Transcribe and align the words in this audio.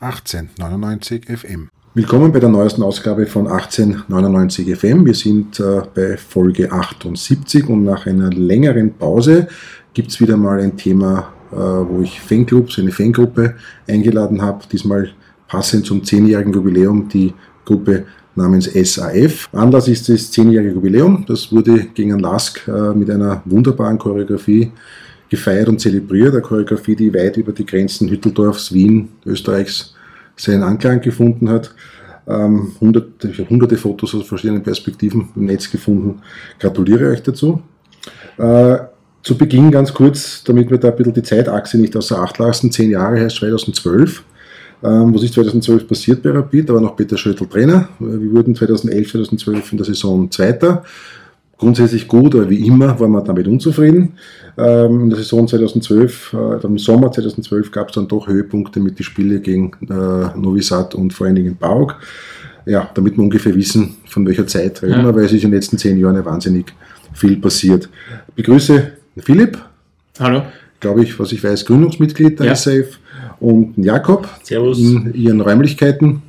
1899 0.00 1.24
FM. 1.26 1.70
Willkommen 1.94 2.30
bei 2.30 2.38
der 2.38 2.48
neuesten 2.48 2.84
Ausgabe 2.84 3.26
von 3.26 3.48
1899 3.48 4.78
FM. 4.78 5.04
Wir 5.04 5.14
sind 5.14 5.58
äh, 5.58 5.82
bei 5.92 6.16
Folge 6.16 6.70
78 6.70 7.68
und 7.68 7.82
nach 7.82 8.06
einer 8.06 8.30
längeren 8.30 8.94
Pause 8.94 9.48
gibt 9.94 10.10
es 10.10 10.20
wieder 10.20 10.36
mal 10.36 10.60
ein 10.60 10.76
Thema, 10.76 11.32
äh, 11.50 11.56
wo 11.56 12.00
ich 12.00 12.20
Fanclubs, 12.20 12.78
eine 12.78 12.92
Fangruppe 12.92 13.56
eingeladen 13.88 14.40
habe. 14.40 14.62
Diesmal 14.70 15.10
passend 15.48 15.86
zum 15.86 16.02
10-jährigen 16.02 16.52
Jubiläum 16.52 17.08
die 17.08 17.34
Gruppe 17.64 18.06
namens 18.36 18.66
SAF. 18.66 19.48
Anlass 19.52 19.88
ist 19.88 20.08
das 20.08 20.32
10-jährige 20.32 20.74
Jubiläum. 20.74 21.24
Das 21.26 21.50
wurde 21.50 21.86
gegen 21.92 22.12
einen 22.12 22.20
Lask 22.20 22.68
äh, 22.68 22.94
mit 22.94 23.10
einer 23.10 23.42
wunderbaren 23.46 23.98
Choreografie 23.98 24.70
gefeiert 25.28 25.68
und 25.68 25.80
zelebriert. 25.80 26.32
Eine 26.32 26.42
Choreografie, 26.42 26.96
die 26.96 27.12
weit 27.12 27.36
über 27.36 27.52
die 27.52 27.66
Grenzen 27.66 28.08
Hütteldorfs, 28.08 28.72
Wien, 28.72 29.08
Österreichs 29.26 29.94
seinen 30.36 30.62
Anklang 30.62 31.00
gefunden 31.00 31.48
hat. 31.50 31.74
Ähm, 32.26 32.72
hunderte, 32.80 33.28
ich 33.28 33.38
hunderte 33.48 33.76
Fotos 33.76 34.14
aus 34.14 34.26
verschiedenen 34.26 34.62
Perspektiven 34.62 35.28
im 35.34 35.46
Netz 35.46 35.70
gefunden. 35.70 36.20
Gratuliere 36.58 37.10
euch 37.10 37.22
dazu. 37.22 37.62
Äh, 38.36 38.78
zu 39.22 39.36
Beginn 39.36 39.70
ganz 39.70 39.92
kurz, 39.92 40.44
damit 40.44 40.70
wir 40.70 40.78
da 40.78 40.88
ein 40.88 40.96
bisschen 40.96 41.14
die 41.14 41.22
Zeitachse 41.22 41.78
nicht 41.78 41.96
außer 41.96 42.18
Acht 42.18 42.38
lassen. 42.38 42.70
Zehn 42.70 42.90
Jahre 42.90 43.20
heißt 43.20 43.36
2012. 43.36 44.22
Ähm, 44.82 45.12
was 45.12 45.22
ist 45.22 45.34
2012 45.34 45.88
passiert 45.88 46.22
bei 46.22 46.30
Rapid? 46.30 46.68
Da 46.68 46.74
war 46.74 46.80
noch 46.80 46.96
Peter 46.96 47.16
Schöttl 47.16 47.46
Trainer. 47.46 47.88
Wir 47.98 48.32
wurden 48.32 48.54
2011, 48.54 49.10
2012 49.10 49.72
in 49.72 49.78
der 49.78 49.86
Saison 49.86 50.30
Zweiter 50.30 50.84
grundsätzlich 51.58 52.08
gut, 52.08 52.34
aber 52.34 52.48
wie 52.48 52.66
immer 52.66 52.98
waren 52.98 53.10
wir 53.10 53.22
damit 53.22 53.48
unzufrieden. 53.48 54.14
Ähm, 54.56 55.02
in 55.02 55.10
der 55.10 55.18
Saison 55.18 55.46
2012, 55.46 56.32
äh, 56.32 56.66
im 56.66 56.78
Sommer 56.78 57.12
2012 57.12 57.70
gab 57.70 57.88
es 57.88 57.96
dann 57.96 58.08
doch 58.08 58.28
Höhepunkte 58.28 58.80
mit 58.80 58.98
den 58.98 59.04
Spielen 59.04 59.42
gegen 59.42 59.72
äh, 59.82 60.38
Novi 60.38 60.62
Sad 60.62 60.94
und 60.94 61.12
vor 61.12 61.26
allen 61.26 61.36
Dingen 61.36 61.56
Baug. 61.56 61.96
Ja, 62.64 62.90
damit 62.94 63.16
wir 63.16 63.24
ungefähr 63.24 63.54
wissen, 63.54 63.96
von 64.06 64.26
welcher 64.26 64.46
Zeit 64.46 64.82
reden 64.82 65.04
wir, 65.04 65.14
weil 65.14 65.24
es 65.24 65.32
ist 65.32 65.42
in 65.42 65.50
den 65.50 65.56
letzten 65.56 65.78
zehn 65.78 65.98
Jahren 65.98 66.16
ja 66.16 66.24
wahnsinnig 66.24 66.66
viel 67.14 67.36
passiert. 67.36 67.88
Ich 68.28 68.34
begrüße 68.34 68.92
Philipp. 69.18 69.58
Hallo. 70.20 70.42
Glaube 70.80 71.02
ich, 71.02 71.18
was 71.18 71.32
ich 71.32 71.42
weiß, 71.42 71.64
Gründungsmitglied 71.64 72.38
der 72.38 72.46
ja. 72.46 72.54
SAF 72.54 72.98
und 73.40 73.74
Jakob 73.78 74.28
Servus. 74.42 74.78
in 74.78 75.14
ihren 75.14 75.40
Räumlichkeiten. 75.40 76.22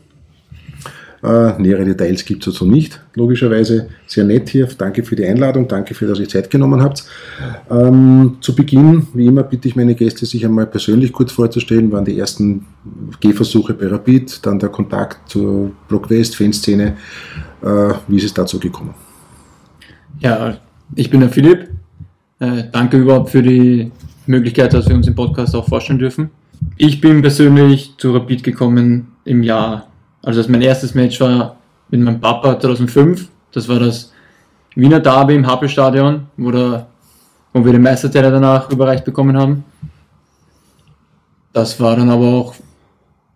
Äh, 1.22 1.62
nähere 1.62 1.84
Details 1.84 2.24
gibt 2.24 2.48
es 2.48 2.54
dazu 2.54 2.66
nicht, 2.66 3.02
logischerweise. 3.14 3.90
Sehr 4.08 4.24
nett 4.24 4.50
hier. 4.50 4.68
Danke 4.78 5.04
für 5.04 5.16
die 5.16 5.26
Einladung. 5.26 5.68
Danke 5.68 5.94
für, 5.94 6.08
dass 6.08 6.20
ihr 6.20 6.30
Zeit 6.30 6.50
genommen 6.50 6.82
habt. 6.82 7.04
Ähm, 7.70 8.38
zu 8.40 8.56
Beginn, 8.56 9.08
wie 9.14 9.26
immer, 9.26 9.44
bitte 9.44 9.68
ich 9.68 9.76
meine 9.76 9.96
Gäste, 9.96 10.26
sich 10.26 10.46
einmal 10.46 10.66
persönlich 10.66 11.12
kurz 11.12 11.32
vorzustellen. 11.32 11.92
Waren 11.92 12.06
die 12.06 12.18
ersten 12.18 12.66
Gehversuche 13.20 13.74
bei 13.74 13.88
Rapid, 13.88 14.46
dann 14.46 14.60
der 14.60 14.70
Kontakt 14.70 15.30
zur 15.30 15.72
Block 15.88 16.10
West, 16.10 16.36
Fanszene. 16.36 16.96
Äh, 17.62 17.94
wie 18.08 18.18
ist 18.18 18.24
es 18.24 18.34
dazu 18.34 18.60
gekommen? 18.60 18.94
Ja, 20.20 20.58
ich 20.96 21.10
bin 21.10 21.20
der 21.20 21.30
Philipp. 21.30 21.70
Äh, 22.40 22.64
danke 22.72 22.98
überhaupt 22.98 23.32
für 23.32 23.44
die 23.44 23.92
Möglichkeit, 24.26 24.74
dass 24.74 24.88
wir 24.88 24.96
uns 24.96 25.08
im 25.08 25.16
Podcast 25.16 25.54
auch 25.56 25.68
vorstellen 25.68 26.00
dürfen. 26.00 26.30
Ich 26.78 27.02
bin 27.02 27.22
persönlich 27.22 27.96
zu 27.98 28.14
Rapid 28.14 28.44
gekommen 28.44 29.08
im 29.26 29.44
Jahr 29.44 29.89
also 30.22 30.40
das 30.40 30.50
mein 30.50 30.62
erstes 30.62 30.96
Match 30.96 31.20
war 31.22 31.58
mit 31.90 32.02
meinem 32.02 32.20
Papa 32.20 32.60
2005. 32.60 33.28
Das 33.52 33.68
war 33.68 33.80
das 33.80 34.14
Wiener 34.76 35.00
Derby 35.00 35.36
im 35.36 35.48
Happelstadion, 35.48 36.28
wo, 36.38 36.52
wo 36.52 37.66
wir 37.66 37.72
den 37.72 37.82
Meisterteile 37.82 38.32
danach 38.32 38.70
überreicht 38.70 39.06
bekommen 39.06 39.38
haben. 39.38 39.64
Das 41.54 41.80
war 41.80 41.96
dann 41.96 42.10
aber 42.10 42.28
auch 42.28 42.56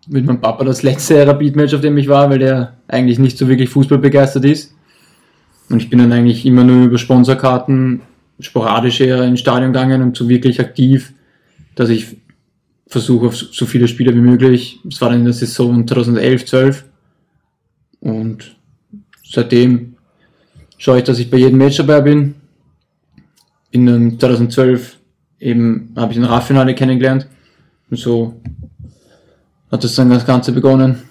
mit 0.06 0.24
meinem 0.24 0.40
Papa 0.40 0.64
das 0.64 0.82
letzte 0.82 1.26
Rapid-Match, 1.26 1.74
auf 1.74 1.80
dem 1.80 1.98
ich 1.98 2.08
war, 2.08 2.30
weil 2.30 2.38
der 2.38 2.74
eigentlich 2.88 3.18
nicht 3.18 3.38
so 3.38 3.48
wirklich 3.48 3.70
Fußball 3.70 3.98
begeistert 3.98 4.44
ist. 4.44 4.74
Und 5.70 5.78
ich 5.78 5.90
bin 5.90 5.98
dann 5.98 6.12
eigentlich 6.12 6.44
immer 6.44 6.62
nur 6.62 6.84
über 6.84 6.98
Sponsorkarten 6.98 8.02
sporadisch 8.38 9.00
eher 9.00 9.24
ins 9.24 9.40
Stadion 9.40 9.72
gegangen 9.72 10.02
und 10.02 10.16
so 10.16 10.28
wirklich 10.28 10.60
aktiv, 10.60 11.12
dass 11.74 11.88
ich 11.88 12.16
versuche 12.86 13.26
auf 13.26 13.36
so 13.36 13.66
viele 13.66 13.88
Spiele 13.88 14.14
wie 14.14 14.20
möglich. 14.20 14.80
Es 14.88 15.00
war 15.00 15.10
dann 15.10 15.20
in 15.20 15.24
der 15.24 15.34
Saison 15.34 15.86
2011, 15.86 16.44
12 16.46 16.84
und 18.00 18.56
seitdem 19.24 19.96
schaue 20.78 20.98
ich, 20.98 21.04
dass 21.04 21.18
ich 21.18 21.30
bei 21.30 21.38
jedem 21.38 21.58
Match 21.58 21.78
dabei 21.78 22.00
bin. 22.00 22.34
In 23.70 24.18
2012 24.18 24.98
eben 25.40 25.92
habe 25.96 26.12
ich 26.12 26.18
ein 26.18 26.24
Radfinale 26.24 26.74
kennengelernt 26.74 27.26
und 27.90 27.98
so 27.98 28.40
hat 29.72 29.82
das 29.82 29.94
dann 29.94 30.10
das 30.10 30.24
Ganze 30.24 30.52
begonnen. 30.52 31.02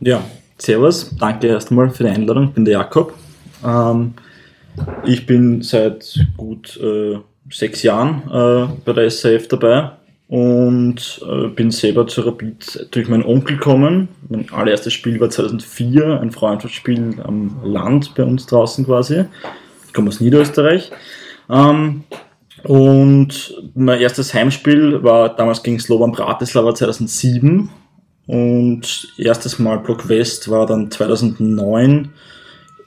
Ja, 0.00 0.22
servus, 0.58 1.10
danke 1.18 1.48
erstmal 1.48 1.90
für 1.90 2.04
die 2.04 2.10
Einladung, 2.10 2.48
ich 2.48 2.54
bin 2.54 2.64
der 2.64 2.74
Jakob. 2.74 3.14
Ähm, 3.64 4.14
ich 5.04 5.26
bin 5.26 5.62
seit 5.62 6.26
gut 6.36 6.78
äh, 6.80 7.18
sechs 7.50 7.82
Jahren 7.82 8.22
äh, 8.30 8.68
bei 8.84 8.92
der 8.92 9.10
SAF 9.10 9.48
dabei 9.48 9.92
und 10.28 11.20
äh, 11.28 11.48
bin 11.48 11.70
selber 11.70 12.06
zu 12.06 12.22
Rapid 12.22 12.88
durch 12.92 13.08
meinen 13.08 13.24
Onkel 13.24 13.56
gekommen. 13.56 14.08
Mein 14.28 14.50
allererstes 14.50 14.92
Spiel 14.92 15.20
war 15.20 15.30
2004, 15.30 16.20
ein 16.20 16.30
Freundschaftsspiel 16.30 17.16
am 17.22 17.56
Land 17.62 18.14
bei 18.14 18.24
uns 18.24 18.46
draußen 18.46 18.86
quasi. 18.86 19.24
Ich 19.86 19.92
komme 19.92 20.08
aus 20.08 20.20
Niederösterreich. 20.20 20.90
Ähm, 21.50 22.04
und 22.62 23.54
mein 23.74 24.00
erstes 24.00 24.32
Heimspiel 24.32 25.02
war 25.02 25.36
damals 25.36 25.62
gegen 25.62 25.78
Slovan 25.78 26.12
Bratislava 26.12 26.74
2007. 26.74 27.68
Und 28.26 29.08
erstes 29.18 29.58
Mal 29.58 29.80
Block 29.80 30.08
West 30.08 30.50
war 30.50 30.64
dann 30.64 30.90
2009 30.90 32.08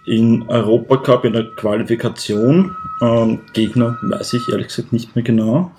in 0.07 0.43
Europacup 0.47 1.25
in 1.25 1.33
der 1.33 1.45
Qualifikation. 1.55 2.75
Ähm, 3.01 3.41
Gegner 3.53 3.99
weiß 4.01 4.33
ich 4.33 4.49
ehrlich 4.49 4.69
gesagt 4.69 4.93
nicht 4.93 5.15
mehr 5.15 5.23
genau. 5.23 5.71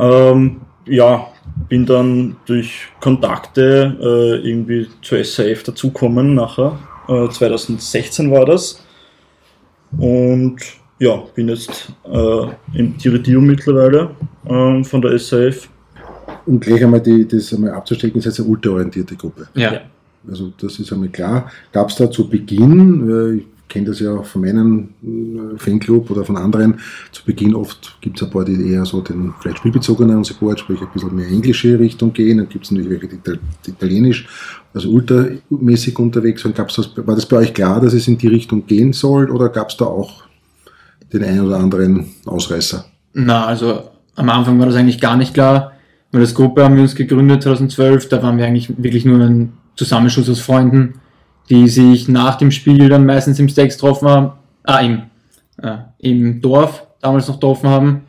Ähm, 0.00 0.62
ja, 0.86 1.28
bin 1.68 1.86
dann 1.86 2.36
durch 2.46 2.88
Kontakte 3.00 3.96
äh, 4.00 4.48
irgendwie 4.48 4.88
zur 5.02 5.22
SAF 5.22 5.62
dazukommen 5.62 6.34
nachher. 6.34 6.78
Äh, 7.08 7.28
2016 7.28 8.30
war 8.30 8.46
das. 8.46 8.82
Und 9.98 10.56
ja, 10.98 11.16
bin 11.34 11.48
jetzt 11.48 11.92
äh, 12.10 12.46
im 12.74 12.96
Tiridio 12.98 13.40
mittlerweile 13.40 14.10
äh, 14.46 14.82
von 14.84 15.02
der 15.02 15.18
SAF. 15.18 15.68
Um 16.46 16.58
gleich 16.58 16.82
einmal 16.82 17.00
die, 17.00 17.26
das 17.26 17.52
einmal 17.52 17.72
abzustecken, 17.72 18.18
ist 18.18 18.24
jetzt 18.24 18.40
eine 18.40 18.48
ultraorientierte 18.48 19.16
Gruppe. 19.16 19.48
Ja. 19.54 19.80
Also 20.28 20.52
das 20.60 20.78
ist 20.78 20.92
einmal 20.92 21.08
klar. 21.08 21.50
Gab 21.72 21.88
es 21.90 21.96
da 21.96 22.10
zu 22.10 22.28
Beginn, 22.28 23.10
äh, 23.10 23.40
ich 23.40 23.46
kenne 23.70 23.86
das 23.86 24.00
ja 24.00 24.22
von 24.22 24.42
meinem 24.42 24.90
äh, 25.02 25.56
Fanclub 25.56 26.10
oder 26.10 26.24
von 26.24 26.36
anderen. 26.36 26.80
Zu 27.12 27.24
Beginn 27.24 27.54
oft 27.54 27.96
gibt 28.02 28.16
es 28.16 28.22
ein 28.22 28.30
paar, 28.30 28.44
die 28.44 28.72
eher 28.72 28.84
so 28.84 29.00
den 29.00 29.32
vielleicht 29.40 29.58
spielbezogenen 29.58 30.22
Support, 30.24 30.60
sprich 30.60 30.80
ein 30.82 30.88
bisschen 30.92 31.14
mehr 31.14 31.28
englische 31.28 31.78
Richtung 31.78 32.12
gehen. 32.12 32.36
Dann 32.36 32.48
gibt 32.48 32.66
es 32.66 32.70
natürlich 32.70 32.90
welche, 33.00 33.16
die, 33.16 33.70
italienisch, 33.70 34.28
also 34.74 34.90
ultramäßig 34.90 35.98
unterwegs 35.98 36.44
waren. 36.44 36.52
Gab's 36.52 36.74
das, 36.74 36.90
war 36.96 37.14
das 37.14 37.26
bei 37.26 37.38
euch 37.38 37.54
klar, 37.54 37.80
dass 37.80 37.94
es 37.94 38.06
in 38.08 38.18
die 38.18 38.28
Richtung 38.28 38.66
gehen 38.66 38.92
soll 38.92 39.30
oder 39.30 39.48
gab 39.48 39.70
es 39.70 39.76
da 39.78 39.86
auch 39.86 40.24
den 41.12 41.24
einen 41.24 41.40
oder 41.40 41.58
anderen 41.58 42.10
Ausreißer? 42.26 42.84
Na, 43.14 43.46
also 43.46 43.84
am 44.16 44.28
Anfang 44.28 44.58
war 44.58 44.66
das 44.66 44.74
eigentlich 44.74 45.00
gar 45.00 45.16
nicht 45.16 45.32
klar. 45.32 45.72
Weil 46.12 46.22
das 46.22 46.34
Gruppe 46.34 46.64
haben 46.64 46.74
wir 46.74 46.82
uns 46.82 46.96
gegründet 46.96 47.44
2012, 47.44 48.08
da 48.08 48.20
waren 48.20 48.36
wir 48.36 48.44
eigentlich 48.44 48.82
wirklich 48.82 49.04
nur 49.04 49.20
ein 49.20 49.52
Zusammenschluss 49.76 50.28
aus 50.28 50.40
Freunden 50.40 50.94
die 51.50 51.68
sich 51.68 52.08
nach 52.08 52.36
dem 52.36 52.52
Spiel 52.52 52.88
dann 52.88 53.04
meistens 53.04 53.38
im 53.40 53.48
Stacks 53.48 53.74
getroffen 53.74 54.08
haben, 54.08 54.32
ah, 54.64 54.78
im, 54.78 55.02
äh, 55.60 55.78
im 55.98 56.40
Dorf 56.40 56.86
damals 57.00 57.26
noch 57.26 57.34
getroffen 57.34 57.68
haben 57.68 58.02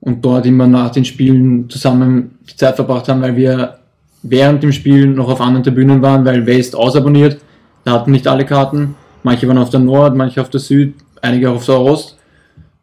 und 0.00 0.24
dort 0.24 0.44
immer 0.46 0.66
nach 0.66 0.90
den 0.90 1.04
Spielen 1.04 1.68
zusammen 1.70 2.38
die 2.48 2.56
Zeit 2.56 2.76
verbracht 2.76 3.08
haben, 3.08 3.22
weil 3.22 3.34
wir 3.34 3.78
während 4.22 4.62
dem 4.62 4.72
Spiel 4.72 5.06
noch 5.06 5.28
auf 5.28 5.40
anderen 5.40 5.64
Tribünen 5.64 6.02
waren, 6.02 6.24
weil 6.24 6.46
West 6.46 6.76
ausabonniert, 6.76 7.40
da 7.84 7.92
hatten 7.92 8.10
nicht 8.10 8.28
alle 8.28 8.44
Karten, 8.44 8.94
manche 9.22 9.48
waren 9.48 9.58
auf 9.58 9.70
der 9.70 9.80
Nord, 9.80 10.14
manche 10.14 10.40
auf 10.40 10.50
der 10.50 10.60
Süd, 10.60 10.94
einige 11.22 11.50
auch 11.50 11.56
auf 11.56 11.66
der 11.66 11.80
Ost. 11.80 12.18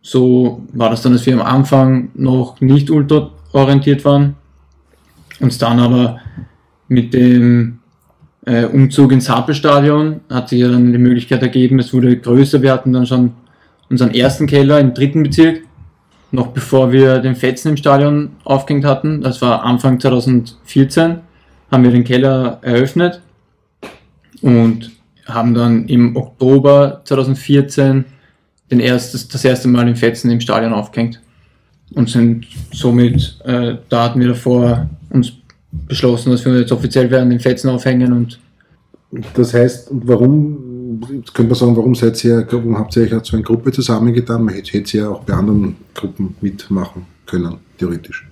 So 0.02 0.64
war 0.74 0.90
das 0.90 1.02
dann, 1.02 1.14
dass 1.14 1.26
wir 1.26 1.34
am 1.34 1.42
Anfang 1.42 2.10
noch 2.16 2.60
nicht 2.62 2.90
ultra 2.90 3.30
orientiert 3.52 4.04
waren, 4.06 4.36
uns 5.40 5.58
dann 5.58 5.80
aber 5.80 6.20
mit 6.88 7.14
dem 7.14 7.80
äh, 8.46 8.66
Umzug 8.66 9.12
ins 9.12 9.30
Happelstadion 9.30 10.22
hat 10.30 10.50
sich 10.50 10.60
ja 10.60 10.70
dann 10.70 10.92
die 10.92 10.98
Möglichkeit 10.98 11.42
ergeben, 11.42 11.80
es 11.80 11.94
wurde 11.94 12.18
größer. 12.18 12.62
Wir 12.62 12.74
hatten 12.74 12.94
dann 12.94 13.06
schon 13.06 13.34
unseren 13.90 14.14
ersten 14.14 14.48
Keller 14.48 14.80
im 14.80 14.94
dritten 14.94 15.24
Bezirk, 15.24 15.62
noch 16.32 16.48
bevor 16.48 16.92
wir 16.92 17.20
den 17.20 17.36
Fetzen 17.36 17.70
im 17.70 17.78
Stadion 17.78 18.32
aufgehängt 18.44 18.86
hatten. 18.86 19.22
Das 19.22 19.42
war 19.42 19.64
Anfang 19.64 20.00
2014, 20.00 21.20
haben 21.72 21.84
wir 21.84 21.92
den 21.92 22.04
Keller 22.04 22.60
eröffnet 22.62 23.22
und 24.42 24.92
haben 25.26 25.54
dann 25.54 25.88
im 25.88 26.16
Oktober 26.16 27.02
2014 27.06 28.06
den 28.72 28.80
erstes, 28.80 29.28
das 29.28 29.46
erste 29.46 29.68
Mal 29.68 29.86
den 29.86 29.96
Fetzen 29.96 30.32
im 30.32 30.42
Stadion 30.42 30.74
aufgehängt 30.74 31.22
und 31.94 32.10
sind 32.10 32.48
somit, 32.72 33.40
äh, 33.46 33.76
da 33.90 34.04
hatten 34.04 34.20
wir 34.20 34.30
davor 34.30 34.90
uns 35.10 35.34
beschlossen, 35.88 36.32
dass 36.32 36.46
wir 36.46 36.60
jetzt 36.60 36.72
offiziell 36.72 37.10
werden, 37.10 37.30
den 37.30 37.40
Fetzen 37.40 37.70
aufhängen 37.70 38.14
und 38.14 38.40
Das 39.34 39.54
heißt, 39.54 39.90
warum, 39.92 41.02
jetzt 41.12 41.34
könnte 41.34 41.52
man 41.52 41.60
sagen, 41.60 41.78
warum 41.78 41.96
seid 41.96 42.24
ihr, 42.24 42.48
warum 42.50 42.78
habt 42.78 42.96
ihr 42.96 43.04
euch 43.04 43.14
als 43.14 43.28
so 43.28 43.36
eine 43.36 43.44
Gruppe 43.44 43.72
zusammengetan? 43.72 44.44
Man 44.44 44.56
hätte, 44.56 44.72
hätte 44.72 44.98
ja 44.98 45.10
auch 45.10 45.24
bei 45.24 45.34
anderen 45.34 45.76
Gruppen 45.94 46.36
mitmachen 46.42 47.06
können, 47.26 47.58
theoretisch. 47.78 48.28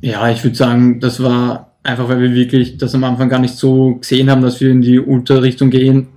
Ja, 0.00 0.28
ich 0.30 0.42
würde 0.44 0.56
sagen, 0.56 1.00
das 1.00 1.22
war 1.22 1.72
einfach, 1.82 2.08
weil 2.08 2.20
wir 2.20 2.34
wirklich 2.34 2.76
das 2.78 2.94
am 2.94 3.04
Anfang 3.04 3.28
gar 3.28 3.38
nicht 3.38 3.56
so 3.56 3.96
gesehen 3.96 4.30
haben, 4.30 4.42
dass 4.42 4.60
wir 4.60 4.70
in 4.70 4.82
die 4.82 5.00
Ultra-Richtung 5.00 5.70
gehen. 5.70 6.08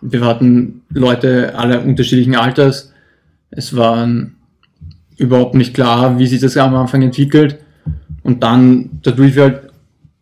Wir 0.00 0.22
hatten 0.24 0.82
Leute 0.90 1.58
aller 1.58 1.84
unterschiedlichen 1.84 2.36
Alters. 2.36 2.92
Es 3.50 3.76
war 3.76 4.08
überhaupt 5.16 5.54
nicht 5.54 5.74
klar, 5.74 6.18
wie 6.18 6.26
sich 6.26 6.40
das 6.40 6.56
am 6.56 6.74
Anfang 6.74 7.02
entwickelt. 7.02 7.58
Und 8.26 8.42
dann, 8.42 8.90
dadurch 9.04 9.36
wir 9.36 9.42
halt 9.44 9.70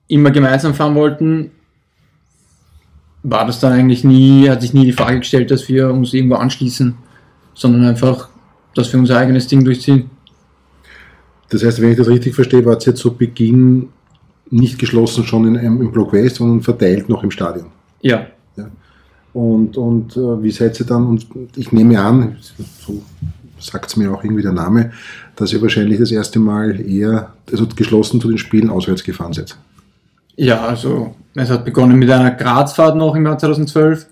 immer 0.08 0.30
gemeinsam 0.30 0.74
fahren 0.74 0.94
wollten, 0.94 1.50
war 3.22 3.46
das 3.46 3.60
dann 3.60 3.72
eigentlich 3.72 4.04
nie, 4.04 4.50
hat 4.50 4.60
sich 4.60 4.74
nie 4.74 4.84
die 4.84 4.92
Frage 4.92 5.20
gestellt, 5.20 5.50
dass 5.50 5.66
wir 5.70 5.90
uns 5.90 6.12
irgendwo 6.12 6.34
anschließen, 6.34 6.94
sondern 7.54 7.86
einfach, 7.86 8.28
dass 8.74 8.92
wir 8.92 9.00
unser 9.00 9.16
eigenes 9.16 9.48
Ding 9.48 9.64
durchziehen. 9.64 10.10
Das 11.48 11.64
heißt, 11.64 11.80
wenn 11.80 11.92
ich 11.92 11.96
das 11.96 12.08
richtig 12.08 12.34
verstehe, 12.34 12.62
war 12.66 12.76
es 12.76 12.84
jetzt 12.84 13.00
zu 13.00 13.14
Beginn 13.14 13.88
nicht 14.50 14.78
geschlossen 14.78 15.24
schon 15.24 15.46
in, 15.46 15.54
im 15.54 15.90
Block 15.90 16.12
West, 16.12 16.36
sondern 16.36 16.60
verteilt 16.60 17.08
noch 17.08 17.22
im 17.22 17.30
Stadion. 17.30 17.68
Ja, 18.02 18.26
Und, 19.32 19.78
und 19.78 20.14
äh, 20.14 20.42
wie 20.42 20.50
seid 20.50 20.78
ihr 20.78 20.84
dann, 20.84 21.06
und 21.06 21.26
ich 21.56 21.72
nehme 21.72 21.98
an, 21.98 22.36
so 22.86 23.02
sagt 23.64 23.86
es 23.86 23.96
mir 23.96 24.12
auch 24.12 24.22
irgendwie 24.22 24.42
der 24.42 24.52
Name, 24.52 24.92
dass 25.36 25.52
ihr 25.52 25.62
wahrscheinlich 25.62 25.98
das 25.98 26.10
erste 26.10 26.38
Mal 26.38 26.80
eher, 26.80 27.32
also 27.50 27.66
geschlossen 27.74 28.20
zu 28.20 28.28
den 28.28 28.38
Spielen 28.38 28.70
auswärts 28.70 29.04
gefahren 29.04 29.32
seid. 29.32 29.56
Ja, 30.36 30.64
also 30.66 31.14
es 31.34 31.50
hat 31.50 31.64
begonnen 31.64 31.98
mit 31.98 32.10
einer 32.10 32.32
Grazfahrt 32.32 32.96
noch 32.96 33.14
im 33.14 33.24
Jahr 33.24 33.38
2012 33.38 34.06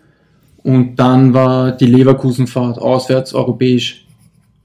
und 0.63 0.97
dann 0.97 1.35
war 1.35 1.73
die 1.73 1.87
Leverkusenfahrt 1.87 2.79
auswärts 2.79 3.35
europäisch. 3.35 4.07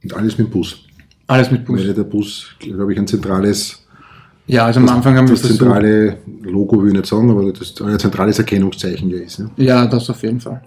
Und 0.03 0.13
alles 0.13 0.37
mit 0.37 0.51
Bus. 0.51 0.77
Alles 1.25 1.51
mit 1.51 1.65
Bus. 1.65 1.79
Weil 1.79 1.87
ja 1.87 1.93
der 1.93 2.03
Bus, 2.03 2.47
glaube 2.59 2.93
ich, 2.93 2.99
ein 2.99 3.07
zentrales, 3.07 3.83
Ja, 4.45 4.65
also 4.65 4.79
am 4.79 4.87
Anfang 4.89 5.17
haben 5.17 5.27
wir 5.27 5.35
das 5.35 5.43
zentrale 5.43 6.17
Logo 6.43 6.81
will 6.81 6.89
ich 6.89 6.93
nicht 6.93 7.07
sagen, 7.07 7.29
aber 7.29 7.51
das 7.51 7.81
ein 7.81 7.99
zentrales 7.99 8.39
Erkennungszeichen 8.39 9.09
ja 9.09 9.17
ist. 9.17 9.39
Ne? 9.39 9.49
Ja, 9.57 9.85
das 9.87 10.09
auf 10.09 10.21
jeden 10.23 10.39
Fall. 10.39 10.61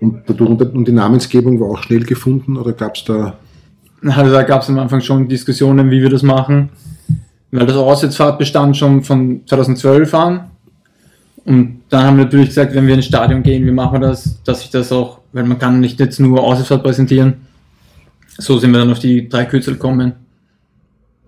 Und, 0.00 0.22
dadurch, 0.26 0.50
und 0.74 0.86
die 0.86 0.92
Namensgebung 0.92 1.58
war 1.60 1.68
auch 1.68 1.82
schnell 1.82 2.04
gefunden 2.04 2.56
oder 2.56 2.72
gab 2.72 2.96
es 2.96 3.04
da, 3.04 3.38
Also 4.04 4.32
da 4.32 4.42
gab 4.42 4.62
es 4.62 4.68
am 4.68 4.78
Anfang 4.78 5.00
schon 5.00 5.28
Diskussionen, 5.28 5.90
wie 5.90 6.02
wir 6.02 6.10
das 6.10 6.22
machen, 6.22 6.68
weil 7.50 7.66
das 7.66 7.76
Auswärtsfahrt 7.76 8.38
bestand 8.38 8.76
schon 8.76 9.02
von 9.02 9.40
2012 9.46 10.12
an. 10.14 10.50
Und 11.46 11.80
dann 11.88 12.04
haben 12.04 12.16
wir 12.18 12.24
natürlich 12.24 12.48
gesagt, 12.48 12.74
wenn 12.74 12.86
wir 12.86 12.94
ins 12.94 13.06
Stadion 13.06 13.42
gehen, 13.42 13.64
wie 13.66 13.70
machen 13.70 14.00
wir 14.00 14.08
das, 14.08 14.42
dass 14.44 14.60
sich 14.60 14.70
das 14.70 14.90
auch, 14.92 15.20
weil 15.32 15.44
man 15.44 15.58
kann 15.58 15.80
nicht 15.80 15.98
jetzt 16.00 16.18
nur 16.20 16.42
Auswärtsfahrt 16.42 16.82
präsentieren. 16.82 17.34
So 18.38 18.58
sind 18.58 18.72
wir 18.72 18.80
dann 18.80 18.90
auf 18.90 18.98
die 18.98 19.28
drei 19.28 19.44
Kürzel 19.46 19.74
gekommen. 19.74 20.12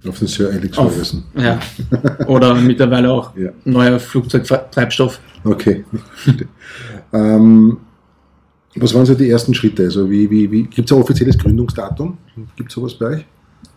auf 0.07 0.19
den 0.19 0.29
Sir 0.29 0.51
Alex 0.53 0.77
Auf- 0.77 0.93
Ferguson? 0.93 1.23
Ja. 1.37 1.59
Oder 2.27 2.55
mittlerweile 2.55 3.11
auch 3.11 3.35
Ja. 3.37 3.51
neuer 3.65 3.99
Flugzeugtreibstoff. 3.99 5.21
Okay. 5.45 5.85
ähm, 7.13 7.79
was 8.81 8.95
waren 8.95 9.07
so 9.07 9.15
die 9.15 9.31
ersten 9.31 9.55
Schritte? 9.55 9.85
Also 9.85 10.11
wie, 10.11 10.31
wie, 10.31 10.51
wie, 10.51 10.63
gibt 10.65 10.91
es 10.91 10.97
ein 10.97 11.03
offizielles 11.03 11.39
Gründungsdatum? 11.39 12.19
Gibt 12.57 12.71
es 12.71 12.75
sowas 12.75 12.95
bei 12.95 13.07
euch? 13.07 13.25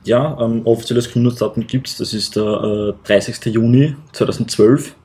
Ja, 0.03 0.38
ähm, 0.42 0.62
offizielles 0.65 1.12
Gründungsdatum 1.12 1.68
gibt 1.68 1.88
es, 1.88 1.98
das 1.98 2.13
ist 2.13 2.36
der 2.36 2.95
äh, 3.03 3.07
30. 3.07 3.53
Juni 3.53 3.95
2012. 4.13 4.95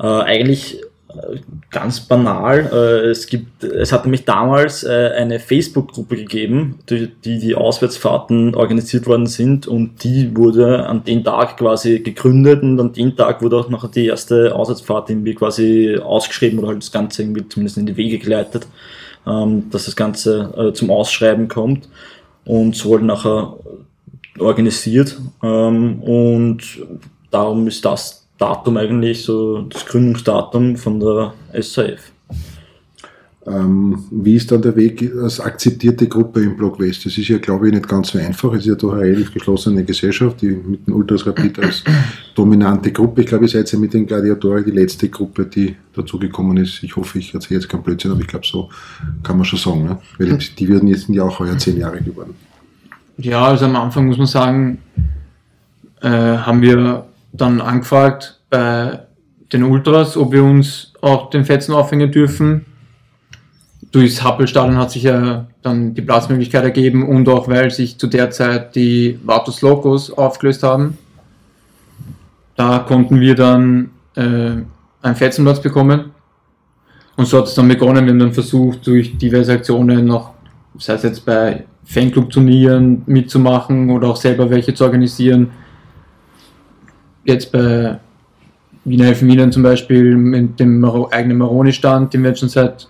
Äh, 0.00 0.06
eigentlich 0.06 0.80
äh, 1.14 1.38
ganz 1.70 2.00
banal, 2.00 2.70
äh, 2.72 3.10
es, 3.10 3.26
gibt, 3.26 3.62
es 3.62 3.92
hat 3.92 4.04
nämlich 4.04 4.24
damals 4.24 4.82
äh, 4.82 5.10
eine 5.16 5.38
Facebook-Gruppe 5.38 6.16
gegeben, 6.16 6.78
die, 6.88 7.08
die 7.24 7.38
die 7.38 7.54
Auswärtsfahrten 7.54 8.54
organisiert 8.54 9.06
worden 9.06 9.26
sind 9.26 9.66
und 9.66 10.02
die 10.02 10.36
wurde 10.36 10.86
an 10.86 11.04
den 11.04 11.22
Tag 11.22 11.56
quasi 11.58 12.00
gegründet 12.00 12.62
und 12.62 12.80
an 12.80 12.92
den 12.92 13.16
Tag 13.16 13.42
wurde 13.42 13.56
auch 13.56 13.68
noch 13.68 13.88
die 13.90 14.06
erste 14.06 14.54
Auswärtsfahrt 14.54 15.10
irgendwie 15.10 15.34
quasi 15.34 15.96
ausgeschrieben 16.02 16.58
oder 16.58 16.68
halt 16.68 16.78
das 16.78 16.92
Ganze 16.92 17.22
irgendwie 17.22 17.48
zumindest 17.48 17.78
in 17.78 17.86
die 17.86 17.96
Wege 17.96 18.18
geleitet, 18.18 18.66
ähm, 19.26 19.70
dass 19.70 19.86
das 19.86 19.96
Ganze 19.96 20.52
äh, 20.56 20.72
zum 20.72 20.90
Ausschreiben 20.90 21.48
kommt 21.48 21.88
und 22.44 22.76
so 22.76 22.90
wurde 22.90 23.06
nachher 23.06 23.56
organisiert 24.38 25.20
ähm, 25.42 26.02
und 26.02 26.62
darum 27.30 27.66
ist 27.66 27.84
das 27.84 28.26
Datum 28.38 28.76
eigentlich 28.76 29.22
so 29.22 29.62
das 29.62 29.86
Gründungsdatum 29.86 30.76
von 30.76 31.00
der 31.00 31.34
SAF. 31.60 32.13
Ähm, 33.46 34.04
wie 34.10 34.36
ist 34.36 34.50
dann 34.50 34.62
der 34.62 34.74
Weg 34.74 35.12
als 35.22 35.38
akzeptierte 35.38 36.08
Gruppe 36.08 36.42
im 36.42 36.56
Block 36.56 36.80
West? 36.80 37.04
Das 37.04 37.18
ist 37.18 37.28
ja, 37.28 37.36
glaube 37.36 37.66
ich, 37.66 37.74
nicht 37.74 37.86
ganz 37.86 38.08
so 38.08 38.18
einfach. 38.18 38.52
Es 38.54 38.60
ist 38.60 38.66
ja 38.66 38.74
doch 38.74 38.92
eine 38.92 39.02
relativ 39.02 39.34
geschlossene 39.34 39.84
Gesellschaft, 39.84 40.40
die 40.40 40.48
mit 40.48 40.86
den 40.86 40.94
Ultras 40.94 41.26
Rapid 41.26 41.58
als 41.58 41.84
dominante 42.34 42.90
Gruppe. 42.90 43.20
Ich 43.20 43.26
glaube, 43.26 43.44
ihr 43.44 43.50
seid 43.50 43.70
ja 43.70 43.78
mit 43.78 43.92
den 43.92 44.06
Gladiatoren 44.06 44.64
die 44.64 44.70
letzte 44.70 45.10
Gruppe, 45.10 45.44
die 45.44 45.76
dazugekommen 45.94 46.56
ist. 46.56 46.82
Ich 46.82 46.96
hoffe, 46.96 47.18
ich 47.18 47.34
erzähle 47.34 47.60
jetzt 47.60 47.68
keinen 47.68 47.82
Blödsinn, 47.82 48.12
aber 48.12 48.20
ich 48.20 48.28
glaube, 48.28 48.46
so 48.46 48.70
kann 49.22 49.36
man 49.36 49.44
schon 49.44 49.58
sagen. 49.58 49.84
Ne? 49.84 49.98
Weil 50.18 50.38
die, 50.38 50.68
werden 50.68 50.88
jetzt 50.88 51.08
ja 51.10 51.24
auch 51.24 51.38
heuer 51.38 51.58
zehn 51.58 51.76
Jahre 51.76 52.00
geworden. 52.00 52.34
Ja, 53.18 53.44
also 53.44 53.66
am 53.66 53.76
Anfang 53.76 54.06
muss 54.06 54.16
man 54.16 54.26
sagen, 54.26 54.78
äh, 56.00 56.08
haben 56.08 56.62
wir 56.62 57.04
dann 57.32 57.60
angefragt 57.60 58.40
bei 58.48 59.00
den 59.52 59.64
Ultras, 59.64 60.16
ob 60.16 60.32
wir 60.32 60.42
uns 60.42 60.92
auch 61.02 61.28
den 61.28 61.44
Fetzen 61.44 61.74
aufhängen 61.74 62.10
dürfen. 62.10 62.64
Durchs 63.94 64.24
Happelstadion 64.24 64.76
hat 64.76 64.90
sich 64.90 65.04
ja 65.04 65.46
dann 65.62 65.94
die 65.94 66.02
Platzmöglichkeit 66.02 66.64
ergeben 66.64 67.08
und 67.08 67.28
auch 67.28 67.46
weil 67.46 67.70
sich 67.70 67.96
zu 67.96 68.08
der 68.08 68.28
Zeit 68.32 68.74
die 68.74 69.20
Vatos 69.22 69.62
Locos 69.62 70.10
aufgelöst 70.10 70.64
haben. 70.64 70.98
Da 72.56 72.80
konnten 72.80 73.20
wir 73.20 73.36
dann 73.36 73.90
äh, 74.16 74.56
einen 75.00 75.14
Fetzenplatz 75.14 75.62
bekommen. 75.62 76.10
Und 77.14 77.28
so 77.28 77.38
hat 77.38 77.46
es 77.46 77.54
dann 77.54 77.68
begonnen. 77.68 78.04
Wir 78.04 78.10
haben 78.10 78.18
dann 78.18 78.32
versucht, 78.32 78.84
durch 78.84 79.16
diverse 79.16 79.52
Aktionen 79.52 80.06
noch, 80.06 80.32
sei 80.76 80.94
es 80.94 81.04
jetzt 81.04 81.24
bei 81.24 81.64
Fanclub-Turnieren 81.84 83.02
mitzumachen 83.06 83.90
oder 83.90 84.08
auch 84.08 84.16
selber 84.16 84.50
welche 84.50 84.74
zu 84.74 84.82
organisieren. 84.82 85.52
Jetzt 87.24 87.52
bei 87.52 88.00
Wiener 88.84 89.04
Helfen 89.04 89.28
Wienern 89.28 89.52
zum 89.52 89.62
Beispiel 89.62 90.16
mit 90.16 90.58
dem 90.58 90.80
Maro 90.80 91.08
eigenen 91.12 91.38
Maroni-Stand, 91.38 92.12
den 92.12 92.24
wir 92.24 92.30
jetzt 92.30 92.40
schon 92.40 92.48
seit 92.48 92.88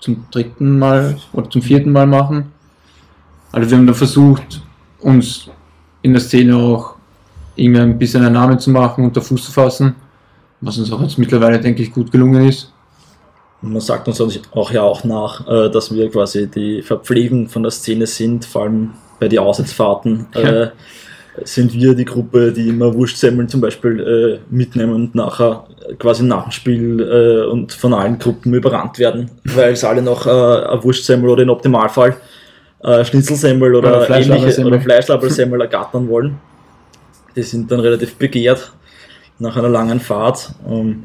zum 0.00 0.26
dritten 0.30 0.78
Mal 0.78 1.16
oder 1.32 1.48
zum 1.50 1.62
vierten 1.62 1.92
Mal 1.92 2.06
machen. 2.06 2.52
Also 3.52 3.70
wir 3.70 3.78
haben 3.78 3.86
da 3.86 3.94
versucht, 3.94 4.62
uns 5.00 5.48
in 6.02 6.12
der 6.12 6.20
Szene 6.20 6.56
auch 6.56 6.96
irgendwie 7.56 7.80
ein 7.80 7.98
bisschen 7.98 8.24
einen 8.24 8.34
Namen 8.34 8.58
zu 8.58 8.70
machen, 8.70 9.04
unter 9.04 9.22
Fuß 9.22 9.44
zu 9.44 9.52
fassen, 9.52 9.94
was 10.60 10.78
uns 10.78 10.90
auch 10.92 11.00
jetzt 11.00 11.18
mittlerweile, 11.18 11.60
denke 11.60 11.82
ich, 11.82 11.92
gut 11.92 12.10
gelungen 12.10 12.48
ist. 12.48 12.72
Und 13.62 13.72
man 13.72 13.80
sagt 13.80 14.08
uns 14.08 14.20
auch 14.20 14.70
ja 14.72 14.82
auch 14.82 15.04
nach, 15.04 15.46
äh, 15.46 15.70
dass 15.70 15.94
wir 15.94 16.10
quasi 16.10 16.50
die 16.50 16.82
Verpflegung 16.82 17.48
von 17.48 17.62
der 17.62 17.70
Szene 17.70 18.06
sind, 18.06 18.44
vor 18.44 18.62
allem 18.62 18.90
bei 19.18 19.28
den 19.28 19.38
Auswärtsfahrten. 19.38 20.26
Äh, 20.34 20.68
sind 21.42 21.74
wir 21.74 21.94
die 21.94 22.04
Gruppe, 22.04 22.52
die 22.52 22.68
immer 22.68 22.94
Wurstsemmeln 22.94 23.48
zum 23.48 23.60
Beispiel 23.60 24.00
äh, 24.00 24.54
mitnehmen 24.54 24.94
und 24.94 25.14
nachher 25.14 25.66
quasi 25.98 26.22
nach 26.22 26.44
dem 26.44 26.52
Spiel 26.52 27.00
äh, 27.00 27.50
und 27.50 27.72
von 27.72 27.92
allen 27.92 28.18
Gruppen 28.18 28.54
überrannt 28.54 28.98
werden, 28.98 29.30
weil 29.44 29.72
es 29.72 29.82
alle 29.82 30.02
noch 30.02 30.26
äh, 30.26 30.30
eine 30.30 30.84
Wurstsemmel 30.84 31.28
oder 31.28 31.42
im 31.42 31.50
Optimalfall 31.50 32.16
äh, 32.84 33.04
Schnitzelsemmel 33.04 33.74
oder, 33.74 34.04
Oder 34.04 34.20
ähnliche 34.20 34.64
oder 34.64 34.80
Fleischlabersemmel 34.80 35.60
ergattern 35.62 36.08
wollen. 36.08 36.38
Die 37.34 37.42
sind 37.42 37.70
dann 37.70 37.80
relativ 37.80 38.14
begehrt 38.16 38.72
nach 39.38 39.56
einer 39.56 39.70
langen 39.70 40.00
Fahrt. 40.00 40.52
Ähm, 40.68 41.02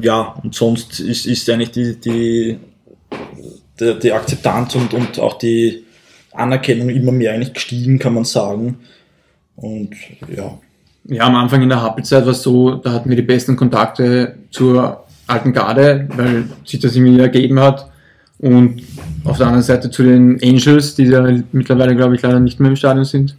ja, 0.00 0.34
und 0.42 0.54
sonst 0.54 1.00
ist, 1.00 1.26
ist 1.26 1.48
eigentlich 1.48 1.70
die, 1.70 1.98
die, 1.98 2.58
die, 3.80 3.98
die 3.98 4.12
Akzeptanz 4.12 4.74
und, 4.74 4.92
und 4.92 5.18
auch 5.18 5.38
die 5.38 5.84
Anerkennung 6.32 6.90
immer 6.90 7.12
mehr 7.12 7.32
eigentlich 7.32 7.54
gestiegen, 7.54 7.98
kann 7.98 8.14
man 8.14 8.24
sagen. 8.24 8.78
Und 9.56 9.90
ja, 10.34 10.58
Ja, 11.08 11.24
am 11.26 11.34
Anfang 11.36 11.62
in 11.62 11.68
der 11.68 11.80
Happelzeit 11.82 12.24
war 12.24 12.32
es 12.32 12.42
so, 12.42 12.74
da 12.76 12.92
hatten 12.92 13.08
wir 13.08 13.16
die 13.16 13.22
besten 13.22 13.56
Kontakte 13.56 14.34
zur 14.50 15.04
alten 15.26 15.52
Garde, 15.52 16.08
weil 16.16 16.44
sich 16.64 16.80
das 16.80 16.96
irgendwie 16.96 17.20
ergeben 17.20 17.58
hat. 17.60 17.88
Und 18.38 18.82
auf 19.24 19.38
der 19.38 19.46
anderen 19.46 19.62
Seite 19.62 19.90
zu 19.90 20.02
den 20.02 20.38
Angels, 20.42 20.94
die 20.94 21.04
ja 21.04 21.26
mittlerweile, 21.52 21.96
glaube 21.96 22.16
ich, 22.16 22.22
leider 22.22 22.38
nicht 22.40 22.60
mehr 22.60 22.70
im 22.70 22.76
Stadion 22.76 23.04
sind, 23.04 23.34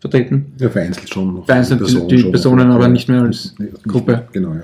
vertreten. 0.00 0.46
Ja, 0.58 0.68
vereinzelt 0.68 1.08
schon. 1.08 1.34
noch. 1.34 1.46
Vereinzelt 1.46 1.80
die- 1.88 2.06
die 2.08 2.18
schon. 2.20 2.30
Personen, 2.32 2.70
aber 2.70 2.88
nicht 2.88 3.08
mehr 3.08 3.22
als 3.22 3.54
Gruppe. 3.86 4.24
Genau, 4.32 4.54
ja. 4.54 4.62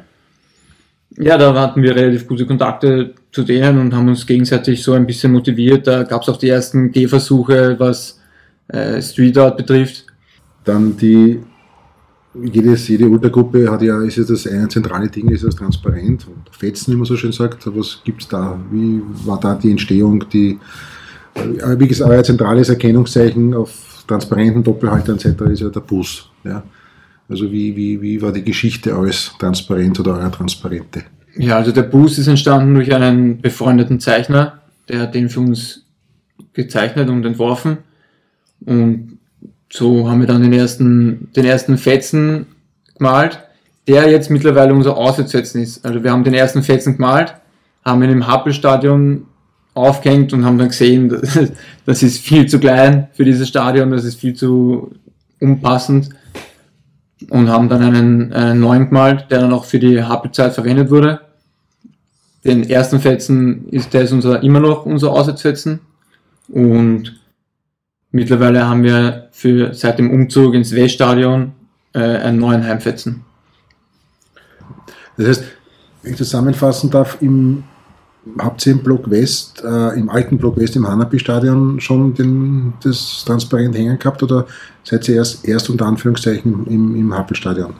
Ja, 1.18 1.36
da 1.38 1.54
hatten 1.60 1.82
wir 1.82 1.94
relativ 1.94 2.26
gute 2.26 2.46
Kontakte 2.46 3.14
zu 3.32 3.42
denen 3.42 3.78
und 3.78 3.94
haben 3.94 4.08
uns 4.08 4.26
gegenseitig 4.26 4.82
so 4.82 4.92
ein 4.92 5.06
bisschen 5.06 5.32
motiviert. 5.32 5.86
Da 5.86 6.02
gab 6.04 6.22
es 6.22 6.28
auch 6.28 6.36
die 6.36 6.48
ersten 6.48 6.90
Gehversuche, 6.92 7.76
was 7.78 8.18
äh, 8.68 9.00
Street 9.02 9.36
Art 9.38 9.56
betrifft. 9.56 10.06
Dann 10.64 10.96
die 10.96 11.40
jedes, 12.34 12.86
jede 12.88 13.08
Ultragruppe 13.08 13.70
hat 13.70 13.82
ja, 13.82 14.02
ist 14.02 14.16
ja 14.16 14.24
das 14.24 14.46
eine 14.46 14.68
zentrale 14.68 15.08
Ding, 15.08 15.28
ist 15.30 15.44
das 15.44 15.56
transparent 15.56 16.26
und 16.28 16.54
Fetzen, 16.54 16.92
wie 16.92 16.96
man 16.96 17.04
so 17.04 17.16
schön 17.16 17.32
sagt. 17.32 17.66
Was 17.76 18.00
gibt 18.04 18.22
es 18.22 18.28
da? 18.28 18.58
Wie 18.70 19.02
war 19.24 19.40
da 19.40 19.54
die 19.54 19.70
Entstehung? 19.70 20.24
Die, 20.32 20.58
äh, 21.34 21.78
wie 21.78 21.88
gesagt, 21.88 22.10
euer 22.10 22.22
zentrales 22.22 22.68
Erkennungszeichen 22.68 23.54
auf 23.54 24.04
transparenten 24.06 24.62
Doppelhalter 24.62 25.14
etc. 25.14 25.26
ist 25.50 25.60
ja 25.60 25.68
der 25.68 25.80
Bus. 25.80 26.30
Ja? 26.44 26.62
Also 27.28 27.50
wie, 27.50 27.74
wie, 27.76 28.00
wie 28.00 28.22
war 28.22 28.32
die 28.32 28.44
Geschichte 28.44 28.96
eures 28.96 29.32
Transparent 29.38 29.98
oder 30.00 30.14
eurer 30.14 30.32
Transparente? 30.32 31.04
Ja, 31.36 31.56
also 31.56 31.70
der 31.70 31.82
Bus 31.82 32.18
ist 32.18 32.26
entstanden 32.26 32.74
durch 32.74 32.92
einen 32.92 33.40
befreundeten 33.40 34.00
Zeichner, 34.00 34.60
der 34.88 35.00
hat 35.00 35.14
den 35.14 35.28
für 35.28 35.40
uns 35.40 35.86
gezeichnet 36.52 37.08
und 37.08 37.24
entworfen. 37.24 37.78
Und 38.66 39.19
so 39.72 40.08
haben 40.10 40.20
wir 40.20 40.26
dann 40.26 40.42
den 40.42 40.52
ersten, 40.52 41.30
den 41.34 41.44
ersten 41.44 41.78
Fetzen 41.78 42.46
gemalt, 42.96 43.40
der 43.86 44.10
jetzt 44.10 44.30
mittlerweile 44.30 44.74
unser 44.74 44.96
Auswärtsfetzen 44.96 45.62
ist. 45.62 45.84
Also 45.84 46.02
wir 46.02 46.10
haben 46.10 46.24
den 46.24 46.34
ersten 46.34 46.62
Fetzen 46.62 46.96
gemalt, 46.96 47.34
haben 47.84 48.02
ihn 48.02 48.10
im 48.10 48.26
Happelstadion 48.26 49.26
aufgehängt 49.74 50.32
und 50.32 50.44
haben 50.44 50.58
dann 50.58 50.68
gesehen, 50.68 51.08
das 51.86 52.02
ist 52.02 52.18
viel 52.18 52.46
zu 52.46 52.58
klein 52.58 53.08
für 53.12 53.24
dieses 53.24 53.48
Stadion, 53.48 53.90
das 53.90 54.04
ist 54.04 54.20
viel 54.20 54.34
zu 54.34 54.92
unpassend 55.40 56.10
und 57.28 57.48
haben 57.48 57.68
dann 57.68 57.82
einen, 57.82 58.32
einen 58.32 58.60
neuen 58.60 58.88
gemalt, 58.88 59.26
der 59.30 59.40
dann 59.40 59.52
auch 59.52 59.64
für 59.64 59.78
die 59.78 60.02
Happelzeit 60.02 60.52
verwendet 60.52 60.90
wurde. 60.90 61.20
Den 62.44 62.68
ersten 62.68 63.00
Fetzen 63.00 63.68
ist, 63.68 63.92
der 63.92 64.02
ist 64.02 64.12
unser, 64.12 64.42
immer 64.42 64.60
noch 64.60 64.86
unser 64.86 65.10
Auswärtsfetzen 65.12 65.80
und 66.48 67.19
mittlerweile 68.12 68.66
haben 68.66 68.82
wir 68.82 69.28
für, 69.32 69.74
seit 69.74 69.98
dem 69.98 70.10
Umzug 70.10 70.54
ins 70.54 70.74
Weststadion 70.74 71.52
äh, 71.92 71.98
einen 71.98 72.38
neuen 72.38 72.64
Heimfetzen. 72.64 73.24
Das 75.16 75.26
heißt, 75.26 75.44
wenn 76.02 76.12
ich 76.12 76.18
zusammenfassen 76.18 76.90
darf, 76.90 77.18
im, 77.20 77.64
habt 78.38 78.64
ihr 78.66 78.72
im 78.72 78.82
Block 78.82 79.10
West, 79.10 79.62
äh, 79.64 79.98
im 79.98 80.08
alten 80.08 80.38
Block 80.38 80.56
West 80.56 80.76
im 80.76 80.88
Hanapi-Stadion 80.88 81.80
schon 81.80 82.14
den, 82.14 82.72
das 82.82 83.24
transparent 83.26 83.76
hängen 83.76 83.98
gehabt 83.98 84.22
oder 84.22 84.46
seid 84.82 85.08
ihr 85.08 85.16
erst, 85.16 85.46
erst 85.46 85.68
unter 85.68 85.86
Anführungszeichen 85.86 86.66
im, 86.66 86.96
im 86.96 87.14
Happelstadion 87.14 87.74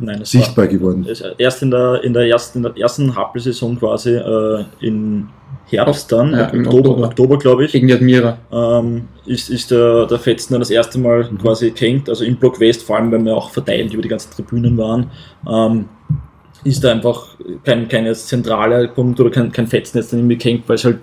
Nein, 0.00 0.24
sichtbar 0.24 0.64
war, 0.64 0.72
geworden? 0.72 1.06
Erst 1.38 1.62
in 1.62 1.70
der, 1.70 2.02
in 2.04 2.12
der 2.12 2.26
ersten, 2.28 2.58
in 2.58 2.62
der 2.62 2.76
ersten 2.76 3.14
Happelsaison 3.16 3.78
quasi 3.78 4.14
äh, 4.14 4.64
in 4.80 5.28
Herbst 5.66 6.10
dann, 6.12 6.32
Ja, 6.32 6.46
im 6.46 6.60
im 6.60 6.66
Oktober, 6.66 6.90
Oktober. 6.90 7.06
Oktober 7.08 7.38
glaube 7.38 7.64
ich, 7.64 7.72
Gegen 7.72 7.88
die 7.88 7.94
Admira. 7.94 8.38
ähm, 8.52 9.08
ist, 9.26 9.50
ist 9.50 9.70
der, 9.70 10.06
der 10.06 10.18
Fetzen 10.18 10.54
dann 10.54 10.60
das 10.60 10.70
erste 10.70 10.98
Mal 10.98 11.28
Mhm. 11.30 11.38
quasi 11.38 11.70
gehängt, 11.72 12.08
also 12.08 12.24
im 12.24 12.36
Block 12.36 12.58
West, 12.60 12.82
vor 12.84 12.96
allem, 12.96 13.12
weil 13.12 13.24
wir 13.24 13.36
auch 13.36 13.50
verteilt 13.50 13.92
über 13.92 14.02
die 14.02 14.08
ganzen 14.08 14.30
Tribünen 14.32 14.78
waren, 14.78 15.10
ähm, 15.50 15.86
ist 16.64 16.82
da 16.82 16.90
einfach 16.90 17.36
kein, 17.64 17.86
kein 17.88 18.12
zentraler 18.14 18.88
Punkt 18.88 19.20
oder 19.20 19.30
kein, 19.30 19.52
kein 19.52 19.66
Fetzen 19.66 19.98
jetzt 19.98 20.12
dann 20.12 20.20
irgendwie 20.20 20.38
gehängt, 20.38 20.64
weil 20.68 20.74
es 20.76 20.84
halt 20.84 20.98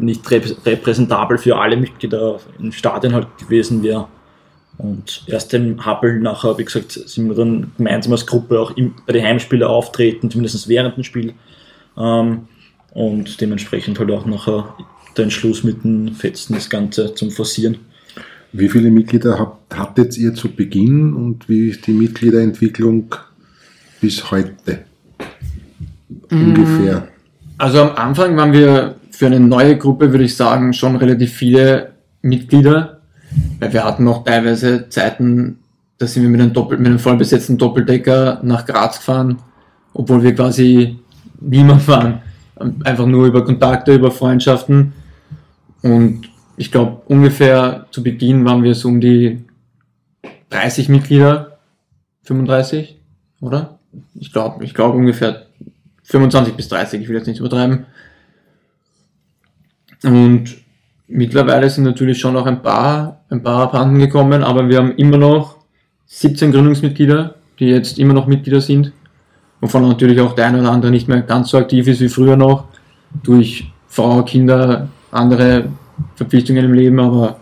nicht 0.00 0.24
rep- 0.30 0.56
repräsentabel 0.64 1.36
für 1.36 1.56
alle 1.56 1.76
Mitglieder 1.76 2.36
im 2.58 2.72
Stadion 2.72 3.12
halt 3.14 3.26
gewesen 3.38 3.82
wäre. 3.82 4.06
Und 4.78 5.24
erst 5.26 5.54
im 5.54 5.84
Happel 5.84 6.20
nachher, 6.20 6.58
wie 6.58 6.64
gesagt, 6.64 6.92
sind 6.92 7.28
wir 7.28 7.34
dann 7.34 7.72
gemeinsam 7.76 8.12
als 8.12 8.26
Gruppe 8.26 8.60
auch 8.60 8.76
im, 8.76 8.94
bei 9.06 9.14
den 9.14 9.24
Heimspielen 9.24 9.66
auftreten, 9.66 10.30
zumindest 10.30 10.68
während 10.68 10.96
dem 10.96 11.04
Spiel. 11.04 11.32
Ähm, 11.96 12.48
und 12.92 13.40
dementsprechend 13.40 13.98
halt 13.98 14.10
auch 14.10 14.26
nachher 14.26 14.74
der 15.16 15.24
Entschluss 15.24 15.64
mit 15.64 15.84
den 15.84 16.12
Fetzen 16.14 16.54
das 16.54 16.68
Ganze 16.68 17.14
zum 17.14 17.30
Forcieren. 17.30 17.78
Wie 18.52 18.68
viele 18.68 18.90
Mitglieder 18.90 19.38
habt, 19.38 19.76
hattet 19.76 20.16
ihr 20.16 20.34
zu 20.34 20.48
Beginn 20.48 21.14
und 21.14 21.48
wie 21.48 21.68
ist 21.68 21.86
die 21.86 21.92
Mitgliederentwicklung 21.92 23.14
bis 24.00 24.30
heute? 24.30 24.84
Ungefähr. 26.30 27.08
Also 27.58 27.82
am 27.82 27.96
Anfang 27.96 28.36
waren 28.36 28.52
wir 28.52 28.96
für 29.10 29.26
eine 29.26 29.40
neue 29.40 29.76
Gruppe, 29.76 30.12
würde 30.12 30.24
ich 30.24 30.36
sagen, 30.36 30.72
schon 30.72 30.96
relativ 30.96 31.32
viele 31.32 31.92
Mitglieder, 32.22 32.95
weil 33.60 33.72
wir 33.72 33.84
hatten 33.84 34.04
noch 34.04 34.24
teilweise 34.24 34.88
Zeiten, 34.88 35.58
da 35.98 36.06
sind 36.06 36.22
wir 36.22 36.30
mit 36.30 36.40
einem, 36.40 36.52
Doppel 36.52 36.78
mit 36.78 36.86
einem 36.86 36.98
vollbesetzten 36.98 37.58
Doppeldecker 37.58 38.40
nach 38.42 38.66
Graz 38.66 38.98
gefahren, 38.98 39.38
obwohl 39.94 40.22
wir 40.22 40.34
quasi 40.34 40.98
niemand 41.40 41.86
waren. 41.88 42.20
Einfach 42.84 43.06
nur 43.06 43.26
über 43.26 43.44
Kontakte, 43.44 43.94
über 43.94 44.10
Freundschaften. 44.10 44.92
Und 45.82 46.30
ich 46.56 46.72
glaube, 46.72 47.02
ungefähr 47.06 47.86
zu 47.90 48.02
Beginn 48.02 48.44
waren 48.44 48.62
wir 48.62 48.74
so 48.74 48.88
um 48.88 49.00
die 49.00 49.44
30 50.50 50.88
Mitglieder, 50.88 51.58
35, 52.24 52.98
oder? 53.40 53.78
Ich 54.14 54.32
glaube, 54.32 54.64
ich 54.64 54.74
glaube 54.74 54.96
ungefähr 54.96 55.46
25 56.04 56.54
bis 56.54 56.68
30, 56.68 57.02
ich 57.02 57.08
will 57.08 57.16
jetzt 57.16 57.26
nicht 57.26 57.40
übertreiben. 57.40 57.86
Und 60.02 60.56
mittlerweile 61.08 61.70
sind 61.70 61.84
natürlich 61.84 62.18
schon 62.18 62.34
noch 62.34 62.46
ein 62.46 62.62
paar, 62.62 63.20
ein 63.30 63.42
paar 63.42 63.62
abhanden 63.64 63.98
gekommen, 63.98 64.42
aber 64.42 64.68
wir 64.68 64.78
haben 64.78 64.94
immer 64.96 65.18
noch 65.18 65.56
17 66.06 66.52
Gründungsmitglieder, 66.52 67.34
die 67.58 67.66
jetzt 67.66 67.98
immer 67.98 68.14
noch 68.14 68.26
Mitglieder 68.26 68.60
sind, 68.60 68.92
wovon 69.60 69.88
natürlich 69.88 70.20
auch 70.20 70.34
der 70.34 70.46
eine 70.46 70.60
oder 70.60 70.72
andere 70.72 70.90
nicht 70.90 71.08
mehr 71.08 71.22
ganz 71.22 71.50
so 71.50 71.58
aktiv 71.58 71.86
ist 71.88 72.00
wie 72.00 72.08
früher 72.08 72.36
noch, 72.36 72.64
durch 73.22 73.70
Frau, 73.88 74.22
Kinder, 74.22 74.88
andere 75.10 75.68
Verpflichtungen 76.14 76.64
im 76.64 76.72
Leben, 76.74 77.00
aber 77.00 77.36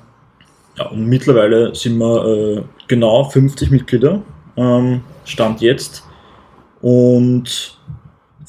Ja, 0.77 0.87
und 0.87 1.07
mittlerweile 1.07 1.75
sind 1.75 1.99
wir 1.99 2.25
äh, 2.25 2.63
genau 2.89 3.25
50 3.25 3.71
Mitglieder, 3.71 4.23
ähm, 4.57 5.03
Stand 5.25 5.61
jetzt. 5.61 6.05
Und 6.81 7.74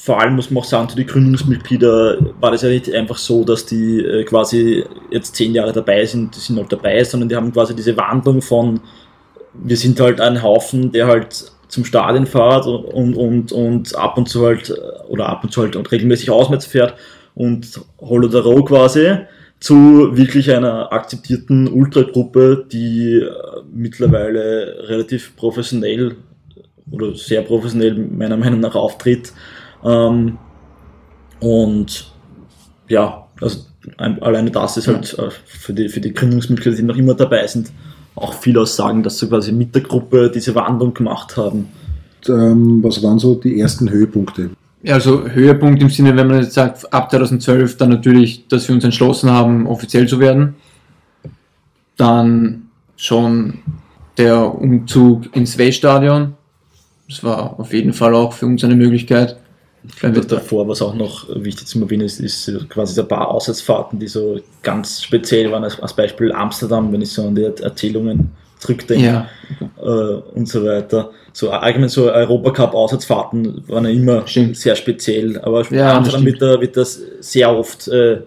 vor 0.05 0.21
allem 0.21 0.35
muss 0.35 0.51
man 0.51 0.61
auch 0.61 0.67
sagen, 0.67 0.87
zu 0.87 0.95
den 0.95 1.07
Gründungsmitglieder 1.07 2.19
war 2.39 2.51
das 2.51 2.61
ja 2.61 2.69
nicht 2.69 2.93
einfach 2.93 3.17
so, 3.17 3.43
dass 3.43 3.65
die 3.65 4.01
äh, 4.01 4.23
quasi 4.23 4.85
jetzt 5.09 5.35
zehn 5.35 5.55
Jahre 5.55 5.73
dabei 5.73 6.05
sind, 6.05 6.35
die 6.35 6.39
sind 6.39 6.59
halt 6.59 6.71
dabei, 6.71 7.03
sondern 7.03 7.27
die 7.27 7.35
haben 7.35 7.51
quasi 7.51 7.75
diese 7.75 7.97
Wandlung 7.97 8.43
von, 8.43 8.81
wir 9.55 9.75
sind 9.75 9.99
halt 9.99 10.21
ein 10.21 10.43
Haufen, 10.43 10.91
der 10.91 11.07
halt 11.07 11.51
zum 11.69 11.85
Stadion 11.85 12.27
fährt 12.27 12.67
und, 12.67 13.15
und, 13.15 13.51
und 13.51 13.95
ab 13.95 14.15
und 14.19 14.29
zu 14.29 14.45
halt, 14.45 14.69
äh, 14.69 15.07
oder 15.07 15.27
ab 15.27 15.43
und 15.43 15.51
zu 15.51 15.63
halt 15.63 15.75
und 15.75 15.91
regelmäßig 15.91 16.29
auswärts 16.29 16.67
fährt 16.67 16.93
und 17.33 17.81
Hollow 17.99 18.27
the 18.27 18.37
Row 18.37 18.63
quasi, 18.63 19.17
zu 19.59 20.15
wirklich 20.15 20.51
einer 20.51 20.93
akzeptierten 20.93 21.67
Ultragruppe, 21.67 22.67
die 22.71 23.21
äh, 23.21 23.31
mittlerweile 23.73 24.87
relativ 24.87 25.35
professionell 25.35 26.17
oder 26.91 27.15
sehr 27.15 27.41
professionell 27.41 27.95
meiner 27.95 28.37
Meinung 28.37 28.59
nach 28.59 28.75
auftritt. 28.75 29.33
Ähm, 29.85 30.37
und 31.39 32.11
ja, 32.87 33.27
also 33.39 33.59
ein, 33.97 34.21
alleine 34.21 34.51
das 34.51 34.77
ist 34.77 34.87
halt 34.87 35.17
äh, 35.19 35.29
für 35.45 35.73
die, 35.73 35.89
für 35.89 36.01
die 36.01 36.13
Gründungsmitglieder, 36.13 36.75
die 36.75 36.83
noch 36.83 36.97
immer 36.97 37.13
dabei 37.13 37.45
sind, 37.47 37.71
auch 38.15 38.33
viel 38.33 38.57
aussagen, 38.57 39.03
dass 39.03 39.19
sie 39.19 39.27
quasi 39.27 39.51
mit 39.51 39.75
der 39.75 39.83
Gruppe 39.83 40.31
diese 40.33 40.55
Wandlung 40.55 40.93
gemacht 40.93 41.37
haben. 41.37 41.69
Ähm, 42.27 42.83
was 42.83 43.03
waren 43.03 43.19
so 43.19 43.35
die 43.35 43.59
ersten 43.59 43.89
Höhepunkte? 43.89 44.51
Also 44.87 45.27
Höhepunkt 45.27 45.81
im 45.81 45.89
Sinne, 45.89 46.15
wenn 46.15 46.27
man 46.27 46.41
jetzt 46.41 46.53
sagt, 46.53 46.91
ab 46.93 47.09
2012 47.09 47.77
dann 47.77 47.89
natürlich, 47.89 48.47
dass 48.47 48.67
wir 48.67 48.75
uns 48.75 48.83
entschlossen 48.83 49.29
haben, 49.31 49.67
offiziell 49.67 50.07
zu 50.07 50.19
werden. 50.19 50.55
Dann 51.97 52.69
schon 52.95 53.59
der 54.17 54.53
Umzug 54.53 55.35
ins 55.35 55.57
Weststadion. 55.57 56.35
Das 57.07 57.23
war 57.23 57.59
auf 57.59 57.73
jeden 57.73 57.93
Fall 57.93 58.13
auch 58.15 58.33
für 58.33 58.45
uns 58.45 58.63
eine 58.63 58.75
Möglichkeit. 58.75 59.37
Und 60.01 60.31
davor, 60.31 60.67
was 60.67 60.81
auch 60.81 60.95
noch 60.95 61.27
wichtig 61.35 61.67
zu 61.67 61.81
erwähnen 61.81 62.05
ist, 62.05 62.19
ist 62.19 62.69
quasi 62.69 62.99
ein 62.99 63.07
paar 63.07 63.29
Auswärtsfahrten, 63.29 63.99
die 63.99 64.07
so 64.07 64.39
ganz 64.63 65.03
speziell 65.03 65.51
waren, 65.51 65.63
als, 65.63 65.79
als 65.79 65.93
Beispiel 65.93 66.31
Amsterdam, 66.31 66.91
wenn 66.91 67.01
ich 67.01 67.11
so 67.11 67.27
an 67.27 67.35
die 67.35 67.43
Erzählungen 67.43 68.31
zurückdenke 68.59 69.05
ja, 69.05 69.27
äh, 69.81 70.21
und 70.33 70.47
so 70.47 70.63
weiter. 70.63 71.11
So 71.33 71.51
allgemein 71.51 71.89
so 71.89 72.11
Europacup-Auswärtsfahrten 72.11 73.63
waren 73.67 73.85
ja 73.85 73.91
immer 73.91 74.27
Stimmt. 74.27 74.57
sehr 74.57 74.75
speziell, 74.75 75.39
aber 75.41 75.65
Ja, 75.71 75.97
Amsterdam 75.97 76.25
wird, 76.25 76.41
da, 76.41 76.59
wird 76.59 76.77
das 76.77 76.99
sehr 77.19 77.55
oft 77.55 77.87
äh, 77.89 78.19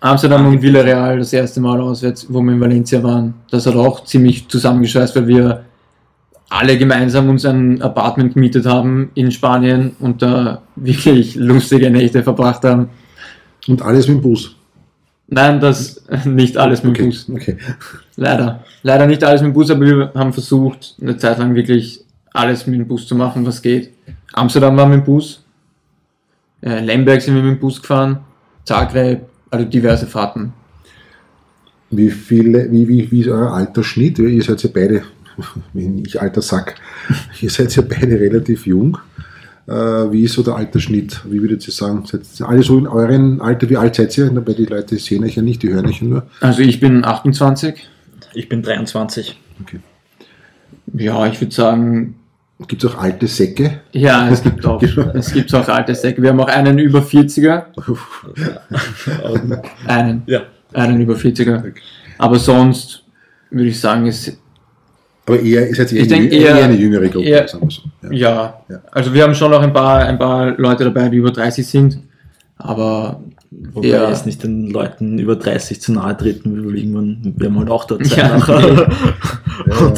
Amsterdam 0.00 0.46
und 0.46 0.60
Villarreal 0.60 1.18
das 1.18 1.32
erste 1.32 1.60
Mal 1.60 1.80
auswärts, 1.80 2.26
wo 2.28 2.42
wir 2.42 2.52
in 2.52 2.60
Valencia 2.60 3.02
waren. 3.02 3.34
Das 3.50 3.66
hat 3.66 3.74
auch 3.74 4.04
ziemlich 4.04 4.48
zusammengeschweißt, 4.48 5.16
weil 5.16 5.26
wir 5.26 5.64
alle 6.48 6.78
gemeinsam 6.78 7.28
uns 7.28 7.44
ein 7.44 7.82
Apartment 7.82 8.34
gemietet 8.34 8.66
haben 8.66 9.10
in 9.14 9.30
Spanien 9.30 9.92
und 9.98 10.22
da 10.22 10.62
wirklich 10.76 11.34
lustige 11.36 11.90
Nächte 11.90 12.22
verbracht 12.22 12.64
haben. 12.64 12.88
Und 13.66 13.82
alles 13.82 14.08
mit 14.08 14.18
dem 14.18 14.22
Bus. 14.22 14.54
Nein, 15.26 15.58
das 15.60 16.04
nicht 16.24 16.56
alles 16.56 16.82
mit 16.82 16.98
dem 16.98 17.06
Okay, 17.08 17.10
Bus. 17.10 17.30
okay. 17.30 17.56
Leider. 18.16 18.62
Leider 18.82 19.06
nicht 19.06 19.24
alles 19.24 19.40
mit 19.40 19.50
dem 19.50 19.54
Bus, 19.54 19.70
aber 19.70 19.80
wir 19.80 20.12
haben 20.14 20.32
versucht, 20.32 20.96
eine 21.00 21.16
Zeit 21.16 21.38
lang 21.38 21.54
wirklich 21.54 22.00
alles 22.32 22.66
mit 22.66 22.78
dem 22.78 22.86
Bus 22.86 23.06
zu 23.06 23.14
machen, 23.14 23.46
was 23.46 23.62
geht. 23.62 23.90
Amsterdam 24.32 24.76
war 24.76 24.86
mit 24.86 24.98
dem 25.00 25.04
Bus. 25.04 25.42
Äh, 26.60 26.80
Lemberg 26.80 27.22
sind 27.22 27.34
wir 27.36 27.42
mit 27.42 27.56
dem 27.56 27.60
Bus 27.60 27.80
gefahren. 27.80 28.20
Zagreb, 28.64 29.22
also 29.50 29.64
diverse 29.66 30.06
Fahrten. 30.06 30.52
Wie 31.90 32.10
viele, 32.10 32.70
wie, 32.72 32.88
wie, 32.88 33.10
wie 33.10 33.20
ist 33.20 33.28
euer 33.28 33.52
Altersschnitt? 33.52 34.18
Ihr 34.18 34.42
seid 34.42 34.62
ja 34.62 34.70
beide 34.72 35.02
ich 35.74 36.20
alter 36.20 36.42
Sack, 36.42 36.76
ihr 37.40 37.50
seid 37.50 37.74
ja 37.76 37.82
beide 37.82 38.18
relativ 38.18 38.66
jung. 38.66 38.98
Äh, 39.66 39.72
wie 39.72 40.24
ist 40.24 40.34
so 40.34 40.42
der 40.42 40.56
Altersschnitt? 40.56 41.22
Wie 41.24 41.40
würdet 41.40 41.66
ihr 41.66 41.72
sagen? 41.72 42.04
Seid 42.04 42.22
ihr 42.38 42.48
alle 42.48 42.62
so 42.62 42.76
in 42.78 42.86
euren 42.86 43.40
Alter? 43.40 43.68
Wie 43.70 43.76
alt 43.78 43.94
seid 43.94 44.16
ihr? 44.18 44.30
Weil 44.34 44.54
die 44.54 44.66
Leute 44.66 44.98
sehen 44.98 45.24
euch 45.24 45.36
ja 45.36 45.42
nicht, 45.42 45.62
die 45.62 45.72
hören 45.72 45.86
euch 45.86 46.02
ja 46.02 46.06
nur. 46.06 46.26
Also 46.40 46.60
ich 46.60 46.80
bin 46.80 47.04
28. 47.04 47.88
Ich 48.34 48.48
bin 48.48 48.62
23. 48.62 49.40
Okay. 49.62 49.80
Ja, 50.92 51.26
ich 51.26 51.40
würde 51.40 51.54
sagen, 51.54 52.16
Gibt 52.68 52.84
es 52.84 52.90
auch 52.90 52.98
alte 52.98 53.26
Säcke? 53.26 53.80
ja, 53.92 54.28
es 54.28 54.42
gibt 54.42 54.64
auch, 54.64 54.80
es 55.14 55.32
gibt 55.32 55.52
auch 55.54 55.66
alte 55.68 55.94
Säcke. 55.94 56.22
Wir 56.22 56.30
haben 56.30 56.40
auch 56.40 56.48
einen 56.48 56.78
über 56.78 57.00
40er. 57.00 57.64
Ähm, 59.24 59.58
Einen. 59.86 60.22
ja, 60.26 60.42
Einen 60.72 61.00
über 61.00 61.14
40er. 61.14 61.72
Aber 62.18 62.38
sonst 62.38 63.02
würde 63.50 63.68
ich 63.68 63.80
sagen, 63.80 64.06
ist 64.06 64.38
Aber 65.26 65.40
eher, 65.40 65.68
ihr 65.68 65.74
seid 65.74 65.92
eher, 65.92 66.02
Ich 66.04 66.12
eine, 66.14 66.26
eher, 66.26 66.56
eher- 66.56 66.64
eine 66.64 66.74
jüngere 66.76 67.08
Gruppe, 67.08 67.24
eher- 67.26 67.48
sagen 67.48 67.66
wir 67.66 67.70
so. 67.70 67.82
Ja. 68.10 68.12
ja. 68.12 68.60
Ja. 68.68 68.78
Also 68.92 69.12
wir 69.14 69.22
haben 69.22 69.34
schon 69.34 69.50
noch 69.50 69.60
ein 69.62 69.72
paar, 69.72 70.00
ein 70.00 70.18
paar 70.18 70.56
Leute 70.58 70.84
dabei, 70.84 71.08
die 71.08 71.16
über 71.16 71.30
30 71.30 71.66
sind. 71.66 71.98
Aber 72.58 73.20
wobei 73.72 73.88
Ja. 73.88 74.08
jetzt 74.10 74.26
nicht 74.26 74.42
den 74.42 74.70
Leuten 74.70 75.18
über 75.18 75.36
30 75.36 75.80
zu 75.80 75.92
nahe 75.92 76.16
treten, 76.16 76.66
weil 76.66 76.76
irgendwann 76.76 77.34
werden 77.36 77.54
wir 77.54 77.60
halt 77.60 77.70
auch 77.70 77.84
dort 77.86 78.06
sein. 78.06 78.18
Ja, 78.18 78.38
nachher. 78.38 78.88
Ja, 79.66 79.92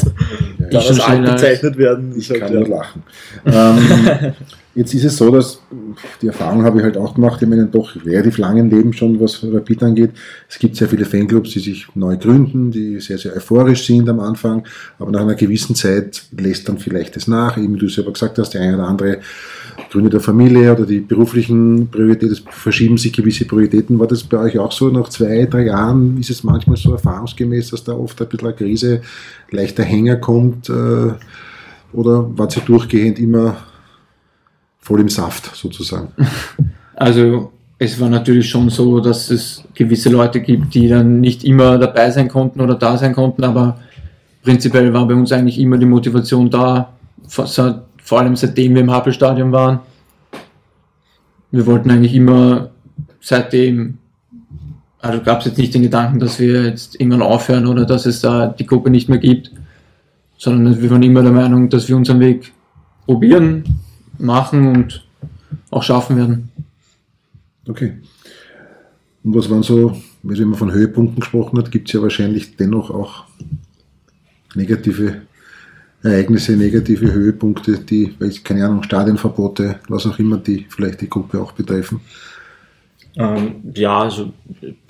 Ich 0.71 0.77
als 0.77 1.01
alt 1.01 1.25
bezeichnet 1.25 1.77
werden. 1.77 2.15
Ich 2.17 2.29
kann 2.29 2.53
ja. 2.53 2.61
nur 2.61 2.69
lachen. 2.69 3.03
Ähm, 3.45 4.33
jetzt 4.75 4.95
ist 4.95 5.05
es 5.05 5.17
so, 5.17 5.31
dass 5.31 5.61
die 6.21 6.29
Erfahrung 6.29 6.63
habe 6.65 6.79
ich 6.79 6.85
halt 6.85 6.97
auch 6.97 7.15
gemacht 7.15 7.41
in 7.43 7.51
meinem 7.51 7.71
doch 7.71 7.97
relativ 8.05 8.39
langen 8.39 8.71
Leben 8.71 8.93
schon, 8.93 9.19
was 9.21 9.43
Rapid 9.43 9.83
angeht. 9.83 10.11
Es 10.49 10.59
gibt 10.59 10.77
sehr 10.77 10.89
viele 10.89 11.05
Fanclubs, 11.05 11.51
die 11.51 11.61
sich 11.61 11.87
neu 11.95 12.17
gründen, 12.17 12.71
die 12.71 13.01
sehr, 13.01 13.19
sehr 13.19 13.35
euphorisch 13.35 13.87
sind 13.87 14.09
am 14.09 14.21
Anfang, 14.21 14.65
aber 14.99 15.11
nach 15.11 15.23
einer 15.23 15.35
gewissen 15.35 15.75
Zeit 15.75 16.23
lässt 16.37 16.69
dann 16.69 16.79
vielleicht 16.79 17.17
es 17.17 17.27
nach. 17.27 17.57
Eben 17.57 17.75
wie 17.75 17.81
du 17.81 17.89
selber 17.89 18.13
gesagt 18.13 18.39
hast, 18.39 18.51
der 18.51 18.61
eine 18.61 18.75
oder 18.75 18.87
andere 18.87 19.21
gründet 19.91 20.15
eine 20.15 20.21
Familie 20.21 20.73
oder 20.73 20.87
die 20.87 21.01
beruflichen 21.01 21.89
Prioritäten, 21.89 22.33
es 22.33 22.43
verschieben 22.51 22.99
sich 22.99 23.13
gewisse 23.13 23.45
Prioritäten. 23.45 23.99
War 23.99 24.07
das 24.07 24.25
bei 24.25 24.39
euch 24.39 24.59
auch 24.59 24.73
so? 24.73 24.89
Nach 24.89 25.09
zwei, 25.09 25.47
drei 25.47 25.67
Jahren 25.67 26.19
ist 26.19 26.31
es 26.31 26.45
manchmal 26.45 26.77
so 26.77 26.93
erfahrungsgemäß, 26.93 27.71
dass 27.71 27.85
da 27.85 27.93
oft 27.93 28.21
ein 28.21 28.29
bisschen 28.29 28.49
eine 28.49 28.57
Krise, 28.57 29.01
leichter 29.51 29.85
Hänger 29.85 30.17
kommt? 30.17 30.56
Äh, 30.69 31.15
oder 31.93 32.39
war 32.39 32.51
sie 32.51 32.61
durchgehend 32.61 33.19
immer 33.19 33.57
voll 34.79 35.01
im 35.01 35.09
Saft 35.09 35.55
sozusagen? 35.55 36.09
Also 36.99 37.53
es 37.79 38.01
war 38.01 38.09
natürlich 38.09 38.49
schon 38.49 38.71
so, 38.71 39.01
dass 39.01 39.31
es 39.31 39.63
gewisse 39.75 40.09
Leute 40.09 40.41
gibt, 40.41 40.75
die 40.75 40.89
dann 40.89 41.21
nicht 41.21 41.45
immer 41.45 41.77
dabei 41.77 42.11
sein 42.11 42.29
konnten 42.29 42.63
oder 42.63 42.75
da 42.75 42.97
sein 42.97 43.15
konnten, 43.15 43.45
aber 43.45 43.79
prinzipiell 44.43 44.95
war 44.95 45.07
bei 45.07 45.15
uns 45.15 45.31
eigentlich 45.31 45.59
immer 45.59 45.77
die 45.77 45.85
Motivation 45.85 46.49
da, 46.49 46.95
vor, 47.29 48.19
allem 48.19 48.37
seitdem 48.37 48.75
wir 48.75 48.81
im 48.81 48.91
Happelstadion 48.91 49.53
waren. 49.53 49.81
Wir 51.51 51.67
wollten 51.67 51.91
eigentlich 51.91 52.15
immer 52.15 52.71
seitdem, 53.21 53.99
also 55.01 55.21
gab 55.21 55.41
es 55.41 55.47
jetzt 55.47 55.59
nicht 55.59 55.75
den 55.75 55.83
Gedanken, 55.83 56.19
dass 56.19 56.39
wir 56.39 56.65
jetzt 56.65 56.99
irgendwann 56.99 57.23
aufhören 57.23 57.67
oder 57.67 57.85
dass 57.85 58.07
es 58.07 58.21
da 58.21 58.47
die 58.47 58.67
Gruppe 58.67 58.89
nicht 58.89 59.09
mehr 59.09 59.19
gibt, 59.19 59.51
sondern 60.37 60.81
wir 60.81 60.91
waren 60.91 61.03
immer 61.03 61.23
der 61.23 61.33
Meinung, 61.33 61.69
dass 61.69 61.89
wir 61.89 61.97
unseren 61.97 62.21
Weg 62.21 62.53
probieren, 63.07 63.65
machen 64.19 64.69
und 64.69 65.07
auch 65.71 65.83
schaffen 65.83 66.17
werden. 66.17 66.51
Okay. 67.69 67.95
Und 69.25 69.35
was 69.35 69.51
waren 69.51 69.63
so, 69.63 69.97
wenn 70.23 70.49
man 70.49 70.59
von 70.59 70.73
Höhepunkten 70.73 71.21
gesprochen 71.21 71.59
hat, 71.59 71.71
gibt 71.71 71.89
es 71.89 71.95
ja 71.95 72.03
wahrscheinlich 72.03 72.57
dennoch 72.57 72.91
auch 72.91 73.25
negative 74.55 75.23
Ereignisse, 76.03 76.57
negative 76.57 77.13
Höhepunkte, 77.13 77.79
die, 77.79 78.15
weiß 78.19 78.37
ich, 78.37 78.45
keine 78.45 78.65
Ahnung, 78.65 78.83
Stadionverbote, 78.83 79.81
was 79.89 80.07
auch 80.07 80.19
immer, 80.19 80.39
die 80.39 80.67
vielleicht 80.69 81.01
die 81.01 81.09
Gruppe 81.09 81.41
auch 81.41 81.53
betreffen. 81.53 82.01
Ähm, 83.17 83.57
ja, 83.75 84.01
also 84.01 84.33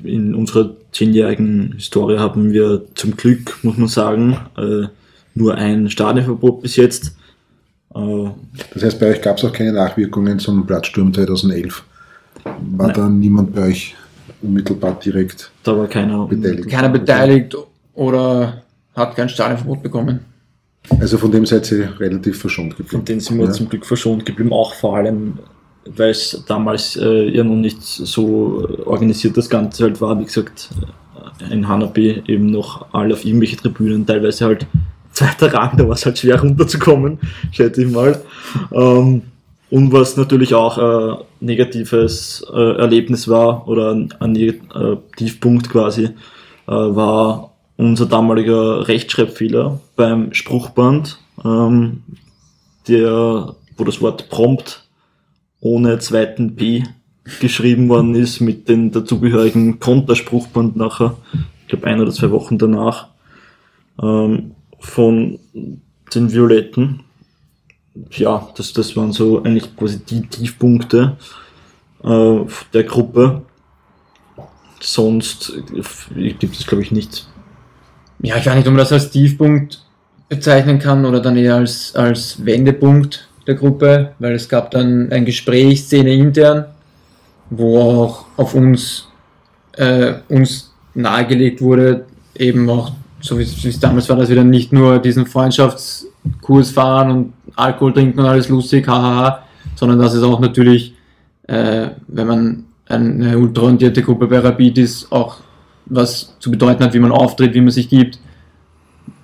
in 0.03 0.35
unserer 0.35 0.77
zehnjährigen 0.93 1.73
Historie 1.75 2.19
haben 2.19 2.53
wir 2.53 2.85
zum 2.95 3.17
Glück, 3.17 3.59
muss 3.63 3.79
man 3.79 3.89
sagen, 3.89 4.37
äh, 4.57 4.89
nur 5.37 5.55
ein 5.55 5.89
Stadionverbot 5.89 6.63
bis 6.63 6.77
jetzt. 6.77 7.17
Äh, 7.95 8.31
Das 8.75 8.83
heißt, 8.83 8.99
bei 9.01 9.11
euch 9.11 9.23
gab 9.23 9.39
es 9.39 9.45
auch 9.45 9.53
keine 9.53 9.73
Nachwirkungen 9.73 10.39
zum 10.39 10.67
Platzsturm 10.67 11.13
2011. 11.15 11.85
War 12.45 12.87
Nein. 12.89 12.97
da 12.97 13.09
niemand 13.09 13.55
bei 13.55 13.69
euch 13.69 13.95
unmittelbar 14.43 14.99
direkt 15.03 15.51
da 15.63 15.77
war 15.77 15.87
keiner 15.89 16.27
beteiligt? 16.27 16.69
keiner 16.69 16.89
beteiligt 16.89 17.57
oder 17.95 18.63
hat 18.95 19.17
kein 19.17 19.29
Stadionverbot 19.29 19.83
bekommen. 19.83 20.21
Also 21.01 21.19
von 21.19 21.33
dem 21.33 21.45
seid 21.47 21.71
ihr 21.73 21.99
relativ 21.99 22.39
verschont 22.41 22.71
geblieben. 22.71 22.91
Von 22.91 23.05
denen 23.05 23.21
sind 23.21 23.39
wir 23.39 23.47
Ja. 23.47 23.51
zum 23.53 23.69
Glück 23.69 23.85
verschont 23.85 24.25
geblieben, 24.25 24.53
auch 24.53 24.73
vor 24.75 24.97
allem, 24.97 25.39
weil 25.97 26.11
es 26.11 26.45
damals 26.47 26.97
äh, 26.97 27.29
ja 27.31 27.43
noch 27.43 27.57
nicht 27.57 27.83
so 27.83 28.69
organisiert 28.85 29.37
das 29.37 29.51
Ganze 29.51 29.85
halt 29.85 30.01
war. 30.01 30.19
Wie 30.21 30.25
gesagt, 30.25 30.71
äh, 31.41 31.53
in 31.53 31.67
Hanabi 31.67 32.23
eben 32.29 32.47
noch 32.53 32.87
alle 32.95 33.15
auf 33.15 33.25
irgendwelche 33.25 33.57
Tribünen, 33.57 34.07
teilweise 34.07 34.45
halt 34.45 34.67
zweiter 35.17 35.53
Rang, 35.53 35.77
da 35.77 35.85
war 35.85 35.95
es 35.95 36.05
halt 36.05 36.19
schwer 36.19 36.41
runterzukommen, 36.41 37.19
schätze 37.51 37.85
ich 37.85 37.91
mal. 37.91 38.21
Ähm, 38.73 39.23
und 39.69 39.93
was 39.93 40.17
natürlich 40.17 40.55
auch 40.55 40.79
äh, 40.79 41.25
negatives 41.41 42.47
äh, 42.53 42.77
Erlebnis 42.77 43.27
war 43.27 43.67
oder 43.67 43.93
ein, 43.93 44.15
ein 44.21 44.37
äh, 44.37 44.53
Tiefpunkt 45.17 45.71
quasi, 45.71 46.05
äh, 46.05 46.11
war 46.67 47.53
unser 47.77 48.07
damaliger 48.07 48.87
Rechtschreibfehler 48.87 49.81
beim 49.97 50.33
Spruchband, 50.33 51.19
ähm, 51.45 52.03
der, 52.89 53.55
wo 53.77 53.85
das 53.85 54.01
Wort 54.01 54.29
prompt 54.29 54.85
ohne 55.61 55.99
zweiten 55.99 56.55
P 56.55 56.85
geschrieben 57.41 57.89
worden 57.89 58.15
ist 58.15 58.41
mit 58.41 58.69
den 58.69 58.93
dazugehörigen 58.93 59.81
Konterspruchband 59.81 60.77
nachher, 60.77 61.17
ich 61.63 61.69
glaube 61.69 61.87
ein 61.89 62.01
oder 62.01 62.13
zwei 62.13 62.31
Wochen 62.31 62.57
danach, 62.57 63.09
ähm, 64.01 64.53
von 64.81 65.39
den 66.15 66.33
Violetten. 66.33 67.01
Ja, 68.11 68.49
das, 68.57 68.73
das 68.73 68.97
waren 68.97 69.13
so 69.13 69.43
eigentlich 69.43 69.75
quasi 69.77 69.99
die 70.01 70.23
Tiefpunkte 70.23 71.17
äh, 72.05 72.37
der 72.73 72.85
Gruppe. 72.85 73.43
Sonst 74.81 75.53
äh, 76.15 76.33
gibt 76.33 76.57
es, 76.57 76.67
glaube 76.67 76.83
ich, 76.83 76.93
nicht. 76.93 77.27
Ja, 78.21 78.37
ich 78.37 78.47
weiß 78.47 78.55
nicht, 78.55 78.67
ob 78.67 78.73
man 78.73 78.79
das 78.79 78.93
als 78.93 79.11
Tiefpunkt 79.11 79.83
bezeichnen 80.29 80.79
kann 80.79 81.05
oder 81.05 81.21
dann 81.21 81.37
eher 81.37 81.57
als, 81.57 81.95
als 81.95 82.45
Wendepunkt 82.45 83.29
der 83.47 83.55
Gruppe, 83.55 84.13
weil 84.19 84.35
es 84.35 84.49
gab 84.49 84.71
dann 84.71 85.11
ein 85.13 85.25
Gespräch, 85.25 85.83
Szene 85.83 86.15
intern, 86.15 86.67
wo 87.51 87.79
auch 87.79 88.27
auf 88.37 88.55
uns, 88.55 89.09
äh, 89.73 90.15
uns 90.29 90.73
nahegelegt 90.95 91.61
wurde, 91.61 92.07
eben 92.35 92.69
auch, 92.69 92.93
so 93.21 93.39
wie 93.39 93.43
es 93.43 93.81
damals 93.81 94.09
war, 94.09 94.17
dass 94.17 94.29
wir 94.29 94.37
dann 94.37 94.51
nicht 94.51 94.73
nur 94.73 94.99
diesen 94.99 95.27
Freundschaftskurs 95.27 96.71
fahren 96.71 97.11
und 97.11 97.33
Alkohol 97.57 97.93
trinken 97.93 98.21
und 98.21 98.27
alles 98.27 98.49
lustig, 98.49 98.87
hahaha, 98.87 99.43
sondern 99.75 99.99
dass 99.99 100.15
es 100.15 100.23
auch 100.23 100.41
natürlich, 100.41 100.95
äh, 101.47 101.89
wenn 102.09 102.27
man 102.27 102.65
eine 102.89 103.37
ultraorientierte 103.39 104.03
Gruppe 104.03 104.27
bei 104.27 104.39
Rapid 104.39 104.79
ist, 104.79 105.11
auch 105.11 105.39
was 105.87 106.35
zu 106.39 106.51
bedeuten 106.51 106.85
hat, 106.85 106.95
wie 106.95 106.99
man 106.99 107.13
auftritt, 107.13 107.55
wie 107.55 107.61
man 107.61 107.71
sich 107.71 107.89
gibt, 107.89 108.19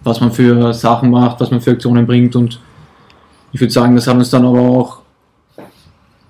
was 0.02 0.20
man 0.20 0.32
für 0.32 0.72
Sachen 0.72 1.10
macht, 1.10 1.40
was 1.40 1.50
man 1.50 1.60
für 1.60 1.72
Aktionen 1.72 2.06
bringt. 2.06 2.34
Und 2.34 2.60
ich 3.52 3.60
würde 3.60 3.72
sagen, 3.72 3.94
das 3.94 4.06
hat 4.06 4.16
uns 4.16 4.30
dann 4.30 4.44
aber 4.44 4.60
auch, 4.60 5.02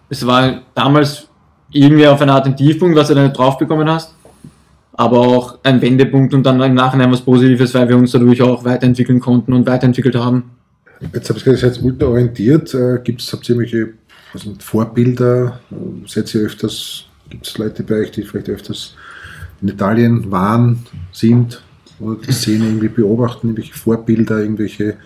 es 0.08 0.26
war 0.26 0.62
damals 0.74 1.28
irgendwie 1.70 2.06
auf 2.06 2.20
eine 2.20 2.32
Art 2.32 2.46
ein 2.46 2.56
Tiefpunkt, 2.56 2.96
was 2.96 3.08
du 3.08 3.14
dann 3.14 3.32
drauf 3.32 3.56
bekommen 3.56 3.88
hast, 3.88 4.14
aber 4.94 5.20
auch 5.20 5.58
ein 5.62 5.80
Wendepunkt 5.80 6.34
und 6.34 6.44
dann 6.44 6.60
im 6.60 6.74
Nachhinein 6.74 7.10
was 7.10 7.22
Positives, 7.22 7.74
weil 7.74 7.88
wir 7.88 7.96
uns 7.96 8.12
dadurch 8.12 8.42
auch 8.42 8.64
weiterentwickeln 8.64 9.20
konnten 9.20 9.52
und 9.52 9.66
weiterentwickelt 9.66 10.16
haben. 10.16 10.50
Jetzt 11.12 11.30
habt 11.30 11.46
ihr 11.46 11.56
seid 11.56 11.82
ultraorientiert. 11.82 12.74
Äh, 12.74 12.98
ihr 13.48 13.56
irgendwelche 13.56 13.94
was 14.32 14.42
sind 14.42 14.62
Vorbilder? 14.62 15.60
Äh, 15.70 16.06
Seid 16.06 16.34
ihr 16.34 16.42
öfters, 16.42 17.04
gibt 17.28 17.46
es 17.46 17.58
Leute 17.58 17.82
bei 17.82 17.96
euch, 17.96 18.10
die 18.10 18.22
vielleicht 18.22 18.48
öfters 18.48 18.94
in 19.60 19.68
Italien 19.68 20.30
waren, 20.30 20.86
sind 21.12 21.62
oder 22.00 22.20
die 22.20 22.32
Szene 22.32 22.66
irgendwie 22.66 22.88
beobachten, 22.88 23.48
irgendwelche 23.48 23.74
Vorbilder, 23.74 24.40
irgendwelche 24.40 24.96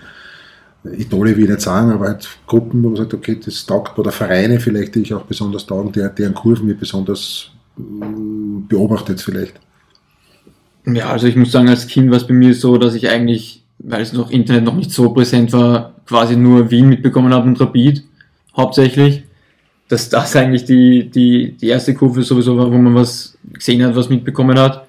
Idole, 0.84 1.36
will 1.36 1.44
ich 1.44 1.50
nicht 1.50 1.60
sagen, 1.60 1.90
aber 1.90 2.06
halt 2.06 2.28
Gruppen, 2.46 2.82
wo 2.82 2.88
man 2.88 2.96
sagt, 2.96 3.12
okay, 3.12 3.38
das 3.44 3.66
taugt, 3.66 3.98
oder 3.98 4.12
Vereine 4.12 4.60
vielleicht, 4.60 4.94
die 4.94 5.00
ich 5.00 5.12
auch 5.12 5.24
besonders 5.24 5.66
taugen, 5.66 5.92
der, 5.92 6.08
deren 6.10 6.32
Kurven 6.32 6.68
ihr 6.68 6.76
besonders 6.76 7.50
beobachtet 7.76 9.20
vielleicht. 9.20 9.60
Ja, 10.86 11.10
also 11.10 11.26
ich 11.26 11.36
muss 11.36 11.50
sagen, 11.50 11.68
als 11.68 11.88
Kind 11.88 12.10
war 12.10 12.16
es 12.16 12.26
bei 12.26 12.34
mir 12.34 12.54
so, 12.54 12.78
dass 12.78 12.94
ich 12.94 13.08
eigentlich, 13.08 13.62
weil 13.78 14.02
es 14.02 14.12
noch 14.12 14.30
Internet 14.30 14.64
noch 14.64 14.76
nicht 14.76 14.92
so 14.92 15.10
präsent 15.10 15.52
war, 15.52 15.94
quasi 16.06 16.36
nur 16.36 16.70
Wien 16.70 16.88
mitbekommen 16.88 17.34
habe 17.34 17.48
und 17.48 17.60
Rapid 17.60 18.04
hauptsächlich. 18.56 19.24
Dass 19.88 20.08
das 20.08 20.34
eigentlich 20.34 20.64
die, 20.64 21.08
die, 21.10 21.52
die 21.52 21.68
erste 21.68 21.94
Kurve 21.94 22.22
sowieso 22.22 22.56
war, 22.56 22.72
wo 22.72 22.76
man 22.76 22.94
was 22.94 23.36
gesehen 23.52 23.84
hat, 23.84 23.94
was 23.94 24.08
mitbekommen 24.08 24.58
hat. 24.58 24.86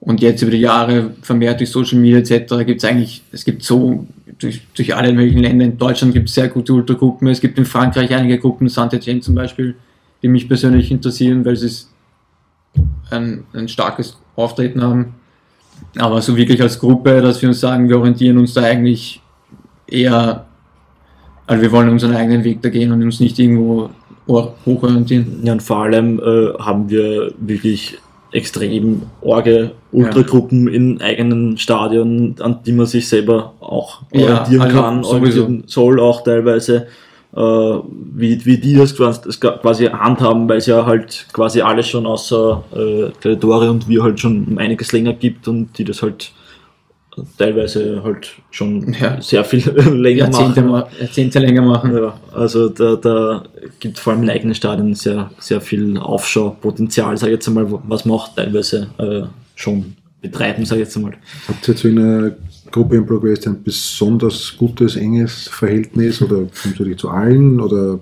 Und 0.00 0.20
jetzt 0.20 0.42
über 0.42 0.50
die 0.50 0.60
Jahre 0.60 1.10
vermehrt 1.22 1.60
durch 1.60 1.70
Social 1.70 1.98
Media 1.98 2.18
etc. 2.18 2.64
gibt 2.64 2.82
es 2.82 2.88
eigentlich, 2.88 3.22
es 3.32 3.44
gibt 3.44 3.62
so 3.62 4.06
durch, 4.38 4.62
durch 4.74 4.94
alle 4.94 5.12
möglichen 5.12 5.40
Länder. 5.40 5.64
In 5.64 5.78
Deutschland 5.78 6.12
gibt 6.14 6.28
es 6.28 6.34
sehr 6.34 6.48
gute 6.48 6.72
Ultragruppen. 6.72 7.28
Es 7.28 7.40
gibt 7.40 7.58
in 7.58 7.64
Frankreich 7.64 8.14
einige 8.14 8.38
Gruppen, 8.38 8.68
Saint-Etienne 8.68 9.20
zum 9.20 9.34
Beispiel, 9.34 9.74
die 10.22 10.28
mich 10.28 10.48
persönlich 10.48 10.90
interessieren, 10.90 11.44
weil 11.44 11.56
sie 11.56 11.66
ein, 13.10 13.44
ein 13.52 13.68
starkes 13.68 14.18
Auftreten 14.34 14.82
haben. 14.82 15.14
Aber 15.98 16.20
so 16.22 16.36
wirklich 16.36 16.60
als 16.60 16.78
Gruppe, 16.78 17.20
dass 17.20 17.40
wir 17.42 17.48
uns 17.48 17.60
sagen, 17.60 17.88
wir 17.88 17.98
orientieren 17.98 18.38
uns 18.38 18.54
da 18.54 18.62
eigentlich 18.62 19.20
eher, 19.86 20.46
also 21.46 21.62
wir 21.62 21.72
wollen 21.72 21.88
unseren 21.88 22.14
eigenen 22.14 22.44
Weg 22.44 22.62
da 22.62 22.68
gehen 22.68 22.92
und 22.92 23.02
uns 23.02 23.20
nicht 23.20 23.38
irgendwo 23.38 23.90
hochorientieren. 24.28 25.40
Ja, 25.44 25.52
und 25.52 25.62
vor 25.62 25.78
allem 25.78 26.18
äh, 26.18 26.58
haben 26.58 26.88
wir 26.90 27.32
wirklich 27.38 27.98
extrem 28.32 29.02
orge 29.22 29.72
Ultragruppen 29.92 30.66
ja. 30.66 30.74
in 30.74 31.00
eigenen 31.00 31.56
Stadien, 31.56 32.34
an 32.40 32.58
die 32.66 32.72
man 32.72 32.86
sich 32.86 33.08
selber 33.08 33.54
auch 33.60 34.02
orientieren 34.12 34.60
ja, 34.60 34.64
also 34.64 34.76
kann, 34.76 35.04
orientieren 35.04 35.64
soll 35.66 36.00
auch 36.00 36.22
teilweise, 36.22 36.88
wie, 37.36 38.46
wie 38.46 38.58
die 38.58 38.74
das 38.74 38.96
quasi 38.96 39.84
handhaben, 39.86 40.48
weil 40.48 40.56
es 40.56 40.66
ja 40.66 40.86
halt 40.86 41.26
quasi 41.32 41.60
alles 41.60 41.86
schon 41.86 42.06
außer 42.06 42.64
äh, 42.74 43.10
Gladiatore 43.20 43.70
und 43.70 43.88
wir 43.88 44.02
halt 44.02 44.18
schon 44.18 44.46
um 44.46 44.58
einiges 44.58 44.92
länger 44.92 45.12
gibt 45.12 45.46
und 45.46 45.76
die 45.76 45.84
das 45.84 46.02
halt 46.02 46.32
teilweise 47.36 48.02
halt 48.02 48.34
schon 48.50 48.94
ja. 48.98 49.20
sehr 49.20 49.44
viel 49.44 49.60
länger 49.92 50.24
Jahrzehnte 50.24 50.62
machen. 50.62 50.88
Jahrzehnte 50.98 51.38
länger 51.38 51.62
machen. 51.62 51.94
Ja, 51.94 52.18
also 52.32 52.68
da, 52.68 52.96
da 52.96 53.44
gibt 53.80 53.98
vor 53.98 54.14
allem 54.14 54.22
in 54.22 54.30
eigenen 54.30 54.54
Stadien 54.54 54.94
sehr, 54.94 55.30
sehr 55.38 55.60
viel 55.60 55.98
Aufschaupotenzial, 55.98 57.16
sage 57.16 57.32
ich 57.32 57.36
jetzt 57.36 57.48
einmal, 57.48 57.66
was 57.86 58.04
man 58.04 58.16
auch 58.16 58.34
teilweise 58.34 58.88
äh, 58.98 59.22
schon 59.54 59.94
betreiben, 60.22 60.64
sage 60.64 60.82
ich 60.82 60.86
jetzt 60.88 60.96
einmal. 60.96 61.14
Habt 61.48 61.68
ihr 61.68 61.74
jetzt 61.74 61.84
in 61.84 61.98
einer 61.98 62.32
Gruppe 62.70 62.96
im 62.96 63.06
Progress 63.06 63.46
ein 63.46 63.62
besonders 63.62 64.56
gutes, 64.56 64.96
enges 64.96 65.48
Verhältnis 65.48 66.22
oder 66.22 66.46
kommst 66.62 66.78
du 66.78 66.84
dich 66.84 66.98
zu 66.98 67.08
allen 67.08 67.60
oder 67.60 68.00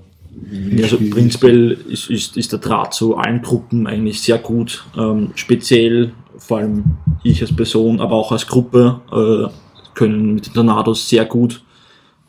ja, 0.50 0.85
also 0.85 0.98
prinzipiell 0.98 1.79
ist, 1.88 2.11
ist, 2.11 2.37
ist 2.37 2.53
der 2.53 2.59
Draht 2.59 2.92
zu 2.92 3.16
allen 3.16 3.40
Gruppen 3.40 3.87
eigentlich 3.87 4.20
sehr 4.20 4.38
gut. 4.38 4.85
Ähm, 4.96 5.31
speziell 5.37 6.12
vor 6.38 6.59
allem 6.59 6.85
ich 7.22 7.40
als 7.40 7.55
Person, 7.55 8.00
aber 8.00 8.14
auch 8.14 8.33
als 8.33 8.46
Gruppe, 8.46 9.00
äh, 9.12 9.50
können 9.94 10.35
mit 10.35 10.46
den 10.46 10.55
Tornados 10.55 11.09
sehr 11.09 11.24
gut, 11.24 11.62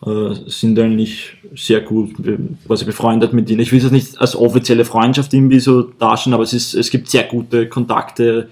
äh, 0.06 0.34
sind 0.48 0.78
eigentlich 0.80 1.38
sehr 1.56 1.82
gut 1.82 2.12
quasi 2.68 2.86
befreundet 2.86 3.34
mit 3.34 3.50
ihnen. 3.50 3.62
Ich 3.62 3.72
will 3.72 3.84
es 3.84 3.92
nicht 3.92 4.20
als 4.20 4.36
offizielle 4.36 4.86
Freundschaft 4.86 5.34
irgendwie 5.34 5.60
so 5.60 5.82
darstellen, 5.82 6.34
aber 6.34 6.44
es, 6.44 6.54
ist, 6.54 6.74
es 6.74 6.90
gibt 6.90 7.10
sehr 7.10 7.24
gute 7.24 7.68
Kontakte, 7.68 8.50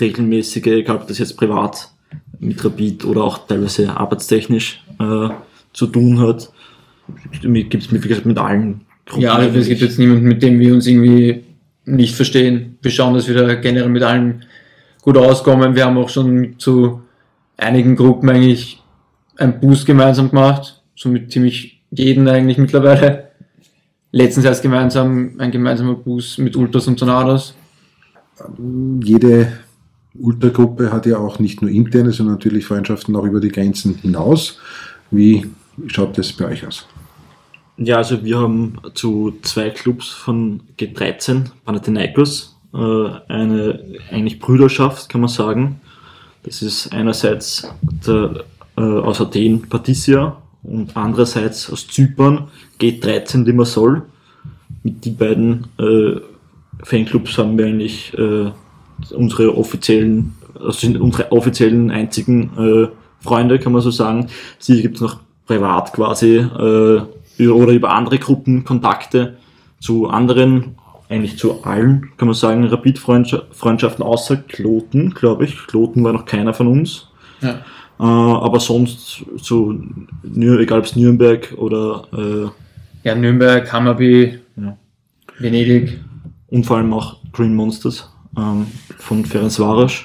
regelmäßige, 0.00 0.66
egal 0.66 0.96
ob 0.96 1.06
das 1.06 1.18
jetzt 1.18 1.36
privat 1.36 1.90
mit 2.40 2.64
Rapid 2.64 3.04
oder 3.04 3.24
auch 3.24 3.46
teilweise 3.46 3.96
arbeitstechnisch 3.96 4.84
äh, 4.98 5.28
zu 5.72 5.86
tun 5.86 6.20
hat. 6.20 6.50
Gibt 7.42 7.74
es 7.74 7.90
mit, 7.90 8.24
mit 8.26 8.38
allen 8.38 8.80
Gruppen. 9.06 9.22
Ja, 9.22 9.34
also 9.34 9.58
es 9.58 9.68
gibt 9.68 9.80
jetzt 9.80 9.98
niemanden, 9.98 10.24
mit 10.24 10.42
dem 10.42 10.58
wir 10.58 10.72
uns 10.72 10.86
irgendwie 10.86 11.44
nicht 11.84 12.14
verstehen. 12.14 12.78
Wir 12.80 12.90
schauen, 12.90 13.14
dass 13.14 13.28
wir 13.28 13.34
da 13.34 13.54
generell 13.54 13.88
mit 13.88 14.02
allen 14.02 14.44
gut 15.02 15.18
auskommen. 15.18 15.74
Wir 15.74 15.84
haben 15.84 15.98
auch 15.98 16.08
schon 16.08 16.58
zu 16.58 17.02
einigen 17.56 17.96
Gruppen 17.96 18.30
eigentlich 18.30 18.82
einen 19.36 19.60
Boost 19.60 19.84
gemeinsam 19.86 20.30
gemacht, 20.30 20.82
so 20.94 21.08
mit 21.08 21.30
ziemlich 21.30 21.82
jeden 21.90 22.26
eigentlich 22.28 22.58
mittlerweile. 22.58 23.30
Letztens 24.12 24.46
erst 24.46 24.62
gemeinsam 24.62 25.34
ein 25.38 25.50
gemeinsamer 25.50 25.94
Boost 25.94 26.38
mit 26.38 26.56
Ultras 26.56 26.86
und 26.86 26.98
Tornados. 26.98 27.54
Jede 29.02 29.52
Ultragruppe 30.18 30.92
hat 30.92 31.06
ja 31.06 31.18
auch 31.18 31.38
nicht 31.38 31.60
nur 31.60 31.70
interne, 31.70 32.12
sondern 32.12 32.36
natürlich 32.36 32.66
Freundschaften 32.66 33.16
auch 33.16 33.24
über 33.24 33.40
die 33.40 33.48
Grenzen 33.48 33.96
hinaus. 33.96 34.58
Wie 35.10 35.46
schaut 35.88 36.16
das 36.16 36.32
bei 36.32 36.46
euch 36.46 36.66
aus? 36.66 36.86
Ja, 37.76 37.96
also 37.96 38.22
wir 38.24 38.38
haben 38.38 38.76
zu 38.94 39.34
zwei 39.42 39.70
Clubs 39.70 40.08
von 40.08 40.60
G13, 40.78 41.46
Panathinaikos, 41.64 42.56
äh, 42.72 42.78
eine 43.28 43.80
eigentlich 44.10 44.38
Brüderschaft, 44.38 45.08
kann 45.08 45.20
man 45.20 45.28
sagen. 45.28 45.80
Das 46.44 46.62
ist 46.62 46.92
einerseits 46.92 47.66
der, 48.06 48.44
äh, 48.76 48.80
aus 48.80 49.20
Athen 49.20 49.62
Patricia 49.68 50.36
und 50.62 50.96
andererseits 50.96 51.70
aus 51.70 51.88
Zypern 51.88 52.48
G13 52.80 53.44
Limassol. 53.44 54.02
Mit 54.84 55.04
die 55.04 55.10
beiden 55.10 55.66
äh, 55.78 56.20
Fanclubs 56.84 57.36
haben 57.38 57.58
wir 57.58 57.66
eigentlich 57.66 58.12
unsere 59.14 59.56
offiziellen, 59.56 60.34
also 60.54 60.72
sind 60.72 61.00
unsere 61.00 61.32
offiziellen 61.32 61.90
einzigen 61.90 62.50
äh, 62.58 62.88
Freunde, 63.20 63.58
kann 63.58 63.72
man 63.72 63.82
so 63.82 63.90
sagen. 63.90 64.28
Sie 64.58 64.82
gibt 64.82 64.96
es 64.96 65.00
noch 65.00 65.20
privat 65.46 65.92
quasi 65.92 66.36
äh, 66.36 67.46
oder 67.48 67.72
über 67.72 67.92
andere 67.92 68.18
Gruppen 68.18 68.64
Kontakte 68.64 69.36
zu 69.80 70.08
anderen 70.08 70.76
eigentlich 71.08 71.38
zu 71.38 71.64
allen, 71.64 72.10
kann 72.16 72.28
man 72.28 72.34
sagen, 72.34 72.64
Rapid-Freundschaften, 72.64 74.02
außer 74.02 74.36
Kloten, 74.36 75.10
glaube 75.10 75.44
ich. 75.44 75.66
Kloten 75.66 76.02
war 76.02 76.12
noch 76.12 76.24
keiner 76.24 76.54
von 76.54 76.66
uns. 76.66 77.08
Ja. 77.40 77.60
Äh, 78.00 78.02
aber 78.02 78.58
sonst 78.58 79.24
so, 79.36 79.74
egal 80.34 80.78
ob 80.78 80.84
es 80.86 80.96
Nürnberg 80.96 81.52
oder. 81.56 82.04
Äh, 82.12 83.08
ja, 83.08 83.14
Nürnberg, 83.14 83.70
Hammerby, 83.72 84.38
ja. 84.56 84.76
Venedig. 85.38 86.00
Und 86.48 86.64
vor 86.64 86.78
allem 86.78 86.92
auch 86.92 87.16
Green 87.32 87.54
Monsters 87.54 88.10
ähm, 88.36 88.66
von 88.98 89.24
Ferenc 89.24 89.58
Varas, 89.58 90.04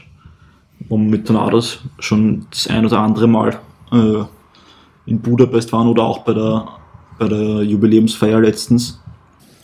wir 0.80 0.98
mit 0.98 1.28
Tornados 1.28 1.80
schon 2.00 2.46
das 2.52 2.68
ein 2.68 2.86
oder 2.86 3.00
andere 3.00 3.28
Mal 3.28 3.60
äh, 3.92 4.24
in 5.06 5.20
Budapest 5.20 5.72
waren 5.74 5.88
oder 5.88 6.04
auch 6.04 6.20
bei 6.20 6.34
der, 6.34 6.68
bei 7.18 7.28
der 7.28 7.64
Jubiläumsfeier 7.64 8.40
letztens 8.40 9.00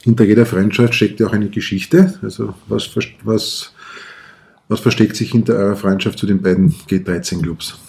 hinter 0.05 0.23
jeder 0.23 0.45
Freundschaft 0.45 0.93
steckt 0.93 1.19
ja 1.19 1.25
auch 1.25 1.33
eine 1.33 1.49
Geschichte. 1.49 2.13
Also 2.21 2.53
was, 2.67 2.95
was, 3.23 3.73
was 4.67 4.79
versteckt 4.79 5.15
sich 5.15 5.31
hinter 5.31 5.55
eurer 5.55 5.75
Freundschaft 5.75 6.19
zu 6.19 6.27
den 6.27 6.43
beiden 6.43 6.71
G13-Clubs? 6.87 7.79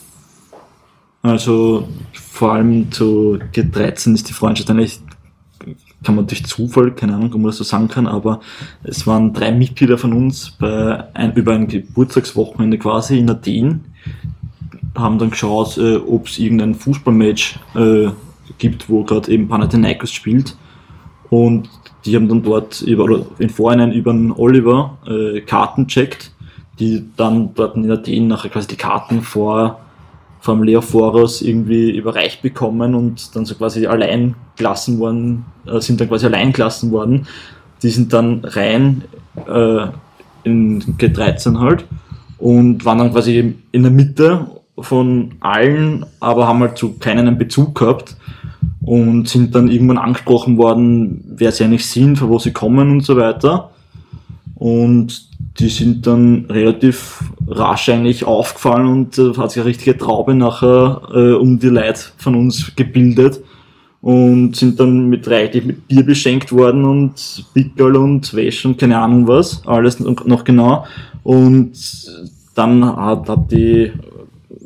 Also 1.20 1.88
vor 2.14 2.52
allem 2.52 2.90
zu 2.90 3.38
G13 3.52 4.14
ist 4.14 4.30
die 4.30 4.32
Freundschaft 4.32 4.70
eigentlich, 4.70 5.00
kann 6.04 6.14
man 6.14 6.26
durch 6.26 6.44
Zufall, 6.44 6.92
keine 6.92 7.14
Ahnung, 7.14 7.32
ob 7.32 7.40
man 7.40 7.46
das 7.46 7.56
so 7.56 7.64
sagen 7.64 7.88
kann, 7.88 8.06
aber 8.06 8.40
es 8.82 9.06
waren 9.06 9.32
drei 9.32 9.52
Mitglieder 9.52 9.98
von 9.98 10.12
uns 10.12 10.50
bei 10.50 11.04
ein, 11.14 11.32
über 11.35 11.52
ein 11.52 11.68
Geburtstagswochenende 11.68 12.78
quasi 12.78 13.18
in 13.18 13.30
Athen, 13.30 13.85
haben 14.94 15.18
dann 15.18 15.30
geschaut, 15.30 15.78
äh, 15.78 15.96
ob 15.96 16.26
es 16.26 16.38
irgendein 16.38 16.74
Fußballmatch 16.74 17.59
äh, 17.74 18.09
gibt, 18.59 18.88
wo 18.88 19.04
gerade 19.04 19.30
eben 19.30 19.48
Panathinaikos 19.48 20.12
spielt. 20.12 20.56
Und 21.28 21.68
die 22.04 22.14
haben 22.14 22.28
dann 22.28 22.42
dort 22.42 22.82
über, 22.82 23.04
oder 23.04 23.26
in 23.38 23.50
Vorhinein 23.50 23.92
über 23.92 24.12
den 24.12 24.30
Oliver 24.32 24.98
äh, 25.06 25.40
Karten 25.40 25.88
checkt, 25.88 26.32
die 26.78 27.04
dann 27.16 27.54
dort 27.54 27.76
in 27.76 27.90
Athen 27.90 28.28
nachher 28.28 28.50
quasi 28.50 28.68
die 28.68 28.76
Karten 28.76 29.22
vor 29.22 29.80
vom 30.46 30.62
Leophoros 30.62 31.42
irgendwie 31.42 31.90
überreicht 31.90 32.40
bekommen 32.40 32.94
und 32.94 33.35
dann 33.35 33.44
so 33.44 33.56
quasi 33.56 33.87
allein 33.87 34.37
gelassen 34.56 35.00
worden, 35.00 35.44
äh, 35.66 35.80
sind 35.80 36.00
dann 36.00 36.09
quasi 36.09 36.26
allein 36.26 36.52
gelassen 36.52 36.92
worden. 36.92 37.26
Die 37.82 37.90
sind 37.90 38.12
dann 38.12 38.44
rein 38.44 39.02
äh, 39.46 39.87
in 40.44 40.82
G13 40.98 41.59
halt 41.59 41.85
und 42.38 42.85
waren 42.85 42.98
dann 42.98 43.11
quasi 43.11 43.56
in 43.72 43.82
der 43.82 43.90
Mitte 43.90 44.46
von 44.78 45.35
allen, 45.40 46.06
aber 46.20 46.46
haben 46.46 46.61
halt 46.61 46.78
zu 46.78 46.92
keinen 46.92 47.26
einen 47.26 47.38
Bezug 47.38 47.74
gehabt 47.74 48.16
und 48.82 49.28
sind 49.28 49.52
dann 49.56 49.68
irgendwann 49.68 49.98
angesprochen 49.98 50.59
worden, 50.59 51.24
wer 51.26 51.50
sie 51.50 51.64
eigentlich 51.64 51.87
sind, 51.87 52.18
von 52.18 52.28
wo 52.28 52.38
sie 52.38 52.52
kommen 52.52 52.92
und 52.92 53.04
so 53.04 53.16
weiter. 53.16 53.72
Und 54.56 55.28
die 55.60 55.68
sind 55.68 56.06
dann 56.06 56.46
relativ 56.48 57.22
rasch 57.46 57.88
eigentlich 57.88 58.24
aufgefallen 58.24 58.86
und 58.86 59.18
äh, 59.18 59.34
hat 59.36 59.52
sich 59.52 59.60
eine 59.60 59.70
richtige 59.70 59.96
Traube 59.96 60.34
nachher 60.34 61.02
äh, 61.14 61.32
um 61.32 61.58
die 61.58 61.68
Leute 61.68 62.00
von 62.16 62.34
uns 62.34 62.74
gebildet 62.74 63.42
und 64.00 64.56
sind 64.56 64.78
dann 64.80 65.08
mit 65.08 65.28
reichlich 65.28 65.64
mit 65.64 65.88
Bier 65.88 66.04
beschenkt 66.04 66.52
worden 66.52 66.84
und 66.84 67.44
Pickel 67.54 67.96
und 67.96 68.32
Wäsche 68.34 68.68
und 68.68 68.78
keine 68.78 68.98
Ahnung 68.98 69.28
was, 69.28 69.66
alles 69.66 70.00
noch 70.00 70.44
genau. 70.44 70.86
Und 71.22 71.72
dann 72.54 72.84
hat, 72.84 73.28
hat 73.28 73.50
die 73.50 73.92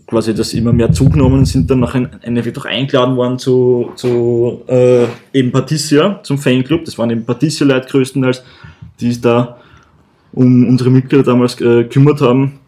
quasi 0.06 0.34
das 0.34 0.52
immer 0.54 0.72
mehr 0.72 0.92
zugenommen, 0.92 1.44
sind 1.44 1.70
dann 1.70 1.80
nach 1.80 1.94
einem 1.94 2.10
Endeffekt 2.22 2.58
auch 2.58 2.64
eingeladen 2.64 3.16
worden 3.16 3.38
zu, 3.38 3.90
zu 3.94 4.62
äh, 4.66 5.04
eben 5.32 5.52
Patricia, 5.52 6.20
zum 6.22 6.36
Fanclub. 6.36 6.84
Das 6.84 6.98
waren 6.98 7.10
eben 7.10 7.24
Patricia-Leute 7.24 7.88
größtenteils, 7.88 8.42
die 9.00 9.12
sich 9.12 9.20
da 9.20 9.59
um 10.32 10.66
unsere 10.68 10.90
Mitglieder 10.90 11.24
damals 11.24 11.60
äh, 11.60 11.84
gekümmert 11.84 12.20
haben. 12.20 12.60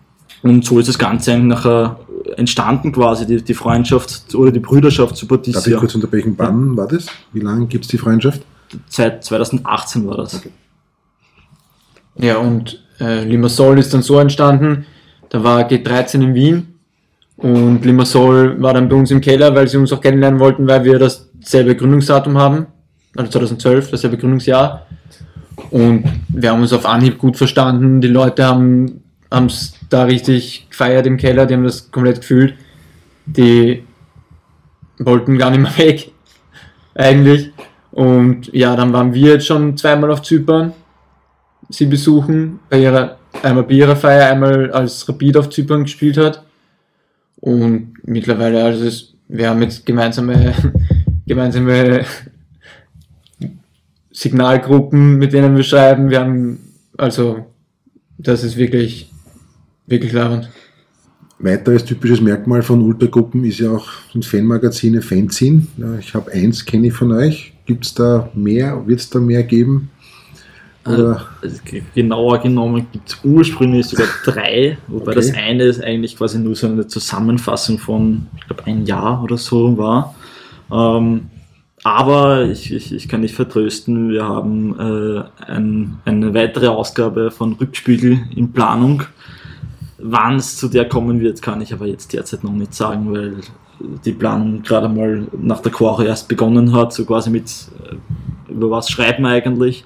Und 0.43 0.65
so 0.65 0.79
ist 0.79 0.89
das 0.89 0.99
Ganze 0.99 1.33
eigentlich 1.33 1.47
nachher 1.47 1.99
entstanden 2.37 2.93
quasi, 2.93 3.27
die, 3.27 3.43
die 3.43 3.55
Freundschaft 3.55 4.35
oder 4.35 4.51
die 4.51 4.61
Brüderschaft 4.61 5.17
zu 5.17 5.27
Patricia. 5.27 5.61
Darf 5.61 5.67
ich 5.67 5.77
kurz 5.77 5.95
unterbrechen, 5.95 6.35
wann 6.37 6.77
war 6.77 6.89
das? 6.89 7.07
Wie 7.33 7.41
lange 7.41 7.67
gibt 7.67 7.85
es 7.85 7.91
die 7.91 7.99
Freundschaft? 7.99 8.43
Seit 8.89 9.25
2018 9.25 10.07
war 10.07 10.17
das. 10.17 10.37
Okay. 10.37 10.51
Ja, 12.17 12.39
und 12.39 12.83
äh, 13.01 13.25
Limassol 13.25 13.79
ist 13.79 13.93
dann 13.95 14.03
so 14.03 14.19
entstanden, 14.19 14.87
Da 15.29 15.43
war 15.43 15.63
G13 15.69 16.15
in 16.23 16.35
Wien 16.35 16.75
und 17.37 17.85
Limassol 17.85 18.61
war 18.61 18.75
dann 18.75 18.89
bei 18.89 18.97
uns 18.97 19.11
im 19.11 19.21
Keller, 19.21 19.55
weil 19.55 19.67
sie 19.67 19.79
uns 19.79 19.93
auch 19.93 20.01
kennenlernen 20.01 20.39
wollten, 20.39 20.67
weil 20.69 20.85
wir 20.85 20.99
dasselbe 20.99 21.75
Gründungsdatum 21.75 22.37
haben, 22.39 22.67
also 23.17 23.31
2012, 23.31 23.91
dasselbe 23.91 24.19
Gründungsjahr. 24.19 24.87
Und 25.71 26.05
wir 26.29 26.51
haben 26.51 26.61
uns 26.61 26.73
auf 26.73 26.87
Anhieb 26.87 27.19
gut 27.19 27.37
verstanden. 27.37 28.01
Die 28.01 28.09
Leute 28.09 28.47
haben 28.47 29.01
es 29.31 29.75
da 29.89 30.05
richtig 30.05 30.67
gefeiert 30.71 31.07
im 31.07 31.17
Keller, 31.17 31.47
die 31.47 31.55
haben 31.55 31.65
das 31.65 31.91
komplett 31.91 32.21
gefühlt. 32.21 32.55
Die 33.27 33.85
wollten 34.99 35.39
gar 35.39 35.51
nicht 35.51 35.61
mehr 35.61 35.79
weg, 35.87 36.13
eigentlich. 36.95 37.53
Und 37.91 38.53
ja, 38.53 38.75
dann 38.75 38.93
waren 38.93 39.13
wir 39.13 39.35
jetzt 39.35 39.47
schon 39.47 39.77
zweimal 39.77 40.11
auf 40.11 40.23
Zypern, 40.23 40.73
sie 41.69 41.87
besuchen, 41.87 42.61
bei 42.71 42.81
ihrer, 42.81 43.19
einmal 43.43 43.65
bei 43.65 43.75
ihrer 43.75 43.97
Feier, 43.97 44.31
einmal 44.31 44.71
als 44.71 45.07
Rapid 45.09 45.37
auf 45.37 45.51
Zypern 45.51 45.83
gespielt 45.85 46.17
hat. 46.17 46.43
Und 47.37 47.95
mittlerweile, 48.05 48.65
also 48.65 48.85
es, 48.85 49.15
wir 49.29 49.51
haben 49.51 49.63
jetzt 49.63 49.85
gemeinsame, 49.85 50.55
gemeinsame 51.27 52.05
Signalgruppen, 54.13 55.19
mit 55.19 55.33
denen 55.33 55.57
wir 55.57 55.63
schreiben. 55.63 56.11
Wir 56.11 56.21
haben, 56.21 56.59
also, 56.97 57.47
das 58.19 58.45
ist 58.45 58.57
wirklich, 58.57 59.11
wirklich 59.87 60.13
labernd. 60.13 60.51
Weiteres 61.39 61.85
typisches 61.85 62.21
Merkmal 62.21 62.63
von 62.63 62.83
Ultragruppen 62.83 63.45
ist 63.45 63.59
ja 63.59 63.73
auch 63.73 63.89
ein 64.15 64.23
Fanmagazine, 64.23 65.03
Fanzine. 65.03 65.67
Ich 65.99 66.15
habe 66.15 66.31
eins, 66.31 66.65
kenne 66.65 66.89
ich 66.89 66.93
von 66.93 67.11
euch. 67.11 67.53
Gibt 67.67 67.85
es 67.85 67.95
da 67.95 68.31
mehr? 68.35 68.87
Wird 68.87 69.01
es 69.01 69.11
da 69.11 69.19
mehr 69.19 69.43
geben? 69.43 69.91
Oder? 70.87 71.27
Also, 71.41 71.59
genauer 71.95 72.41
genommen 72.41 72.87
gibt 72.93 73.09
es 73.09 73.19
ursprünglich 73.25 73.87
sogar 73.87 74.07
drei, 74.25 74.79
wobei 74.89 75.13
okay. 75.13 75.15
das 75.15 75.35
eine 75.35 75.65
ist 75.65 75.83
eigentlich 75.83 76.17
quasi 76.17 76.39
nur 76.39 76.57
so 76.57 76.67
eine 76.67 76.87
Zusammenfassung 76.87 77.79
von, 77.79 78.27
ich 78.37 78.47
glaube, 78.47 78.67
ein 78.67 78.85
Jahr 78.85 79.23
oder 79.23 79.37
so 79.37 79.77
war. 79.79 80.15
Ähm, 80.73 81.29
aber 81.85 82.45
ich, 82.45 82.73
ich, 82.73 82.93
ich, 82.93 83.09
kann 83.09 83.23
nicht 83.23 83.35
vertrösten, 83.35 84.11
wir 84.11 84.25
haben 84.25 84.79
äh, 84.79 85.25
ein, 85.51 85.99
eine 86.05 86.33
weitere 86.33 86.69
Ausgabe 86.69 87.31
von 87.31 87.55
Rückspiegel 87.55 88.21
in 88.37 88.53
Planung. 88.53 89.03
Wann 89.99 90.37
es 90.37 90.57
zu 90.57 90.69
der 90.69 90.89
kommen 90.89 91.21
wird, 91.21 91.43
kann 91.43 91.61
ich 91.61 91.73
aber 91.73 91.87
jetzt 91.87 92.13
derzeit 92.13 92.45
noch 92.45 92.53
nicht 92.53 92.75
sagen, 92.75 93.13
weil 93.13 93.37
die 94.05 94.13
Planung 94.13 94.63
gerade 94.63 94.89
mal 94.89 95.27
nach 95.41 95.61
der 95.61 95.73
Quore 95.73 96.07
erst 96.07 96.29
begonnen 96.29 96.73
hat, 96.73 96.93
so 96.93 97.05
quasi 97.05 97.31
mit 97.31 97.51
äh, 97.51 98.53
über 98.53 98.71
was 98.71 98.89
schreiben 98.89 99.27
eigentlich. 99.27 99.85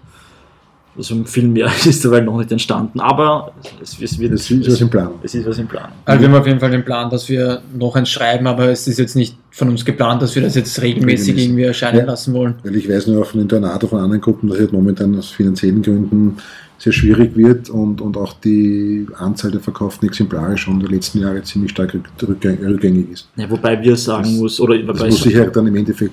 Also 0.97 1.25
viel 1.25 1.49
mehr 1.49 1.71
ist 1.85 2.05
dabei 2.05 2.21
noch 2.21 2.39
nicht 2.39 2.53
entstanden, 2.53 3.01
aber 3.01 3.53
es, 3.83 4.01
es 4.01 4.19
wird. 4.19 4.33
Es 4.33 4.51
ist 4.51 4.67
was 4.67 4.81
im 4.81 4.91
Plan. 4.91 5.11
Es 5.23 5.35
ist 5.35 5.47
was 5.47 5.59
im 5.59 5.67
Plan. 5.67 5.91
Also 6.05 6.21
wir 6.21 6.29
haben 6.29 6.37
auf 6.37 6.47
jeden 6.47 6.61
Fall 6.61 6.71
den 6.71 6.85
Plan, 6.85 7.11
dass 7.11 7.29
wir 7.29 7.63
noch 7.75 7.95
eins 7.97 8.09
schreiben, 8.09 8.47
aber 8.47 8.69
es 8.69 8.87
ist 8.87 8.99
jetzt 8.99 9.17
nicht 9.17 9.37
von 9.51 9.69
uns 9.69 9.85
geplant, 9.85 10.23
dass 10.23 10.35
wir 10.35 10.43
das 10.43 10.55
jetzt 10.55 10.81
regelmäßig, 10.81 11.29
regelmäßig. 11.29 11.45
irgendwie 11.45 11.63
erscheinen 11.63 11.99
ja. 11.99 12.05
lassen 12.05 12.35
wollen. 12.35 12.55
Weil 12.63 12.77
ich 12.77 12.89
weiß 12.89 13.07
nur 13.07 13.23
auch 13.23 13.27
von 13.27 13.41
Internato, 13.41 13.87
von 13.87 14.01
anderen 14.01 14.21
Gruppen, 14.21 14.49
dass 14.49 14.59
jetzt 14.59 14.73
momentan 14.73 15.17
aus 15.19 15.31
finanziellen 15.31 15.83
Gründen 15.83 16.37
sehr 16.79 16.93
schwierig 16.93 17.37
wird 17.37 17.71
und, 17.71 18.01
und 18.01 18.17
auch 18.17 18.35
die 18.35 19.07
Anzahl 19.19 19.51
der 19.51 19.61
verkauften 19.61 20.09
Exemplare 20.09 20.57
schon 20.59 20.75
in 20.75 20.81
den 20.81 20.91
letzten 20.91 21.21
Jahren 21.21 21.43
ziemlich 21.43 21.71
stark 21.71 21.99
rückgängig 22.23 23.11
ist. 23.11 23.29
Ja, 23.37 23.49
wobei 23.51 23.81
wir 23.83 23.97
sagen 23.97 24.25
das, 24.25 24.33
muss, 24.33 24.61
oder 24.61 24.79
das 24.79 25.01
muss 25.01 25.27
ich 25.27 25.37
halt 25.37 25.57
dann 25.57 25.67
im 25.67 25.77
Endeffekt, 25.77 26.13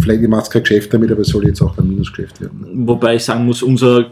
vielleicht 0.00 0.22
macht 0.28 0.44
es 0.44 0.50
kein 0.50 0.62
Geschäft 0.62 0.92
damit, 0.92 1.10
aber 1.10 1.22
es 1.22 1.28
soll 1.28 1.46
jetzt 1.46 1.62
auch 1.62 1.76
ein 1.78 1.88
Minusgeschäft 1.88 2.40
werden. 2.40 2.86
Wobei 2.86 3.16
ich 3.16 3.24
sagen 3.24 3.46
muss, 3.46 3.62
unser 3.62 4.10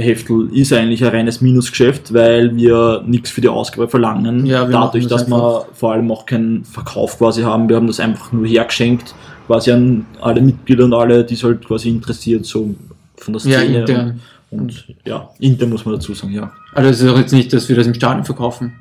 Heftel 0.00 0.48
ist 0.52 0.72
eigentlich 0.72 1.04
ein 1.04 1.10
reines 1.10 1.40
Minusgeschäft, 1.40 2.12
weil 2.14 2.54
wir 2.56 3.02
nichts 3.06 3.30
für 3.30 3.40
die 3.40 3.48
Ausgabe 3.48 3.88
verlangen. 3.88 4.46
Ja, 4.46 4.64
Dadurch, 4.64 5.06
das 5.06 5.22
dass 5.22 5.30
wir 5.30 5.66
vor 5.72 5.92
allem 5.92 6.10
auch 6.10 6.26
keinen 6.26 6.64
Verkauf 6.64 7.18
quasi 7.18 7.42
haben. 7.42 7.68
Wir 7.68 7.76
haben 7.76 7.86
das 7.86 8.00
einfach 8.00 8.32
nur 8.32 8.46
hergeschenkt, 8.46 9.14
quasi 9.46 9.72
an 9.72 10.06
alle 10.20 10.40
Mitglieder 10.40 10.84
und 10.84 10.94
alle, 10.94 11.24
die 11.24 11.34
es 11.34 11.44
halt 11.44 11.66
quasi 11.66 11.88
interessiert, 11.88 12.46
so 12.46 12.74
von 13.16 13.32
der 13.32 13.40
Szene. 13.40 13.54
Ja, 13.54 13.80
intern. 13.80 14.20
Und, 14.50 14.60
und 14.60 14.84
ja, 15.04 15.30
intern 15.38 15.70
muss 15.70 15.84
man 15.84 15.94
dazu 15.94 16.14
sagen, 16.14 16.32
ja. 16.32 16.52
Also 16.74 16.90
es 16.90 17.00
ist 17.00 17.10
auch 17.10 17.18
jetzt 17.18 17.32
nicht, 17.32 17.52
dass 17.52 17.68
wir 17.68 17.76
das 17.76 17.86
im 17.86 17.94
Stadion 17.94 18.24
verkaufen. 18.24 18.72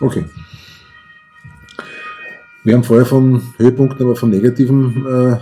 Okay. 0.00 0.24
Wir 2.64 2.74
haben 2.74 2.84
vorher 2.84 3.06
von 3.06 3.42
Höhepunkten, 3.58 4.06
aber 4.06 4.16
von 4.16 4.30
negativen, 4.30 5.06
äh, 5.06 5.36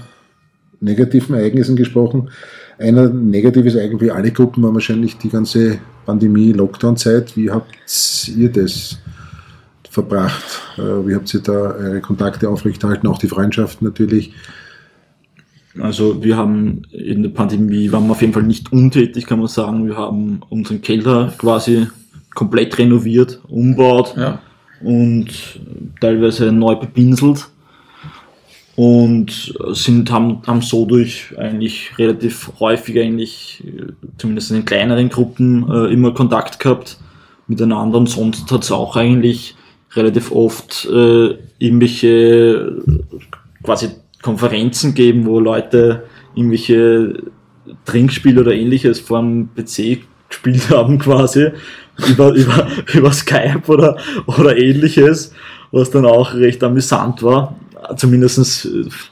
negativen 0.81 1.37
Ereignissen 1.37 1.77
gesprochen. 1.77 2.31
Einer 2.79 3.09
negativ 3.09 3.67
ist 3.67 3.77
eigentlich 3.77 4.13
alle 4.13 4.31
Gruppen 4.31 4.63
war 4.63 4.75
wahrscheinlich 4.75 5.19
die 5.19 5.29
ganze 5.29 5.79
Pandemie-Lockdown-Zeit. 6.07 7.37
Wie 7.37 7.51
habt 7.51 7.75
ihr 8.35 8.51
das 8.51 8.99
verbracht? 9.89 10.63
Äh, 10.79 11.07
wie 11.07 11.15
habt 11.15 11.33
ihr 11.35 11.41
da 11.41 11.53
eure 11.53 12.01
Kontakte 12.01 12.49
aufrechterhalten, 12.49 13.07
auch 13.07 13.19
die 13.19 13.29
Freundschaft 13.29 13.83
natürlich? 13.83 14.33
Also 15.81 16.23
wir 16.23 16.37
haben 16.37 16.83
in 16.91 17.23
der 17.23 17.31
Pandemie, 17.31 17.91
waren 17.93 18.07
wir 18.07 18.13
auf 18.13 18.21
jeden 18.21 18.33
Fall 18.33 18.43
nicht 18.43 18.73
untätig, 18.73 19.27
kann 19.27 19.39
man 19.39 19.49
sagen. 19.49 19.87
Wir 19.87 19.97
haben 19.97 20.41
unseren 20.51 20.83
Keller 20.83 21.33
quasi 21.39 21.87
komplett 22.35 22.79
renoviert, 22.79 23.41
umbaut 23.49 24.15
ja. 24.17 24.41
und 24.83 25.29
teilweise 26.01 26.53
neu 26.53 26.77
bepinselt 26.77 27.49
und 28.75 29.55
sind, 29.73 30.11
haben, 30.11 30.43
haben 30.47 30.63
so 30.63 30.87
durch 30.87 31.35
eigentlich 31.37 31.97
relativ 31.99 32.53
häufig 32.59 32.99
eigentlich, 32.99 33.63
zumindest 34.17 34.51
in 34.51 34.59
den 34.59 34.65
kleineren 34.65 35.11
Gruppen, 35.11 35.71
äh, 35.71 35.93
immer 35.93 36.15
Kontakt 36.15 36.59
gehabt. 36.59 36.99
Miteinander 37.49 37.99
und 37.99 38.09
sonst 38.09 38.51
hat 38.51 38.63
es 38.63 38.73
auch 38.73 38.97
eigentlich 38.97 39.57
relativ 39.95 40.33
oft 40.33 40.89
äh, 40.91 41.37
irgendwelche 41.59 42.83
quasi 43.63 43.89
Konferenzen 44.23 44.95
geben, 44.95 45.27
wo 45.27 45.39
Leute 45.39 46.05
irgendwelche 46.35 47.25
Trinkspiele 47.85 48.41
oder 48.41 48.55
ähnliches 48.55 49.01
vom 49.01 49.51
PC 49.55 50.01
gespielt 50.31 50.71
haben 50.71 50.99
quasi. 50.99 51.49
Über, 52.09 52.33
über, 52.33 52.69
über 52.95 53.13
Skype 53.13 53.65
oder, 53.67 53.99
oder 54.27 54.57
ähnliches, 54.57 55.35
was 55.73 55.91
dann 55.91 56.07
auch 56.07 56.33
recht 56.33 56.63
amüsant 56.65 57.23
war 57.23 57.55
zumindest 57.97 58.69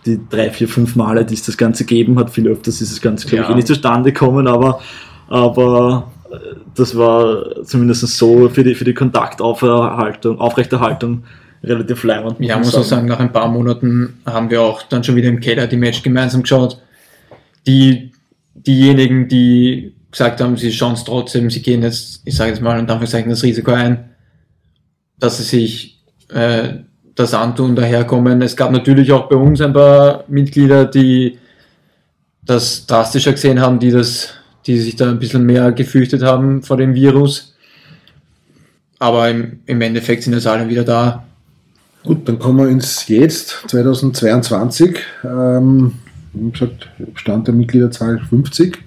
die 0.07 0.21
drei, 0.29 0.51
vier, 0.51 0.69
fünf 0.69 0.97
Male, 0.97 1.25
die 1.25 1.35
es 1.35 1.45
das 1.45 1.57
Ganze 1.57 1.85
gegeben 1.85 2.19
hat, 2.19 2.31
viel 2.31 2.49
öfters 2.49 2.81
ist 2.81 2.93
das 2.93 3.01
Ganze, 3.01 3.27
glaube 3.27 3.43
ja. 3.43 3.49
ich, 3.49 3.53
eh 3.53 3.57
nicht 3.57 3.69
zustande 3.69 4.13
gekommen, 4.13 4.47
aber, 4.47 4.81
aber 5.29 6.13
äh, 6.31 6.37
das 6.75 6.97
war 6.97 7.65
zumindest 7.65 8.07
so 8.09 8.49
für 8.49 8.65
die, 8.65 8.75
für 8.75 8.85
die 8.85 8.95
Kontaktaufrechterhaltung 8.95 10.39
Aufrechterhaltung 10.39 11.25
relativ 11.63 12.05
leimend. 12.05 12.37
Ja, 12.41 12.59
muss 12.59 12.75
auch 12.75 12.83
sagen, 12.85 13.07
nach 13.07 13.21
ein 13.21 13.33
paar 13.33 13.49
Monaten 13.49 14.21
haben 14.25 14.51
wir 14.51 14.63
auch 14.63 14.83
dann 14.83 15.05
schon 15.05 15.17
wieder 15.17 15.29
im 15.29 15.41
Keller 15.41 15.67
die 15.67 15.77
Match 15.77 16.03
gemeinsam 16.03 16.43
geschaut. 16.43 16.81
Die, 17.67 18.13
diejenigen, 18.55 19.29
die 19.29 19.95
gesagt 20.11 20.41
haben, 20.41 20.57
sie 20.57 20.73
schauen 20.73 20.95
es 20.95 21.05
trotzdem, 21.05 21.51
sie 21.51 21.63
gehen 21.63 21.83
jetzt, 21.83 22.23
ich 22.25 22.35
sage 22.35 22.51
jetzt 22.51 22.63
mal, 22.63 22.79
und 22.79 22.91
Anführungszeichen 22.91 23.31
das 23.31 23.43
Risiko 23.43 23.73
ein, 23.73 24.11
dass 25.19 25.37
sie 25.37 25.45
sich 25.45 26.03
äh, 26.31 26.79
das 27.21 27.35
antun, 27.35 27.77
daherkommen. 27.77 28.43
Es 28.43 28.57
gab 28.57 28.73
natürlich 28.73 29.13
auch 29.13 29.29
bei 29.29 29.37
uns 29.37 29.61
ein 29.61 29.73
paar 29.73 30.25
Mitglieder, 30.29 30.87
die 30.87 31.39
das 32.45 32.87
drastischer 32.87 33.33
gesehen 33.33 33.61
haben, 33.61 33.79
die, 33.79 33.91
das, 33.91 34.31
die 34.67 34.79
sich 34.79 34.97
da 34.97 35.11
ein 35.11 35.19
bisschen 35.19 35.45
mehr 35.45 35.73
gefürchtet 35.73 36.23
haben 36.23 36.63
vor 36.63 36.77
dem 36.77 36.95
Virus. 36.95 37.55
Aber 38.99 39.31
im, 39.31 39.61
im 39.67 39.81
Endeffekt 39.81 40.25
sind 40.25 40.35
jetzt 40.35 40.47
alle 40.47 40.69
wieder 40.69 40.85
da. 40.85 41.25
Gut, 42.03 42.29
dann 42.29 42.39
kommen 42.39 42.59
wir 42.59 42.69
ins 42.69 43.07
Jetzt, 43.09 43.65
2022. 43.69 44.99
Ähm, 45.25 45.95
gesagt, 46.53 46.89
Stand 47.15 47.47
der 47.47 47.55
Mitgliederzahl 47.55 48.19
50. 48.19 48.79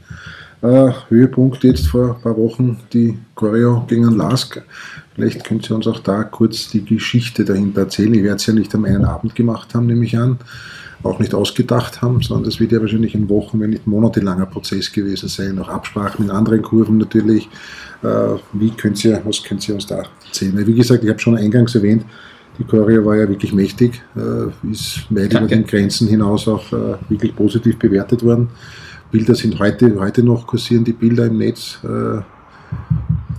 Äh, 0.62 0.92
Höhepunkt 1.10 1.64
jetzt 1.64 1.88
vor 1.88 2.16
ein 2.16 2.22
paar 2.22 2.38
Wochen 2.38 2.80
die 2.94 3.18
Choreo 3.36 3.86
gegen 3.88 4.16
Lask. 4.16 4.62
Vielleicht 5.16 5.44
könnt 5.44 5.70
ihr 5.70 5.76
uns 5.76 5.88
auch 5.88 6.00
da 6.00 6.24
kurz 6.24 6.70
die 6.70 6.84
Geschichte 6.84 7.46
dahinter 7.46 7.82
erzählen. 7.82 8.14
Ich 8.14 8.24
werde 8.24 8.38
es 8.38 8.46
ja 8.46 8.54
nicht 8.54 8.74
am 8.74 8.86
einen 8.86 9.06
Abend 9.06 9.36
gemacht 9.36 9.76
haben, 9.76 9.86
nehme 9.86 10.06
ich 10.06 10.18
an. 10.18 10.40
Auch 11.04 11.20
nicht 11.20 11.34
ausgedacht 11.34 12.02
haben, 12.02 12.22
sondern 12.22 12.46
das 12.46 12.60
wird 12.60 12.72
ja 12.72 12.80
wahrscheinlich 12.80 13.14
ein 13.14 13.30
Wochen, 13.30 13.60
wenn 13.60 13.72
nicht 13.72 13.86
monatelanger 13.86 14.46
Prozess 14.46 14.92
gewesen 14.92 15.28
sein. 15.28 15.60
Auch 15.60 15.68
Absprachen 15.68 16.26
mit 16.26 16.34
anderen 16.34 16.62
Kurven 16.62 16.98
natürlich. 16.98 17.50
Äh, 18.02 18.38
wie 18.54 18.72
könnt 18.72 19.04
ihr, 19.04 19.22
was 19.26 19.44
könnt 19.44 19.68
ihr 19.68 19.76
uns 19.76 19.86
da 19.86 20.04
erzählen? 20.26 20.66
Wie 20.66 20.74
gesagt, 20.74 21.04
ich 21.04 21.10
habe 21.10 21.20
schon 21.20 21.38
eingangs 21.38 21.76
erwähnt, 21.76 22.06
die 22.58 22.64
Choreo 22.64 23.04
war 23.06 23.18
ja 23.18 23.28
wirklich 23.28 23.54
mächtig, 23.54 24.02
äh, 24.16 24.72
ist 24.72 25.06
weit 25.10 25.34
über 25.34 25.48
den 25.48 25.66
Grenzen 25.66 26.08
hinaus 26.08 26.48
auch 26.48 26.72
äh, 26.72 26.96
wirklich 27.10 27.36
positiv 27.36 27.78
bewertet 27.78 28.24
worden. 28.24 28.50
Bilder 29.12 29.36
sind 29.36 29.60
heute, 29.60 30.00
heute 30.00 30.24
noch 30.24 30.48
kursieren, 30.48 30.84
die 30.84 30.94
Bilder 30.94 31.26
im 31.28 31.38
Netz. 31.38 31.80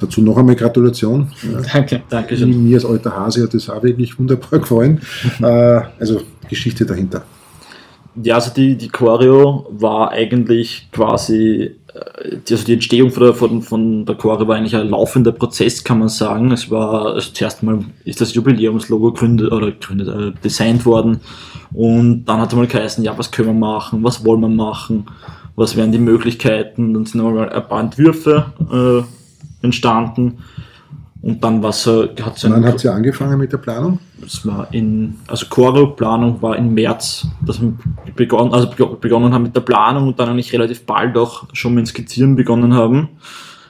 Dazu 0.00 0.20
noch 0.22 0.36
einmal 0.36 0.56
Gratulation. 0.56 1.30
Danke, 1.72 2.02
danke 2.08 2.36
schön. 2.36 2.64
Mir 2.64 2.76
als 2.76 2.84
alter 2.84 3.16
Hase 3.16 3.42
hat 3.44 3.54
das 3.54 3.68
auch 3.70 3.82
wirklich 3.82 4.18
wunderbar 4.18 4.58
gefallen. 4.60 5.00
Äh, 5.40 5.80
also 5.98 6.22
Geschichte 6.48 6.84
dahinter. 6.84 7.24
Ja, 8.22 8.36
also 8.36 8.52
die, 8.54 8.76
die 8.76 8.88
Choreo 8.88 9.66
war 9.70 10.12
eigentlich 10.12 10.88
quasi 10.92 11.74
die, 12.48 12.54
also 12.54 12.64
die 12.64 12.74
Entstehung 12.74 13.10
von 13.10 13.22
der, 13.22 13.34
von, 13.34 13.62
von 13.62 14.04
der 14.04 14.16
Chore 14.16 14.48
war 14.48 14.56
eigentlich 14.56 14.74
ein 14.74 14.88
laufender 14.88 15.32
Prozess, 15.32 15.84
kann 15.84 16.00
man 16.00 16.08
sagen. 16.08 16.50
Es 16.50 16.70
war, 16.70 17.14
also 17.14 17.30
zuerst 17.32 17.62
mal 17.62 17.84
ist 18.04 18.20
das 18.20 18.34
Jubiläumslogo 18.34 19.12
gründet, 19.12 19.52
oder 19.52 19.70
gründet, 19.72 20.08
äh, 20.08 20.32
designt 20.42 20.84
worden 20.86 21.20
und 21.72 22.24
dann 22.24 22.40
hat 22.40 22.50
es 22.50 22.56
mal 22.56 22.66
geheißen, 22.66 23.04
ja, 23.04 23.16
was 23.16 23.30
können 23.30 23.48
wir 23.48 23.54
machen, 23.54 24.02
was 24.02 24.24
wollen 24.24 24.40
wir 24.40 24.48
machen, 24.48 25.06
was 25.54 25.76
wären 25.76 25.92
die 25.92 25.98
Möglichkeiten, 25.98 26.94
dann 26.94 27.06
sind 27.06 27.22
mal 27.22 27.48
ein 27.48 27.68
paar 27.68 27.80
Entwürfe 27.80 28.46
äh, 28.72 29.23
entstanden 29.64 30.38
und 31.24 31.42
dann 31.42 31.64
hat 31.64 31.74
es 31.74 31.86
Wann 31.86 32.66
habt 32.66 32.84
ihr 32.84 32.92
angefangen 32.92 33.38
mit 33.38 33.50
der 33.50 33.56
Planung? 33.56 33.98
Das 34.20 34.46
war 34.46 34.68
in, 34.72 35.14
also 35.26 35.46
Choreo-Planung 35.46 36.42
war 36.42 36.54
im 36.56 36.74
März, 36.74 37.26
dass 37.46 37.62
wir 37.62 37.72
begonnen, 38.14 38.52
also 38.52 38.68
begonnen 39.00 39.32
haben 39.32 39.44
mit 39.44 39.56
der 39.56 39.62
Planung 39.62 40.08
und 40.08 40.20
dann 40.20 40.28
eigentlich 40.28 40.52
relativ 40.52 40.84
bald 40.84 41.16
auch 41.16 41.44
schon 41.54 41.74
mit 41.74 41.88
Skizzieren 41.88 42.36
begonnen 42.36 42.74
haben. 42.74 43.08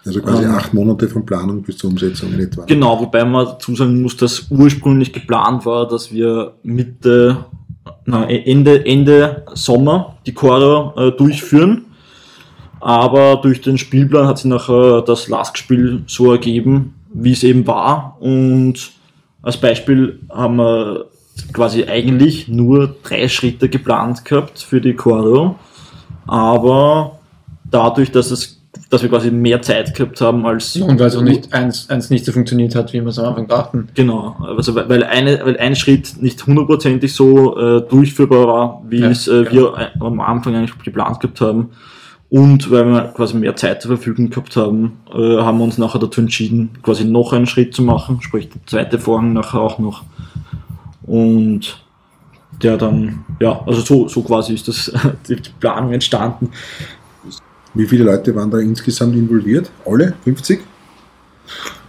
Also 0.05 0.21
quasi 0.21 0.43
ähm, 0.43 0.51
acht 0.51 0.75
Monate 0.75 1.09
von 1.09 1.25
Planung 1.25 1.63
bis 1.63 1.77
zur 1.77 1.91
Umsetzung 1.91 2.33
in 2.33 2.41
etwa. 2.41 2.65
Genau, 2.65 3.01
wobei 3.01 3.25
man 3.25 3.47
dazu 3.47 3.73
sagen 3.77 4.03
muss, 4.03 4.17
dass 4.17 4.49
ursprünglich 4.51 5.13
geplant 5.13 5.65
war, 5.65 5.87
dass 5.87 6.13
wir 6.13 6.55
Mitte, 6.65 7.45
na, 8.05 8.29
Ende, 8.29 8.85
Ende 8.85 9.45
Sommer 9.55 10.17
die 10.27 10.35
Choreo 10.35 10.93
äh, 10.97 11.13
durchführen. 11.13 11.84
Aber 12.85 13.37
durch 13.37 13.63
den 13.63 13.79
Spielplan 13.79 14.27
hat 14.27 14.37
sich 14.37 14.45
nachher 14.45 15.01
das 15.01 15.29
Lastspiel 15.29 16.03
so 16.07 16.31
ergeben, 16.31 16.93
wie 17.15 17.33
es 17.33 17.43
eben 17.43 17.67
war. 17.67 18.19
Und 18.21 18.75
als 19.41 19.57
Beispiel 19.57 20.21
haben 20.29 20.57
wir 20.57 21.07
quasi 21.55 21.85
eigentlich 21.85 22.47
nur 22.47 22.95
drei 23.03 23.29
Schritte 23.29 23.71
geplant 23.71 24.27
gehabt 24.27 24.59
für 24.59 24.83
die 24.83 24.93
Choreo. 24.93 25.55
Aber 26.27 27.21
dadurch, 27.71 28.13
dass 28.13 28.31
es 28.31 28.61
dass 28.91 29.03
wir 29.03 29.09
quasi 29.09 29.31
mehr 29.31 29.63
Zeit 29.63 29.95
gehabt 29.95 30.21
haben 30.21 30.45
als. 30.45 30.77
Und 30.77 31.01
weil 31.01 31.07
es 31.07 31.17
auch 31.17 31.23
nicht 31.23 31.55
eins, 31.55 31.89
eins 31.89 32.11
nicht 32.11 32.27
so 32.27 32.33
funktioniert 32.33 32.75
hat, 32.75 32.93
wie 32.93 33.01
wir 33.01 33.09
es 33.09 33.19
am 33.19 33.27
Anfang 33.27 33.49
dachten. 33.49 33.89
Genau, 33.95 34.37
also 34.41 34.75
weil, 34.75 35.05
eine, 35.05 35.41
weil 35.43 35.57
ein 35.57 35.75
Schritt 35.75 36.21
nicht 36.21 36.47
hundertprozentig 36.47 37.15
so 37.15 37.57
äh, 37.57 37.81
durchführbar 37.89 38.47
war, 38.47 38.83
wie 38.87 38.99
ja, 38.99 39.09
es 39.09 39.27
äh, 39.27 39.45
genau. 39.45 39.75
wir 39.75 39.91
am 40.01 40.21
Anfang 40.21 40.55
eigentlich 40.55 40.77
geplant 40.83 41.21
gehabt 41.21 41.41
haben. 41.41 41.71
Und 42.31 42.71
weil 42.71 42.87
wir 42.87 43.13
quasi 43.15 43.37
mehr 43.37 43.55
Zeit 43.55 43.83
zur 43.83 43.97
Verfügung 43.97 44.31
gehabt 44.31 44.57
haben, 44.57 44.99
äh, 45.13 45.39
haben 45.39 45.59
wir 45.59 45.65
uns 45.65 45.79
nachher 45.79 46.01
dazu 46.01 46.21
entschieden, 46.21 46.71
quasi 46.83 47.05
noch 47.05 47.33
einen 47.33 47.47
Schritt 47.47 47.75
zu 47.75 47.83
machen, 47.83 48.21
sprich 48.23 48.49
der 48.49 48.67
zweite 48.67 48.99
Vorhang 48.99 49.33
nachher 49.33 49.61
auch 49.61 49.79
noch. 49.79 50.03
Und 51.07 51.85
der 52.63 52.77
dann, 52.77 53.25
ja, 53.41 53.61
also 53.67 53.81
so, 53.81 54.09
so 54.09 54.23
quasi 54.23 54.55
ist 54.55 54.69
das 54.69 54.93
die 55.29 55.37
Planung 55.61 55.93
entstanden. 55.93 56.51
Wie 57.75 57.87
viele 57.87 58.05
Leute 58.05 58.35
waren 58.35 58.51
da 58.51 58.59
insgesamt 58.59 59.17
involviert? 59.17 59.71
Alle? 59.85 60.15
50? 60.25 60.61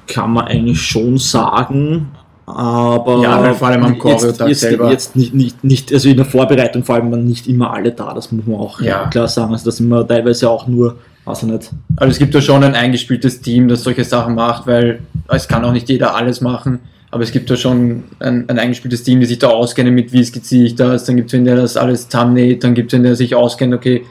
Kann 0.08 0.34
man 0.34 0.46
eigentlich 0.46 0.82
schon 0.82 1.18
sagen. 1.18 2.12
Aber 2.48 3.24
ja, 3.24 3.54
vor 3.56 3.70
allem 3.70 3.84
am 3.84 3.98
Choreo 3.98 4.32
jetzt, 4.48 4.60
selber. 4.60 4.92
Jetzt 4.92 5.16
nicht, 5.16 5.34
nicht, 5.34 5.64
nicht, 5.64 5.92
also 5.92 6.10
in 6.10 6.18
der 6.18 6.26
Vorbereitung 6.26 6.84
vor 6.84 6.96
allem 6.96 7.10
waren 7.12 7.26
nicht 7.26 7.48
immer 7.48 7.74
alle 7.74 7.92
da, 7.92 8.14
das 8.14 8.32
muss 8.32 8.46
man 8.46 8.60
auch 8.60 8.80
ja. 8.82 9.08
klar 9.08 9.28
sagen. 9.28 9.52
Also 9.54 9.66
da 9.66 9.72
sind 9.72 9.88
wir 9.88 10.08
teilweise 10.08 10.50
auch 10.50 10.68
nur, 10.68 10.98
weiß 11.26 11.44
ich 11.44 11.50
nicht. 11.50 11.72
Also 11.96 12.12
es 12.12 12.20
gibt 12.20 12.36
da 12.36 12.42
schon 12.42 12.64
ein 12.64 12.76
eingespieltes 12.76 13.42
Team, 13.42 13.68
das 13.68 13.84
solche 13.84 14.04
Sachen 14.04 14.36
macht, 14.36 14.68
weil 14.68 15.00
es 15.28 15.48
kann 15.48 15.66
auch 15.66 15.72
nicht 15.72 15.90
jeder 15.90 16.16
alles 16.16 16.42
machen. 16.42 16.80
Aber 17.10 17.24
es 17.24 17.32
gibt 17.32 17.50
da 17.50 17.56
schon 17.56 18.04
ein, 18.20 18.48
ein 18.50 18.60
eingespieltes 18.60 19.04
Team, 19.04 19.22
die 19.22 19.26
sich 19.26 19.40
da 19.40 19.48
auskennen 19.48 19.96
mit, 19.96 20.12
wie 20.12 20.24
skizziere 20.24 20.66
ich 20.66 20.76
das. 20.76 21.06
Dann 21.06 21.16
gibt 21.16 21.30
es 21.30 21.34
einen, 21.34 21.46
der 21.46 21.56
das 21.56 21.78
alles 21.78 22.10
thumbnail, 22.10 22.58
dann 22.58 22.76
gibt 22.76 22.92
es 22.92 22.96
einen, 22.96 23.06
der 23.06 23.16
sich 23.16 23.34
auskennt, 23.34 23.74
okay, 23.74 24.04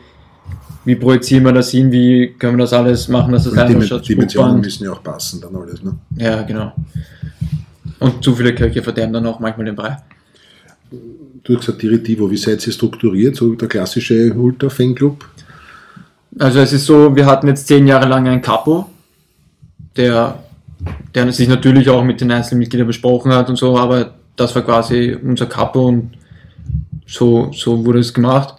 wie 0.84 0.96
projizieren 0.96 1.44
wir 1.44 1.52
das 1.52 1.70
hin, 1.70 1.92
wie 1.92 2.34
können 2.38 2.56
wir 2.56 2.64
das 2.64 2.72
alles 2.72 3.08
machen, 3.08 3.32
dass 3.32 3.44
das 3.44 3.56
einfach 3.56 3.82
schaut. 3.82 4.08
Die 4.08 4.14
Dimensionen 4.14 4.60
müssen 4.60 4.84
ja 4.84 4.92
auch 4.92 5.02
passen, 5.02 5.40
dann 5.40 5.54
alles, 5.54 5.82
ne? 5.82 5.94
Ja, 6.16 6.42
genau. 6.42 6.72
Und 8.04 8.22
zu 8.22 8.34
viele 8.34 8.54
Köche 8.54 8.82
verderben 8.82 9.14
dann 9.14 9.24
auch 9.24 9.40
manchmal 9.40 9.64
den 9.64 9.76
Brei. 9.76 9.96
Du 11.42 11.56
hast 11.56 11.64
gesagt, 11.64 11.82
Diritivo, 11.82 12.30
wie 12.30 12.36
seid 12.36 12.66
ihr 12.66 12.72
strukturiert, 12.72 13.34
so 13.34 13.54
der 13.54 13.66
klassische 13.66 14.30
Ultra-Fanclub? 14.34 15.24
Also 16.38 16.58
es 16.58 16.74
ist 16.74 16.84
so, 16.84 17.16
wir 17.16 17.24
hatten 17.24 17.48
jetzt 17.48 17.66
zehn 17.66 17.86
Jahre 17.86 18.06
lang 18.06 18.28
einen 18.28 18.42
Capo, 18.42 18.90
der, 19.96 20.38
der 21.14 21.32
sich 21.32 21.48
natürlich 21.48 21.88
auch 21.88 22.04
mit 22.04 22.20
den 22.20 22.30
einzelnen 22.30 22.58
Mitgliedern 22.58 22.86
besprochen 22.86 23.32
hat 23.32 23.48
und 23.48 23.56
so, 23.56 23.78
aber 23.78 24.12
das 24.36 24.54
war 24.54 24.60
quasi 24.60 25.16
unser 25.22 25.46
Capo 25.46 25.86
und 25.88 26.10
so, 27.06 27.52
so 27.52 27.86
wurde 27.86 28.00
es 28.00 28.12
gemacht. 28.12 28.56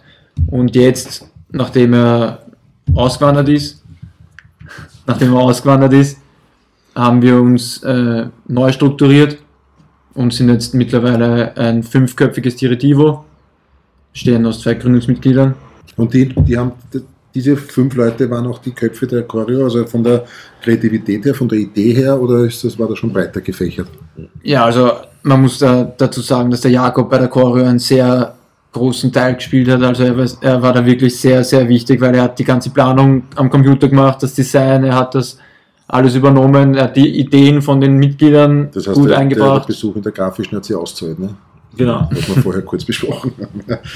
Und 0.48 0.74
jetzt, 0.74 1.24
nachdem 1.52 1.94
er 1.94 2.46
ausgewandert 2.94 3.48
ist, 3.48 3.84
nachdem 5.06 5.34
er 5.34 5.40
ausgewandert 5.40 5.92
ist, 5.92 6.18
haben 6.96 7.20
wir 7.20 7.40
uns 7.40 7.82
äh, 7.82 8.26
neu 8.48 8.72
strukturiert 8.72 9.36
und 10.14 10.32
sind 10.32 10.48
jetzt 10.48 10.74
mittlerweile 10.74 11.54
ein 11.56 11.82
fünfköpfiges 11.82 12.56
Diretivo, 12.56 13.24
stehen 14.14 14.46
aus 14.46 14.62
zwei 14.62 14.74
Gründungsmitgliedern. 14.74 15.54
Und 15.96 16.14
die, 16.14 16.28
die 16.28 16.56
haben, 16.56 16.72
diese 17.34 17.56
fünf 17.56 17.94
Leute 17.94 18.30
waren 18.30 18.46
auch 18.46 18.58
die 18.58 18.70
Köpfe 18.70 19.06
der 19.06 19.24
Choreo, 19.24 19.64
also 19.64 19.84
von 19.84 20.02
der 20.02 20.24
Kreativität 20.62 21.26
her, 21.26 21.34
von 21.34 21.48
der 21.48 21.58
Idee 21.58 21.92
her, 21.92 22.18
oder 22.20 22.44
ist 22.44 22.64
das, 22.64 22.78
war 22.78 22.88
das 22.88 22.98
schon 22.98 23.12
breiter 23.12 23.42
gefächert? 23.42 23.88
Ja, 24.42 24.64
also 24.64 24.90
man 25.22 25.42
muss 25.42 25.58
da 25.58 25.84
dazu 25.84 26.22
sagen, 26.22 26.50
dass 26.50 26.62
der 26.62 26.70
Jakob 26.70 27.10
bei 27.10 27.18
der 27.18 27.28
Choreo 27.28 27.66
einen 27.66 27.78
sehr 27.78 28.34
großen 28.72 29.12
Teil 29.12 29.34
gespielt 29.34 29.68
hat. 29.68 29.82
Also 29.82 30.04
er 30.04 30.16
war, 30.16 30.26
er 30.40 30.62
war 30.62 30.72
da 30.72 30.84
wirklich 30.84 31.18
sehr, 31.18 31.44
sehr 31.44 31.68
wichtig, 31.68 32.00
weil 32.00 32.14
er 32.14 32.22
hat 32.22 32.38
die 32.38 32.44
ganze 32.44 32.70
Planung 32.70 33.24
am 33.34 33.50
Computer 33.50 33.88
gemacht, 33.88 34.22
das 34.22 34.34
Design, 34.34 34.84
er 34.84 34.94
hat 34.94 35.14
das 35.14 35.38
alles 35.88 36.14
übernommen, 36.14 36.74
er 36.74 36.88
die 36.88 37.18
Ideen 37.20 37.62
von 37.62 37.80
den 37.80 37.96
Mitgliedern 37.96 38.70
das 38.72 38.86
heißt, 38.86 38.98
gut 38.98 39.10
der, 39.10 39.18
eingebracht. 39.18 39.62
Der 39.62 39.66
Besuch 39.66 39.96
in 39.96 40.02
der 40.02 40.12
grafischen 40.12 40.56
hat 40.56 40.64
sie 40.64 40.74
auszahlt, 40.74 41.18
ne? 41.18 41.34
Genau. 41.76 42.08
Was 42.10 42.28
wir 42.28 42.42
vorher 42.42 42.62
kurz 42.62 42.84
besprochen 42.84 43.32
haben. 43.40 43.78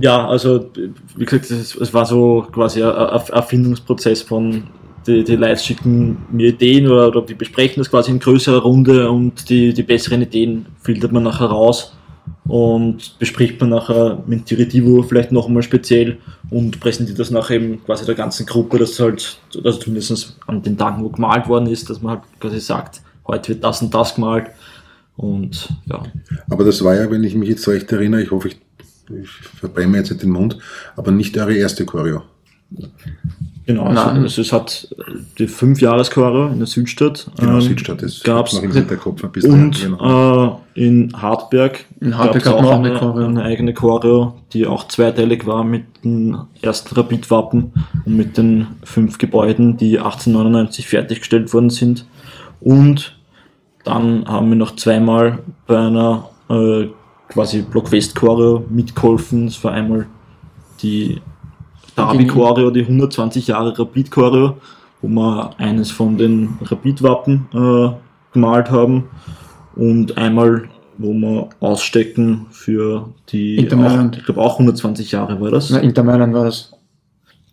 Ja, 0.00 0.28
also 0.28 0.66
wie 1.16 1.24
gesagt, 1.24 1.50
es 1.50 1.94
war 1.94 2.04
so 2.04 2.46
quasi 2.52 2.82
ein 2.82 2.92
Erfindungsprozess 2.92 4.20
von 4.20 4.64
die, 5.06 5.24
die 5.24 5.36
Leute 5.36 5.62
schicken 5.62 6.18
mir 6.30 6.48
Ideen 6.48 6.86
oder, 6.86 7.08
oder 7.08 7.22
die 7.22 7.32
besprechen 7.32 7.80
das 7.80 7.90
quasi 7.90 8.10
in 8.10 8.18
größerer 8.18 8.58
Runde 8.58 9.10
und 9.10 9.48
die, 9.48 9.72
die 9.72 9.82
besseren 9.82 10.20
Ideen 10.20 10.66
filtert 10.82 11.12
man 11.12 11.22
nachher 11.22 11.46
raus 11.46 11.96
und 12.46 13.18
bespricht 13.18 13.60
man 13.60 13.70
nachher 13.70 14.22
mit 14.26 14.50
Diretivo 14.50 15.02
vielleicht 15.02 15.32
noch 15.32 15.46
einmal 15.46 15.62
speziell 15.62 16.18
und 16.50 16.80
präsentiert 16.80 17.18
das 17.18 17.30
nachher 17.30 17.56
eben 17.56 17.84
quasi 17.84 18.06
der 18.06 18.14
ganzen 18.14 18.46
Gruppe, 18.46 18.78
dass 18.78 18.98
halt, 18.98 19.38
also 19.64 19.78
zumindest 19.78 20.36
an 20.46 20.62
den 20.62 20.76
Tagen, 20.76 21.02
wo 21.04 21.08
gemalt 21.08 21.48
worden 21.48 21.66
ist, 21.66 21.88
dass 21.90 22.00
man 22.00 22.16
halt 22.16 22.22
quasi 22.40 22.60
sagt, 22.60 23.02
heute 23.26 23.50
wird 23.50 23.64
das 23.64 23.82
und 23.82 23.92
das 23.94 24.14
gemalt 24.14 24.46
und 25.16 25.68
ja. 25.86 26.02
Aber 26.48 26.64
das 26.64 26.82
war 26.82 26.94
ja, 26.94 27.10
wenn 27.10 27.24
ich 27.24 27.34
mich 27.34 27.48
jetzt 27.48 27.68
recht 27.68 27.90
erinnere, 27.92 28.22
ich 28.22 28.30
hoffe, 28.30 28.48
ich, 28.48 28.60
ich 29.22 29.30
verbrenne 29.30 29.98
jetzt 29.98 30.10
nicht 30.10 30.22
den 30.22 30.30
Mund, 30.30 30.58
aber 30.96 31.10
nicht 31.10 31.36
eure 31.36 31.54
erste 31.54 31.84
Choreo. 31.84 32.22
Genau, 33.68 33.84
also, 33.84 34.40
es 34.40 34.50
hat 34.50 34.88
die 35.38 35.46
fünf 35.46 35.82
Jahreschore 35.82 36.48
in 36.50 36.56
der 36.56 36.66
Südstadt. 36.66 37.30
Genau, 37.36 37.56
ähm, 37.56 37.60
Südstadt 37.60 38.00
ist 38.00 38.24
gab's 38.24 38.54
noch 38.54 38.62
im 38.62 38.72
Hinterkopf 38.72 39.22
ein 39.22 39.30
bisschen. 39.30 39.52
Und 39.52 39.82
genau. 39.82 40.62
äh, 40.74 40.86
in 40.86 41.12
Hartberg, 41.14 41.84
in 42.00 42.16
Hartberg 42.16 42.44
gab 42.44 42.60
es 42.60 42.64
auch 42.64 42.78
eine, 42.78 42.98
eine, 42.98 43.26
eine, 43.26 43.42
eigene 43.42 43.74
Choreo, 43.74 44.36
die 44.54 44.66
auch 44.66 44.88
zweiteilig 44.88 45.46
war 45.46 45.64
mit 45.64 45.84
dem 46.02 46.46
ersten 46.62 46.94
Rapid-Wappen 46.94 47.74
und 48.06 48.16
mit 48.16 48.38
den 48.38 48.68
fünf 48.84 49.18
Gebäuden, 49.18 49.76
die 49.76 49.98
1899 49.98 50.88
fertiggestellt 50.88 51.52
worden 51.52 51.68
sind. 51.68 52.06
Und 52.60 53.18
dann 53.84 54.26
haben 54.26 54.48
wir 54.48 54.56
noch 54.56 54.76
zweimal 54.76 55.40
bei 55.66 55.78
einer 55.78 56.30
äh, 56.48 56.86
quasi 57.28 57.60
Block 57.60 57.92
West 57.92 58.14
Choreo 58.14 58.64
mitgeholfen. 58.70 59.44
Das 59.44 59.62
war 59.62 59.72
einmal 59.72 60.06
die 60.80 61.20
Derby 62.06 62.26
Choreo, 62.26 62.70
die 62.70 62.82
120 62.82 63.46
Jahre 63.48 63.78
Rapid 63.78 64.10
Choreo, 64.10 64.56
wo 65.02 65.08
wir 65.08 65.50
eines 65.58 65.90
von 65.90 66.16
den 66.16 66.58
Rapid-Wappen 66.62 67.46
äh, 67.52 67.96
gemalt 68.32 68.70
haben 68.70 69.08
und 69.76 70.16
einmal, 70.18 70.68
wo 70.96 71.12
wir 71.12 71.48
ausstecken 71.60 72.46
für 72.50 73.10
die, 73.30 73.56
Inter 73.56 73.78
auch, 73.78 74.16
ich 74.16 74.24
glaube 74.24 74.40
auch 74.40 74.54
120 74.54 75.12
Jahre 75.12 75.40
war 75.40 75.50
das. 75.50 75.70
Na, 75.70 75.78
Inter 75.78 76.02
Mailand 76.02 76.34
war 76.34 76.44
das. 76.44 76.72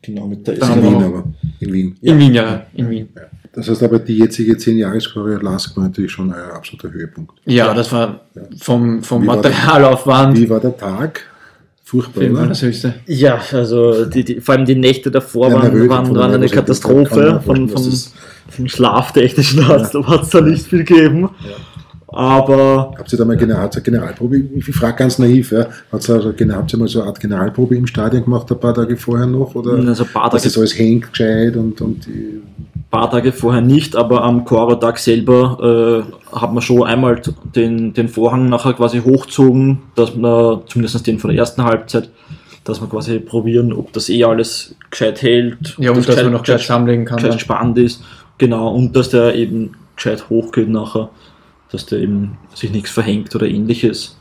Genau, 0.02 0.28
mit 0.28 0.46
der 0.46 0.56
in 0.56 0.84
Wien 0.84 1.04
aber. 1.04 1.24
In 1.60 1.74
Wien. 1.74 1.98
In 2.02 2.20
Wien, 2.20 2.34
ja, 2.34 2.66
in 2.74 2.90
Wien. 2.90 3.10
Ja. 3.16 3.24
Das 3.54 3.70
heißt 3.70 3.84
aber, 3.84 4.00
die 4.00 4.18
jetzige 4.18 4.58
10 4.58 4.78
jahres 4.78 5.12
choreo 5.12 5.40
Lask 5.40 5.76
war 5.78 5.86
natürlich 5.86 6.12
schon 6.12 6.32
ein 6.32 6.52
absoluter 6.52 6.92
Höhepunkt. 6.92 7.40
Ja, 7.46 7.74
das 7.74 7.92
war 7.92 8.22
vom, 8.60 9.02
vom 9.02 9.26
Materialaufwand. 9.26 10.38
Wie 10.38 10.50
war 10.50 10.60
der 10.60 10.76
Tag? 10.76 11.26
Furchtbar, 11.88 12.24
Film 12.24 12.36
oder? 12.36 12.50
höchste. 12.50 12.96
Ja, 13.06 13.40
also 13.52 14.06
die, 14.06 14.26
die, 14.26 14.42
vor 14.42 14.56
allem 14.56 14.66
die 14.66 14.74
Nächte 14.74 15.12
davor 15.12 15.50
ja, 15.50 15.54
waren, 15.54 15.88
waren, 15.88 16.16
waren 16.16 16.34
eine 16.34 16.50
Katastrophe 16.50 17.40
von, 17.46 17.70
von, 17.70 17.92
vom 18.50 18.68
schlaftechnischen 18.68 19.64
Arzt, 19.64 19.94
ja. 19.94 20.08
hat 20.08 20.24
es 20.24 20.30
da 20.32 20.42
nicht 20.42 20.66
viel 20.66 20.84
gegeben. 20.84 21.30
Ja. 21.48 21.56
Aber 22.08 22.94
Habt 22.98 23.12
ihr 23.12 23.20
da 23.20 23.26
mal 23.26 23.38
General, 23.38 23.70
Generalprobe? 23.70 24.38
Ich 24.56 24.66
frage 24.66 24.98
ganz 24.98 25.20
naiv, 25.20 25.52
ja. 25.52 25.68
Hat's 25.92 26.10
also, 26.10 26.30
habt 26.30 26.74
ihr 26.74 26.80
mal 26.80 26.88
so 26.88 27.02
eine 27.02 27.10
Art 27.10 27.20
Generalprobe 27.20 27.76
im 27.76 27.86
Stadion 27.86 28.24
gemacht, 28.24 28.52
ein 28.52 28.60
paar 28.60 28.74
Tage 28.74 28.98
vorher 28.98 29.28
noch? 29.28 29.54
Oder 29.54 29.74
also 29.88 30.06
ein 30.06 30.10
paar 30.10 30.32
dass 30.32 30.42
Tage, 30.42 30.54
das 30.54 30.58
alles 30.58 30.80
hängt 30.80 31.12
gescheit 31.12 31.56
und, 31.56 31.80
und 31.82 32.06
die, 32.08 32.42
paar 32.96 33.12
Tage 33.12 33.32
vorher 33.32 33.62
nicht, 33.62 33.96
aber 33.96 34.24
am 34.24 34.46
Chorotag 34.46 34.98
selber 34.98 36.04
äh, 36.34 36.36
hat 36.36 36.54
man 36.54 36.62
schon 36.62 36.84
einmal 36.84 37.22
den, 37.56 37.94
den 37.94 38.08
Vorhang 38.10 38.50
nachher 38.50 38.74
quasi 38.74 39.00
hochgezogen, 39.02 39.82
dass 39.96 40.16
man 40.16 40.62
zumindest 40.68 41.06
den 41.08 41.20
von 41.20 41.30
der 41.32 41.40
ersten 41.40 41.64
Halbzeit, 41.64 42.10
dass 42.64 42.82
wir 42.82 42.88
quasi 42.88 43.20
probieren, 43.20 43.74
ob 43.74 43.92
das 43.94 44.10
eh 44.10 44.24
alles 44.24 44.76
gescheit 44.90 45.22
hält, 45.22 45.76
Ja, 45.78 45.92
ob 45.92 45.98
und 45.98 46.08
dass 46.10 46.24
man 46.24 46.32
noch 46.34 46.42
gescheit 46.44 46.62
zusammenlegen 46.62 47.06
kann. 47.06 47.18
gescheit 47.18 47.32
Dann. 47.34 47.40
spannend 47.40 47.78
ist. 47.78 48.04
Genau, 48.38 48.70
und 48.74 48.96
dass 48.96 49.10
der 49.10 49.36
eben 49.36 49.72
gescheit 49.96 50.30
hochgeht 50.30 50.70
nachher, 50.70 51.10
dass 51.72 51.86
der 51.86 52.00
eben 52.00 52.38
sich 52.54 52.72
nichts 52.72 52.92
verhängt 52.92 53.34
oder 53.36 53.48
ähnliches. 53.48 54.18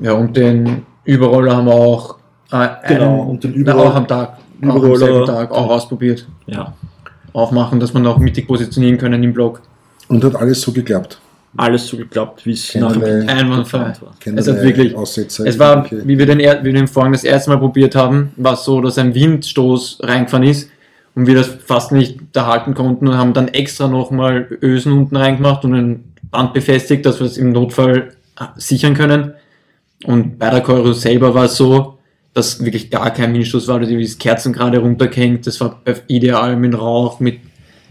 Ja, 0.00 0.12
und 0.12 0.36
den 0.36 0.82
Überroller 1.04 1.56
haben 1.56 1.66
wir 1.66 1.74
auch, 1.74 2.16
äh, 2.52 2.68
Genau, 2.86 3.20
einen- 3.22 3.30
und 3.30 3.44
den 3.44 3.52
na, 3.56 3.72
Überroller- 3.72 3.88
auch 3.90 3.94
am 3.96 4.06
Tag, 4.08 4.28
auch 4.28 4.62
am 4.62 4.68
Überroller- 4.76 4.98
selben 4.98 5.26
Tag 5.26 5.50
auch 5.50 5.68
ausprobiert. 5.70 6.26
Ja, 6.46 6.72
Auch 7.32 7.52
machen, 7.52 7.78
dass 7.80 7.92
man 7.94 8.06
auch 8.06 8.18
mittig 8.18 8.46
positionieren 8.48 8.98
können 8.98 9.22
im 9.22 9.32
Block. 9.32 9.60
und 10.08 10.24
hat 10.24 10.36
alles 10.36 10.60
so 10.62 10.72
geklappt. 10.72 11.20
alles 11.56 11.86
so 11.86 11.96
geklappt, 11.96 12.46
wie 12.46 12.52
es 12.52 12.74
nachher 12.74 13.28
Einwandfrei. 13.28 13.92
war. 14.00 14.14
Es 14.36 14.48
hat 14.48 14.62
wirklich- 14.62 14.94
Aussetzer. 14.96 15.46
Es 15.46 15.58
war, 15.58 15.76
irgendwelche- 15.84 16.08
wie 16.08 16.18
wir 16.18 16.26
den, 16.26 16.38
wie 16.38 16.64
wir 16.64 16.72
den 16.72 16.88
Vorhang 16.88 17.12
das 17.12 17.24
erste 17.24 17.50
Mal 17.50 17.58
probiert 17.58 17.94
haben, 17.94 18.32
war 18.36 18.54
es 18.54 18.64
so, 18.64 18.80
dass 18.80 18.96
ein 18.98 19.14
Windstoß 19.14 19.98
reingefahren 20.02 20.46
ist 20.46 20.70
und 21.14 21.26
wir 21.26 21.34
das 21.34 21.48
fast 21.64 21.92
nicht 21.92 22.18
erhalten 22.34 22.74
konnten 22.74 23.08
und 23.08 23.16
haben 23.16 23.32
dann 23.34 23.48
extra 23.48 23.88
nochmal 23.88 24.46
Ösen 24.62 24.92
unten 24.92 25.16
reingemacht 25.16 25.64
und 25.64 25.74
ein 25.74 26.04
Band 26.30 26.52
befestigt, 26.54 27.04
dass 27.06 27.18
wir 27.20 27.26
es 27.26 27.36
im 27.38 27.52
Notfall 27.52 28.12
sichern 28.56 28.94
können. 28.94 29.32
Und 30.04 30.38
bei 30.38 30.48
der 30.50 30.60
Choreo 30.62 30.92
selber 30.92 31.34
war 31.34 31.44
es 31.46 31.56
so, 31.56 31.97
dass 32.38 32.64
wirklich 32.64 32.90
gar 32.90 33.10
kein 33.12 33.34
Windstoß 33.34 33.68
war, 33.68 33.80
die 33.80 34.00
ist 34.00 34.20
Kerzen 34.20 34.52
gerade 34.52 34.78
runtergehängt, 34.78 35.46
das 35.46 35.60
war 35.60 35.80
ideal 36.06 36.56
mit 36.56 36.78
Rauch, 36.78 37.20
mit, 37.20 37.38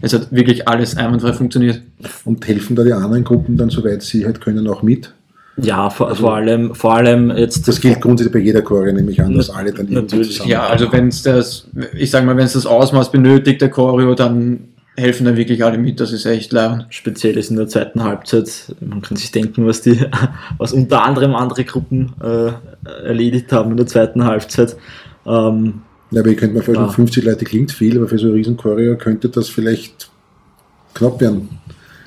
es 0.00 0.12
hat 0.14 0.32
wirklich 0.32 0.66
alles 0.66 0.96
einwandfrei 0.96 1.34
funktioniert. 1.34 1.82
Und 2.24 2.46
helfen 2.48 2.74
da 2.74 2.82
die 2.82 2.92
anderen 2.92 3.24
Gruppen 3.24 3.56
dann, 3.56 3.68
soweit 3.68 4.02
sie 4.02 4.24
halt 4.24 4.40
können, 4.40 4.66
auch 4.66 4.82
mit? 4.82 5.12
Ja, 5.60 5.90
vor, 5.90 6.14
vor 6.14 6.36
allem, 6.36 6.74
vor 6.74 6.94
allem 6.94 7.30
jetzt. 7.36 7.66
Das 7.66 7.80
gilt 7.80 8.00
grundsätzlich 8.00 8.32
bei 8.32 8.38
jeder 8.38 8.62
Choreo, 8.62 8.92
nehme 8.92 9.10
ich 9.10 9.20
an, 9.20 9.34
dass 9.34 9.50
alle 9.50 9.72
dann 9.72 9.88
irgendwie 9.88 10.16
Natürlich. 10.16 10.44
Ja, 10.46 10.66
also 10.66 10.90
wenn 10.92 11.08
es 11.08 11.22
das, 11.22 11.66
ich 11.94 12.10
sag 12.10 12.24
mal, 12.24 12.36
wenn 12.36 12.44
es 12.44 12.52
das 12.52 12.64
Ausmaß 12.64 13.10
benötigt, 13.10 13.60
der 13.60 13.68
Choreo, 13.68 14.14
dann 14.14 14.67
helfen 14.98 15.24
da 15.26 15.36
wirklich 15.36 15.64
alle 15.64 15.78
mit, 15.78 16.00
das 16.00 16.12
ist 16.12 16.26
echt 16.26 16.52
leid. 16.52 16.86
speziell 16.90 17.36
ist 17.38 17.50
in 17.50 17.56
der 17.56 17.68
zweiten 17.68 18.02
Halbzeit. 18.02 18.74
Man 18.80 19.00
kann 19.02 19.16
sich 19.16 19.30
denken, 19.30 19.66
was 19.66 19.80
die, 19.82 19.98
was 20.58 20.72
unter 20.72 21.02
anderem 21.04 21.34
andere 21.34 21.64
Gruppen 21.64 22.12
äh, 22.20 22.52
erledigt 23.06 23.52
haben 23.52 23.70
in 23.70 23.76
der 23.76 23.86
zweiten 23.86 24.24
Halbzeit. 24.24 24.76
Ähm, 25.26 25.82
Ja, 26.10 26.20
aber 26.20 26.30
ich 26.30 26.36
könnte 26.36 26.56
mir 26.56 26.62
vorstellen, 26.62 26.88
Ja. 26.88 26.92
50 26.92 27.24
Leute 27.24 27.44
klingt 27.44 27.70
viel, 27.72 27.96
aber 27.98 28.08
für 28.08 28.18
so 28.18 28.26
eine 28.26 28.34
riesen 28.36 28.56
Choreo 28.56 28.96
könnte 28.96 29.28
das 29.28 29.48
vielleicht 29.48 30.10
knapp 30.94 31.20
werden. 31.20 31.48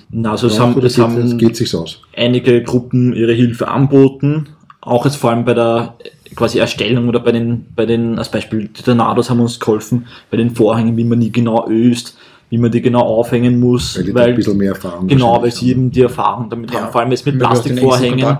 na, 0.09 0.31
also 0.31 0.47
es 0.47 0.57
Ja, 0.57 0.63
haben, 0.63 0.77
es 0.83 0.95
geht, 0.95 1.03
haben 1.03 1.37
geht 1.37 1.55
sich's 1.55 1.73
aus. 1.75 2.01
einige 2.15 2.61
Gruppen 2.63 3.13
ihre 3.13 3.31
Hilfe 3.33 3.67
anboten, 3.69 4.49
auch 4.81 5.05
jetzt 5.05 5.15
vor 5.17 5.29
allem 5.29 5.45
bei 5.45 5.53
der 5.53 5.95
quasi 6.35 6.59
Erstellung 6.59 7.07
oder 7.09 7.19
bei 7.19 7.31
den, 7.31 7.65
bei 7.75 7.85
den, 7.85 8.17
als 8.17 8.29
Beispiel 8.29 8.67
die 8.69 8.81
Tornados 8.83 9.29
haben 9.29 9.39
uns 9.39 9.59
geholfen, 9.59 10.07
bei 10.31 10.37
den 10.37 10.55
Vorhängen, 10.55 10.97
wie 10.97 11.03
man 11.03 11.19
die 11.19 11.31
genau 11.31 11.69
öst, 11.69 12.17
wie 12.51 12.57
man 12.57 12.69
die 12.69 12.81
genau 12.81 12.99
aufhängen 12.99 13.59
muss, 13.59 13.97
Weil 13.97 14.03
die 14.03 14.13
da 14.13 14.23
ein 14.23 14.35
bisschen 14.35 14.57
mehr 14.57 14.73
Erfahrung 14.73 15.07
genau, 15.07 15.41
weil 15.41 15.51
sie 15.51 15.69
eben 15.69 15.89
die 15.89 16.01
Erfahrung 16.01 16.49
damit 16.49 16.73
haben, 16.73 16.91
vor 16.91 16.99
allem 16.99 17.11
jetzt 17.11 17.25
mit 17.25 17.39
Weil 17.39 17.47
Plastikvorhängen. 17.47 18.37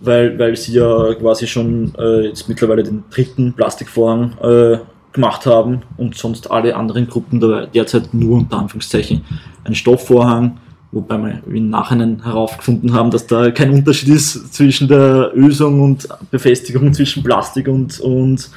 Weil, 0.00 0.38
weil 0.38 0.56
sie 0.56 0.74
ja 0.74 1.14
quasi 1.14 1.46
schon 1.46 1.92
äh, 1.98 2.26
jetzt 2.26 2.48
mittlerweile 2.48 2.82
den 2.82 3.04
dritten 3.10 3.52
Plastikvorhang 3.52 4.32
äh, 4.42 4.78
gemacht 5.12 5.46
haben 5.46 5.82
und 5.96 6.16
sonst 6.16 6.50
alle 6.50 6.74
anderen 6.74 7.08
Gruppen 7.08 7.40
dabei 7.40 7.66
derzeit 7.66 8.12
nur 8.12 8.38
unter 8.38 8.58
Anführungszeichen 8.58 9.24
ein 9.64 9.74
Stoffvorhang, 9.74 10.58
wobei 10.90 11.40
wir 11.46 11.56
im 11.56 11.70
Nachhinein 11.70 12.22
herausgefunden 12.24 12.92
haben, 12.92 13.10
dass 13.10 13.26
da 13.26 13.52
kein 13.52 13.70
Unterschied 13.70 14.08
ist 14.08 14.52
zwischen 14.52 14.88
der 14.88 15.30
Ösung 15.34 15.80
und 15.80 16.08
Befestigung 16.32 16.92
zwischen 16.92 17.22
Plastik 17.22 17.68
und, 17.68 18.00
und 18.00 18.50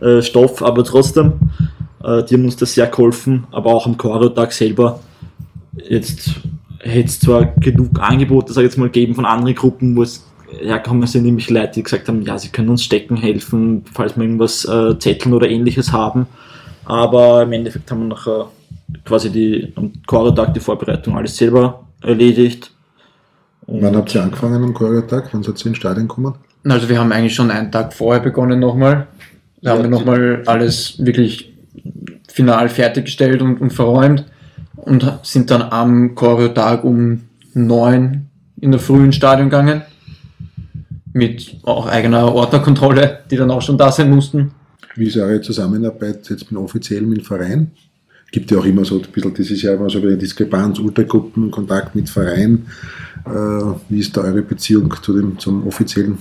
äh, 0.00 0.22
Stoff, 0.22 0.62
aber 0.62 0.84
trotzdem, 0.84 1.32
äh, 2.02 2.22
die 2.24 2.34
haben 2.34 2.44
uns 2.44 2.56
da 2.56 2.66
sehr 2.66 2.86
geholfen, 2.86 3.46
aber 3.50 3.74
auch 3.74 3.86
am 3.86 3.96
Choreo-Tag 3.96 4.52
selber 4.52 5.00
jetzt 5.88 6.30
hätte 6.80 7.08
es 7.08 7.20
zwar 7.20 7.46
genug 7.56 7.98
Angebote, 8.00 8.52
sag 8.52 8.62
ich 8.62 8.70
jetzt 8.70 8.78
mal, 8.78 8.88
geben 8.88 9.14
von 9.14 9.24
anderen 9.24 9.54
Gruppen, 9.54 9.96
wo 9.96 10.02
es 10.02 10.24
herkommen 10.60 11.06
sind 11.06 11.24
nämlich 11.24 11.50
Leute, 11.50 11.72
die 11.74 11.82
gesagt 11.82 12.08
haben, 12.08 12.22
ja, 12.22 12.38
sie 12.38 12.48
können 12.48 12.70
uns 12.70 12.82
stecken 12.82 13.16
helfen, 13.16 13.84
falls 13.92 14.16
wir 14.16 14.24
irgendwas 14.24 14.64
äh, 14.64 14.98
Zetteln 14.98 15.34
oder 15.34 15.48
ähnliches 15.48 15.92
haben. 15.92 16.26
Aber 16.84 17.42
im 17.42 17.52
Endeffekt 17.52 17.90
haben 17.90 18.00
wir 18.00 18.08
nachher 18.08 18.48
quasi 19.04 19.30
die 19.30 19.72
am 19.76 19.92
Choreo-Tag 20.06 20.54
die 20.54 20.60
Vorbereitung 20.60 21.16
alles 21.16 21.36
selber 21.36 21.84
erledigt. 22.02 22.70
Und 23.66 23.82
Wann 23.82 23.96
habt 23.96 24.14
ihr 24.14 24.22
angefangen 24.22 24.62
am 24.62 24.72
Choreo-Tag? 24.72 25.28
Wann 25.32 25.42
seid 25.42 25.60
ihr 25.60 25.66
ins 25.66 25.76
Stadion 25.76 26.08
gekommen? 26.08 26.34
Also 26.64 26.88
wir 26.88 26.98
haben 26.98 27.12
eigentlich 27.12 27.34
schon 27.34 27.50
einen 27.50 27.70
Tag 27.70 27.92
vorher 27.92 28.22
begonnen 28.22 28.58
nochmal. 28.60 29.06
Da 29.60 29.70
Ja, 29.70 29.76
haben 29.76 29.82
wir 29.84 29.90
nochmal 29.90 30.42
alles 30.46 31.04
wirklich 31.04 31.47
final 32.28 32.68
fertiggestellt 32.68 33.42
und, 33.42 33.60
und 33.60 33.72
verräumt 33.72 34.24
und 34.76 35.20
sind 35.22 35.50
dann 35.50 35.62
am 35.62 36.14
Choreo-Tag 36.14 36.84
um 36.84 37.22
neun 37.54 38.26
in 38.60 38.70
der 38.70 38.80
Früh 38.80 39.04
ins 39.04 39.16
Stadion 39.16 39.50
gegangen. 39.50 39.82
Mit 41.12 41.56
auch 41.64 41.86
eigener 41.86 42.32
Ordnerkontrolle, 42.34 43.20
die 43.30 43.36
dann 43.36 43.50
auch 43.50 43.62
schon 43.62 43.78
da 43.78 43.90
sein 43.90 44.10
mussten. 44.10 44.52
Wie 44.94 45.06
ist 45.06 45.16
eure 45.16 45.40
Zusammenarbeit 45.40 46.28
jetzt 46.28 46.50
mit 46.50 46.60
offiziell 46.60 47.02
mit 47.02 47.18
dem 47.18 47.24
Verein? 47.24 47.70
Gibt 48.30 48.50
ja 48.50 48.58
auch 48.58 48.64
immer 48.64 48.84
so 48.84 48.96
ein 48.96 49.06
bisschen, 49.10 49.32
das 49.32 49.50
ist 49.50 49.62
ja 49.62 49.74
immer 49.74 49.88
so 49.88 49.98
eine 49.98 50.16
Diskrepanz, 50.16 50.78
Untergruppen, 50.78 51.50
Kontakt 51.50 51.94
mit 51.94 52.10
Verein. 52.10 52.66
Äh, 53.24 53.30
wie 53.88 54.00
ist 54.00 54.16
da 54.16 54.22
eure 54.22 54.42
Beziehung 54.42 54.92
zu 55.02 55.14
dem, 55.14 55.38
zum 55.38 55.66
offiziellen? 55.66 56.18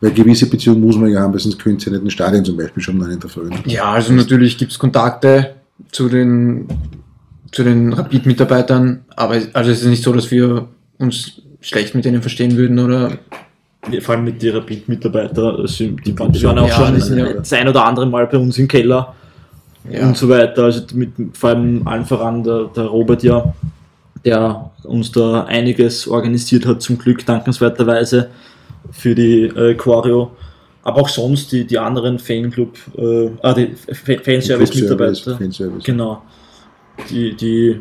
Weil 0.00 0.12
gewisse 0.12 0.48
Beziehungen 0.48 0.80
muss 0.80 0.96
man 0.96 1.10
ja 1.10 1.20
haben, 1.20 1.32
weil 1.32 1.40
sonst 1.40 1.58
könnt 1.58 1.84
ihr 1.86 1.92
nicht 1.92 2.02
ins 2.04 2.12
Stadion 2.14 2.44
zum 2.44 2.56
Beispiel 2.56 2.82
schon 2.82 2.96
neun 2.98 3.10
in 3.12 3.20
der 3.20 3.28
Früh. 3.28 3.50
Ja, 3.66 3.92
also 3.92 4.12
natürlich 4.12 4.56
gibt 4.56 4.72
es 4.72 4.78
Kontakte 4.78 5.54
zu 5.92 6.08
den, 6.08 6.66
zu 7.52 7.62
den 7.64 7.92
Rapid-Mitarbeitern, 7.92 9.00
aber 9.16 9.34
also 9.52 9.70
es 9.70 9.82
ist 9.82 9.86
nicht 9.88 10.02
so, 10.02 10.12
dass 10.12 10.30
wir 10.30 10.68
uns 10.98 11.42
schlecht 11.60 11.94
mit 11.94 12.04
denen 12.06 12.22
verstehen 12.22 12.56
würden 12.56 12.78
oder 12.78 13.12
vor 14.00 14.14
allem 14.14 14.24
mit 14.24 14.42
den 14.42 14.54
Rapid-Mitarbeiter, 14.56 15.58
also 15.58 15.84
die, 15.84 16.18
waren- 16.18 16.32
die 16.32 16.42
waren 16.44 16.58
auch 16.58 16.68
Ja, 16.68 16.86
schon 16.86 17.00
sind 17.00 17.18
ja- 17.18 17.32
das 17.34 17.52
ein 17.52 17.68
oder 17.68 17.84
andere 17.84 18.06
Mal 18.06 18.26
bei 18.26 18.38
uns 18.38 18.56
im 18.58 18.68
Keller 18.68 19.14
Ja. 19.90 20.06
und 20.06 20.16
so 20.16 20.28
weiter. 20.28 20.64
Also 20.64 20.82
mit 20.94 21.10
vor 21.34 21.50
allem 21.50 21.86
allen 21.86 22.04
voran 22.06 22.42
der, 22.42 22.64
der 22.74 22.84
Robert 22.84 23.22
ja, 23.22 23.54
der 24.24 24.70
uns 24.84 25.12
da 25.12 25.44
einiges 25.44 26.06
organisiert 26.08 26.64
hat, 26.66 26.80
zum 26.82 26.98
Glück 26.98 27.24
dankenswerterweise 27.26 28.28
für 28.90 29.14
die 29.14 29.44
äh, 29.44 29.74
Choreo. 29.74 30.32
Aber 30.82 31.02
auch 31.02 31.08
sonst 31.08 31.52
die, 31.52 31.64
die 31.66 31.78
anderen 31.78 32.18
Fanclub, 32.18 32.78
äh, 32.96 33.30
ah, 33.42 33.52
die 33.52 33.68
Fa- 33.92 34.22
Fanservice-Mitarbeiter. 34.22 35.36
Fanservice. 35.36 35.84
Genau. 35.84 36.22
Die, 37.10 37.34
die 37.34 37.80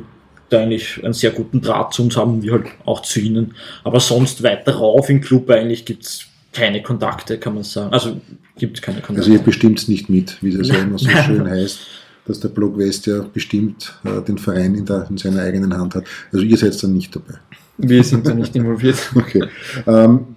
da 0.50 0.60
eigentlich 0.62 1.02
einen 1.04 1.14
sehr 1.14 1.32
guten 1.32 1.62
Draht 1.62 1.94
zu 1.94 2.04
uns 2.04 2.18
haben, 2.18 2.42
wir 2.42 2.54
halt 2.54 2.66
auch 2.86 3.02
zu 3.02 3.20
ihnen. 3.20 3.54
Aber 3.84 4.00
sonst 4.00 4.44
weiter 4.44 4.76
rauf 4.76 5.10
im 5.10 5.22
Club 5.22 5.50
eigentlich 5.50 5.86
gibt 5.86 6.04
es 6.04 6.26
keine 6.52 6.82
Kontakte, 6.82 7.38
kann 7.38 7.54
man 7.54 7.64
sagen. 7.64 7.94
Also 7.94 8.20
gibt 8.58 8.78
es 8.78 8.82
keine 8.82 8.98
Kontakte. 9.02 9.22
Also 9.22 9.32
ihr 9.32 9.40
bestimmt 9.40 9.88
nicht 9.88 10.10
mit, 10.10 10.38
wie 10.42 10.58
das 10.58 10.68
ja 10.68 10.76
immer 10.82 10.98
so 10.98 11.08
schön 11.10 11.48
heißt, 11.48 11.80
dass 12.26 12.40
der 12.40 12.50
Block 12.50 12.78
West 12.78 13.06
ja 13.08 13.22
bestimmt 13.34 13.94
äh, 14.04 14.22
den 14.24 14.38
Verein 14.38 14.76
in, 14.76 14.86
der, 14.86 15.08
in 15.10 15.18
seiner 15.18 15.42
eigenen 15.44 15.78
Hand 15.78 15.96
hat. 15.96 16.04
Also 16.34 16.44
ihr 16.44 16.58
seid 16.58 16.82
dann 16.84 16.94
nicht 16.96 17.16
dabei. 17.16 17.36
wir 17.78 18.04
sind 18.04 18.28
da 18.28 18.34
nicht 18.34 18.56
involviert. 18.56 18.98
Okay. 19.16 19.44
Ähm, 19.88 20.36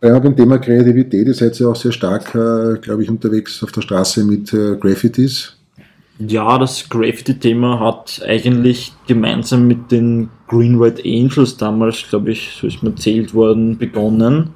bei 0.00 0.20
dem 0.20 0.36
Thema 0.36 0.58
Kreativität, 0.58 1.26
ihr 1.26 1.34
seid 1.34 1.58
ja 1.58 1.68
auch 1.68 1.76
sehr 1.76 1.92
stark, 1.92 2.34
äh, 2.34 2.78
glaube 2.80 3.02
ich, 3.02 3.10
unterwegs 3.10 3.62
auf 3.62 3.72
der 3.72 3.80
Straße 3.82 4.24
mit 4.24 4.52
äh, 4.52 4.76
Graffitis. 4.76 5.56
Ja, 6.18 6.58
das 6.58 6.88
Graffiti-Thema 6.88 7.78
hat 7.80 8.22
eigentlich 8.26 8.92
gemeinsam 9.06 9.66
mit 9.66 9.92
den 9.92 10.30
Green 10.48 10.80
White 10.80 11.02
Angels 11.04 11.56
damals, 11.58 12.04
glaube 12.08 12.30
ich, 12.30 12.56
so 12.58 12.66
ist 12.66 12.82
mir 12.82 12.90
erzählt 12.90 13.34
worden, 13.34 13.76
begonnen. 13.76 14.50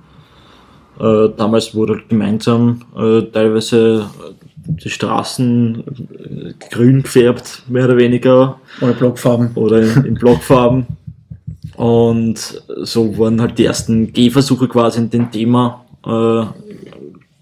Äh, 0.98 1.28
damals 1.36 1.74
wurde 1.74 1.94
halt 1.94 2.08
gemeinsam 2.08 2.82
äh, 2.96 3.22
teilweise 3.22 4.06
äh, 4.20 4.72
die 4.82 4.90
Straßen 4.90 5.82
äh, 5.82 6.52
grün 6.70 7.02
gefärbt, 7.02 7.62
mehr 7.68 7.86
oder 7.86 7.96
weniger, 7.96 8.58
Oder 8.80 8.92
Blockfarben. 8.92 9.50
oder 9.54 9.80
in, 9.82 10.04
in 10.04 10.14
Blockfarben. 10.14 10.86
Und 11.80 12.62
so 12.82 13.16
wurden 13.16 13.40
halt 13.40 13.56
die 13.56 13.64
ersten 13.64 14.12
Gehversuche 14.12 14.68
quasi 14.68 14.98
in 14.98 15.08
dem 15.08 15.30
Thema 15.30 15.86
äh, 16.04 16.44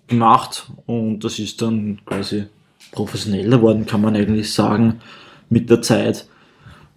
gemacht 0.07 0.71
und 0.87 1.25
das 1.25 1.41
ist 1.41 1.61
dann 1.61 1.99
quasi 2.07 2.45
professioneller 2.93 3.61
worden, 3.61 3.85
kann 3.85 4.01
man 4.01 4.15
eigentlich 4.15 4.55
sagen, 4.55 5.01
mit 5.51 5.69
der 5.69 5.83
Zeit. 5.83 6.25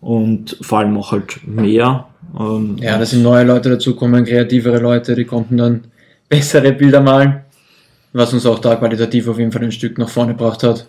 und 0.01 0.55
vor 0.61 0.79
allem 0.79 0.95
auch 0.97 1.11
halt 1.11 1.47
mehr. 1.47 2.05
Ähm, 2.39 2.77
Ja, 2.79 2.99
da 2.99 3.05
sind 3.07 3.23
neue 3.23 3.43
Leute 3.43 3.71
dazukommen, 3.71 4.23
kreativere 4.23 4.77
Leute, 4.77 5.15
die 5.15 5.25
konnten 5.25 5.57
dann 5.57 5.85
bessere 6.29 6.73
Bilder 6.73 7.01
malen, 7.01 7.41
was 8.13 8.33
uns 8.33 8.45
auch 8.45 8.59
da 8.59 8.75
qualitativ 8.75 9.27
auf 9.27 9.39
jeden 9.39 9.51
Fall 9.51 9.63
ein 9.63 9.71
Stück 9.71 9.97
nach 9.97 10.09
vorne 10.09 10.33
gebracht 10.33 10.61
hat. 10.61 10.87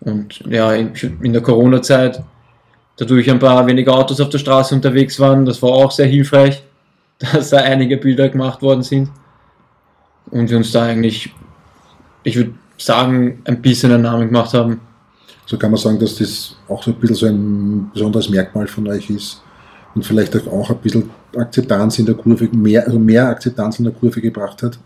Und 0.00 0.42
ja, 0.48 0.72
in 0.74 0.92
in 1.22 1.32
der 1.32 1.42
Corona-Zeit, 1.42 2.22
dadurch 2.98 3.30
ein 3.30 3.38
paar 3.38 3.66
weniger 3.66 3.94
Autos 3.94 4.20
auf 4.20 4.28
der 4.28 4.38
Straße 4.38 4.74
unterwegs 4.74 5.18
waren, 5.18 5.46
das 5.46 5.62
war 5.62 5.70
auch 5.70 5.90
sehr 5.90 6.06
hilfreich, 6.06 6.62
dass 7.18 7.50
da 7.50 7.58
einige 7.58 7.96
Bilder 7.96 8.28
gemacht 8.28 8.60
worden 8.62 8.82
sind. 8.82 9.10
Und 10.30 10.50
wir 10.50 10.58
uns 10.58 10.72
da 10.72 10.82
eigentlich, 10.84 11.32
ich 12.22 12.36
würde 12.36 12.52
sagen, 12.76 13.40
ein 13.44 13.62
bisschen 13.62 13.92
einen 13.92 14.02
Namen 14.02 14.26
gemacht 14.28 14.52
haben. 14.52 14.80
So 15.46 15.56
kann 15.56 15.70
man 15.70 15.78
sagen, 15.80 15.98
dass 15.98 16.16
das 16.16 16.56
auch 16.68 16.82
so 16.82 16.90
ein 16.90 16.96
bisschen 16.96 17.16
so 17.16 17.26
ein 17.26 17.90
besonderes 17.94 18.28
Merkmal 18.28 18.66
von 18.66 18.86
euch 18.88 19.08
ist 19.08 19.42
und 19.94 20.04
vielleicht 20.04 20.36
auch 20.46 20.68
ein 20.70 20.76
bisschen 20.78 21.08
Akzeptanz 21.34 21.98
in 21.98 22.04
der 22.06 22.14
Kurve, 22.14 22.48
mehr, 22.52 22.84
also 22.84 22.98
mehr 22.98 23.26
Akzeptanz 23.28 23.78
in 23.78 23.86
der 23.86 23.94
Kurve 23.94 24.20
gebracht 24.20 24.62
hat. 24.62 24.78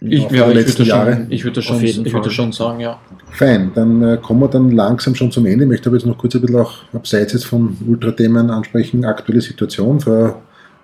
Ich, 0.00 0.22
ja, 0.22 0.26
ich 0.26 0.32
würde 0.32 0.64
das, 0.64 0.86
Jahre. 0.86 1.12
schon- 1.12 1.26
ich 1.30 1.44
würd 1.44 1.56
das, 1.56 1.68
würd 1.70 2.26
das 2.26 2.32
schon 2.32 2.52
sagen, 2.52 2.80
ja. 2.80 2.98
Fein, 3.34 3.72
dann 3.74 4.00
äh, 4.00 4.18
kommen 4.22 4.40
wir 4.40 4.48
dann 4.48 4.70
langsam 4.70 5.16
schon 5.16 5.32
zum 5.32 5.44
Ende. 5.46 5.64
Ich 5.64 5.68
möchte 5.68 5.88
aber 5.88 5.96
jetzt 5.96 6.06
noch 6.06 6.16
kurz 6.16 6.36
ein 6.36 6.40
bisschen 6.40 6.60
auch 6.60 6.84
abseits 6.92 7.32
jetzt 7.32 7.46
von 7.46 7.76
Ultrathemen 7.84 8.48
ansprechen. 8.48 9.04
Aktuelle 9.04 9.40
Situation, 9.40 10.00
für, 10.00 10.36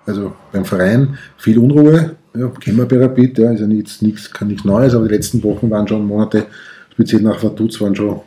also 0.05 0.33
beim 0.51 0.65
Verein, 0.65 1.17
viel 1.37 1.57
Unruhe. 1.57 2.17
Ja, 2.35 2.51
Rapid, 2.67 3.37
ja, 3.37 3.51
ist 3.51 3.61
ja 3.61 3.67
jetzt 3.67 4.01
nichts, 4.01 4.31
kann 4.31 4.49
nichts 4.49 4.65
Neues, 4.65 4.93
aber 4.93 5.07
die 5.07 5.13
letzten 5.13 5.41
Wochen 5.43 5.69
waren 5.69 5.87
schon 5.87 6.05
Monate, 6.05 6.45
speziell 6.91 7.21
nach 7.21 7.41
Vaduz, 7.41 7.79
waren 7.79 7.95
schon, 7.95 8.19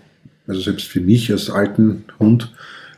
also 0.46 0.60
selbst 0.60 0.86
für 0.86 1.00
mich 1.00 1.30
als 1.30 1.50
alten 1.50 2.04
Hund, 2.18 2.50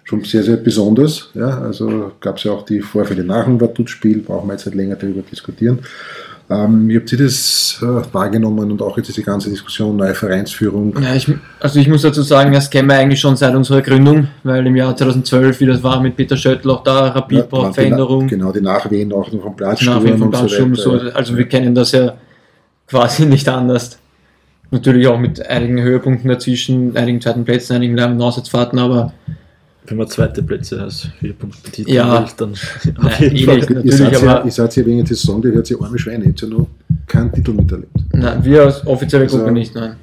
schon 0.04 0.22
sehr, 0.22 0.44
sehr 0.44 0.56
besonders. 0.56 1.30
Ja, 1.34 1.60
also 1.60 2.12
gab 2.20 2.38
es 2.38 2.44
ja 2.44 2.52
auch 2.52 2.64
die 2.64 2.80
Vorfälle 2.80 3.24
nach 3.24 3.46
dem 3.46 3.60
Vaduz-Spiel, 3.60 4.20
brauchen 4.20 4.48
wir 4.48 4.54
jetzt 4.54 4.66
nicht 4.66 4.76
länger 4.76 4.94
darüber 4.94 5.22
diskutieren. 5.22 5.80
Ähm, 6.48 6.88
wie 6.88 6.96
habt 6.96 7.10
ihr 7.10 7.18
das 7.18 7.80
äh, 7.82 8.14
wahrgenommen 8.14 8.70
und 8.70 8.80
auch 8.80 8.96
jetzt 8.96 9.08
diese 9.08 9.22
ganze 9.22 9.50
Diskussion, 9.50 9.96
neue 9.96 10.14
Vereinsführung? 10.14 10.94
Ja, 11.02 11.12
ich, 11.14 11.28
also 11.58 11.80
ich 11.80 11.88
muss 11.88 12.02
dazu 12.02 12.22
sagen, 12.22 12.52
das 12.52 12.70
kennen 12.70 12.88
wir 12.88 12.94
eigentlich 12.96 13.18
schon 13.18 13.36
seit 13.36 13.54
unserer 13.56 13.82
Gründung, 13.82 14.28
weil 14.44 14.64
im 14.64 14.76
Jahr 14.76 14.96
2012, 14.96 15.60
wie 15.60 15.66
das 15.66 15.82
war 15.82 16.00
mit 16.00 16.16
Peter 16.16 16.36
Schöttl, 16.36 16.70
auch 16.70 16.84
da 16.84 17.08
Rapid 17.08 17.38
Ja, 17.38 17.44
braucht 17.44 17.74
Veränderung. 17.74 18.28
Genau, 18.28 18.52
die 18.52 18.60
Nachwehen 18.60 19.12
auch 19.12 19.30
noch 19.32 19.42
vom 19.42 19.56
Platz 19.56 19.82
Nach 19.82 20.02
wie 20.04 20.16
vom 20.16 20.30
Platzsturm, 20.30 20.76
so, 20.76 20.92
also 21.14 21.36
wir 21.36 21.48
kennen 21.48 21.74
das 21.74 21.90
ja 21.90 22.14
quasi 22.86 23.26
nicht 23.26 23.48
anders. 23.48 23.98
Natürlich 24.70 25.08
auch 25.08 25.18
mit 25.18 25.44
einigen 25.48 25.82
Höhepunkten 25.82 26.28
dazwischen, 26.28 26.96
einigen 26.96 27.20
zweiten 27.20 27.44
Plätzen, 27.44 27.74
einigen 27.74 27.96
langen 27.96 28.20
Auswärtsfahrten, 28.22 28.78
aber 28.78 29.12
wenn 29.86 29.96
man 29.98 30.08
zweite 30.08 30.42
Plätze 30.42 30.80
als 30.82 31.08
vier 31.20 31.32
Punkte 31.32 31.70
Titel 31.70 31.90
Ja. 31.90 32.20
wählt, 32.22 32.34
dann 32.38 32.52
Nein, 32.84 32.96
auf 33.06 33.20
jeden 33.20 33.38
Fall. 33.46 33.56
nicht. 33.56 33.70
Ihr 33.70 33.76
natürlich, 33.76 33.96
seid, 33.98 34.12
ja, 34.22 34.30
aber- 34.36 34.44
ihr 34.44 34.50
seid 34.52 34.76
ja 34.76 34.86
wegen 34.86 34.98
der 34.98 35.06
Saison, 35.06 35.42
die 35.42 35.48
hört 35.48 35.66
sich 35.66 35.80
arme 35.80 35.98
Schweine, 35.98 36.24
ihr 36.24 36.30
habt 36.30 36.40
ja 36.42 36.48
noch 36.48 36.66
keinen 37.06 37.32
Titel 37.32 37.52
miterlebt. 37.52 37.90
na, 38.12 38.44
wir 38.44 38.62
als 38.64 38.86
offizielle 38.86 39.24
Also- 39.24 39.38
Gruppe 39.38 39.52
nicht, 39.52 39.74
nein. 39.74 39.96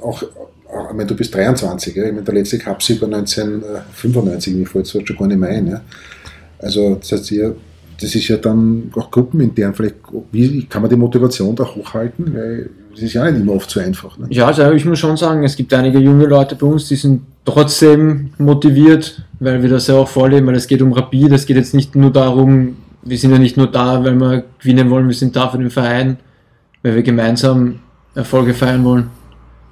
Auch, 0.00 0.22
auch 0.22 0.90
ich 0.90 0.96
meine, 0.96 1.06
du 1.06 1.14
bist 1.16 1.34
23, 1.34 1.94
ja? 1.96 2.04
ich 2.04 2.12
meine, 2.12 2.24
der 2.24 2.34
letzte 2.34 2.58
Cup-Sieg 2.58 3.00
war 3.00 3.08
1995, 3.08 4.54
mir 4.54 4.66
fällt 4.66 4.86
es 4.86 4.90
schon 4.92 5.16
gar 5.16 5.26
nicht 5.28 5.38
mehr 5.38 5.48
ein. 5.50 5.66
Ja? 5.68 5.80
Also 6.58 6.96
das 6.96 7.12
heißt, 7.12 7.30
ihr, 7.32 7.54
das 8.00 8.14
ist 8.14 8.28
ja 8.28 8.36
dann 8.36 8.90
auch 8.96 9.10
gruppenintern, 9.10 9.72
vielleicht, 9.74 9.96
wie 10.32 10.64
kann 10.66 10.82
man 10.82 10.90
die 10.90 10.96
Motivation 10.96 11.54
da 11.54 11.64
hochhalten? 11.64 12.34
Weil 12.34 12.70
das 12.92 13.02
ist 13.02 13.12
ja 13.14 13.30
nicht 13.30 13.40
immer 13.40 13.52
oft 13.54 13.70
so 13.70 13.80
einfach. 13.80 14.18
Ne? 14.18 14.26
Ja, 14.30 14.46
also 14.46 14.70
ich 14.72 14.84
muss 14.84 14.98
schon 14.98 15.16
sagen, 15.16 15.42
es 15.44 15.56
gibt 15.56 15.72
einige 15.74 15.98
junge 15.98 16.26
Leute 16.26 16.54
bei 16.56 16.66
uns, 16.66 16.88
die 16.88 16.96
sind 16.96 17.22
trotzdem 17.44 18.30
motiviert, 18.38 19.22
weil 19.40 19.62
wir 19.62 19.68
das 19.68 19.86
ja 19.86 19.96
auch 19.96 20.08
vorleben, 20.08 20.46
weil 20.46 20.56
es 20.56 20.66
geht 20.66 20.82
um 20.82 20.92
Rapid, 20.92 21.32
es 21.32 21.46
geht 21.46 21.56
jetzt 21.56 21.74
nicht 21.74 21.94
nur 21.94 22.10
darum, 22.10 22.76
wir 23.02 23.18
sind 23.18 23.32
ja 23.32 23.38
nicht 23.38 23.56
nur 23.56 23.70
da, 23.70 24.02
weil 24.02 24.14
wir 24.14 24.44
gewinnen 24.58 24.90
wollen, 24.90 25.08
wir 25.08 25.14
sind 25.14 25.36
da 25.36 25.48
für 25.48 25.58
den 25.58 25.70
Verein, 25.70 26.18
weil 26.82 26.94
wir 26.94 27.02
gemeinsam 27.02 27.80
Erfolge 28.14 28.54
feiern 28.54 28.84
wollen. 28.84 29.10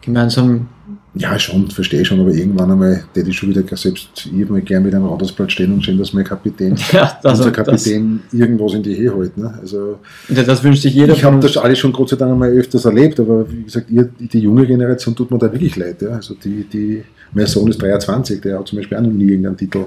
Gemeinsam, 0.03 0.69
Ja, 1.15 1.39
schon, 1.39 1.71
verstehe 1.71 2.07
schon, 2.07 2.21
aber 2.21 2.31
irgendwann 2.31 2.71
einmal, 2.71 3.05
der 3.15 3.27
ich 3.27 3.37
schon 3.37 3.51
wieder 3.51 3.63
selbst 3.77 4.09
ich 4.27 4.49
mal 4.49 4.63
gerne 4.63 4.87
mit 4.87 4.95
einem 4.95 5.05
Radarsplatz 5.05 5.53
stehen 5.53 5.71
und 5.75 5.85
sehen, 5.85 5.99
dass 5.99 6.15
mein 6.15 6.25
Kapitän, 6.25 6.75
ja, 6.93 7.19
also 7.23 7.45
unser 7.45 7.51
das, 7.51 7.67
Kapitän 7.67 8.21
irgendwas 8.33 8.73
in 8.73 8.83
die 8.83 8.97
Höhe 8.97 9.15
hält. 9.15 9.37
Ne? 9.37 9.53
Also, 9.61 9.99
das, 10.31 10.47
das 10.47 10.65
wünscht 10.65 10.81
sich 10.81 10.95
jeder 10.95 11.13
ich 11.13 11.23
habe 11.23 11.39
das 11.39 11.59
alles 11.59 11.79
schon 11.79 11.93
Gott 11.93 12.09
sei 12.09 12.17
Dank 12.17 12.33
einmal 12.33 12.51
öfters 12.51 12.87
erlebt, 12.87 13.21
aber 13.21 13.51
wie 13.51 13.65
gesagt, 13.65 13.91
ihr, 13.91 14.09
die 14.19 14.39
junge 14.39 14.67
Generation 14.67 15.15
tut 15.15 15.31
mir 15.31 15.39
da 15.39 15.53
wirklich 15.53 15.77
leid. 15.77 16.01
Ja? 16.01 16.13
Also 16.13 16.35
die, 16.35 16.65
die, 16.65 17.05
mein 17.33 17.47
Sohn 17.47 17.69
ist 17.69 17.83
23, 17.83 18.41
der 18.41 18.59
hat 18.59 18.69
zum 18.69 18.79
Beispiel 18.79 18.97
auch 18.97 19.03
noch 19.03 19.11
nie 19.11 19.27
irgendeinen 19.27 19.59
Titel, 19.59 19.85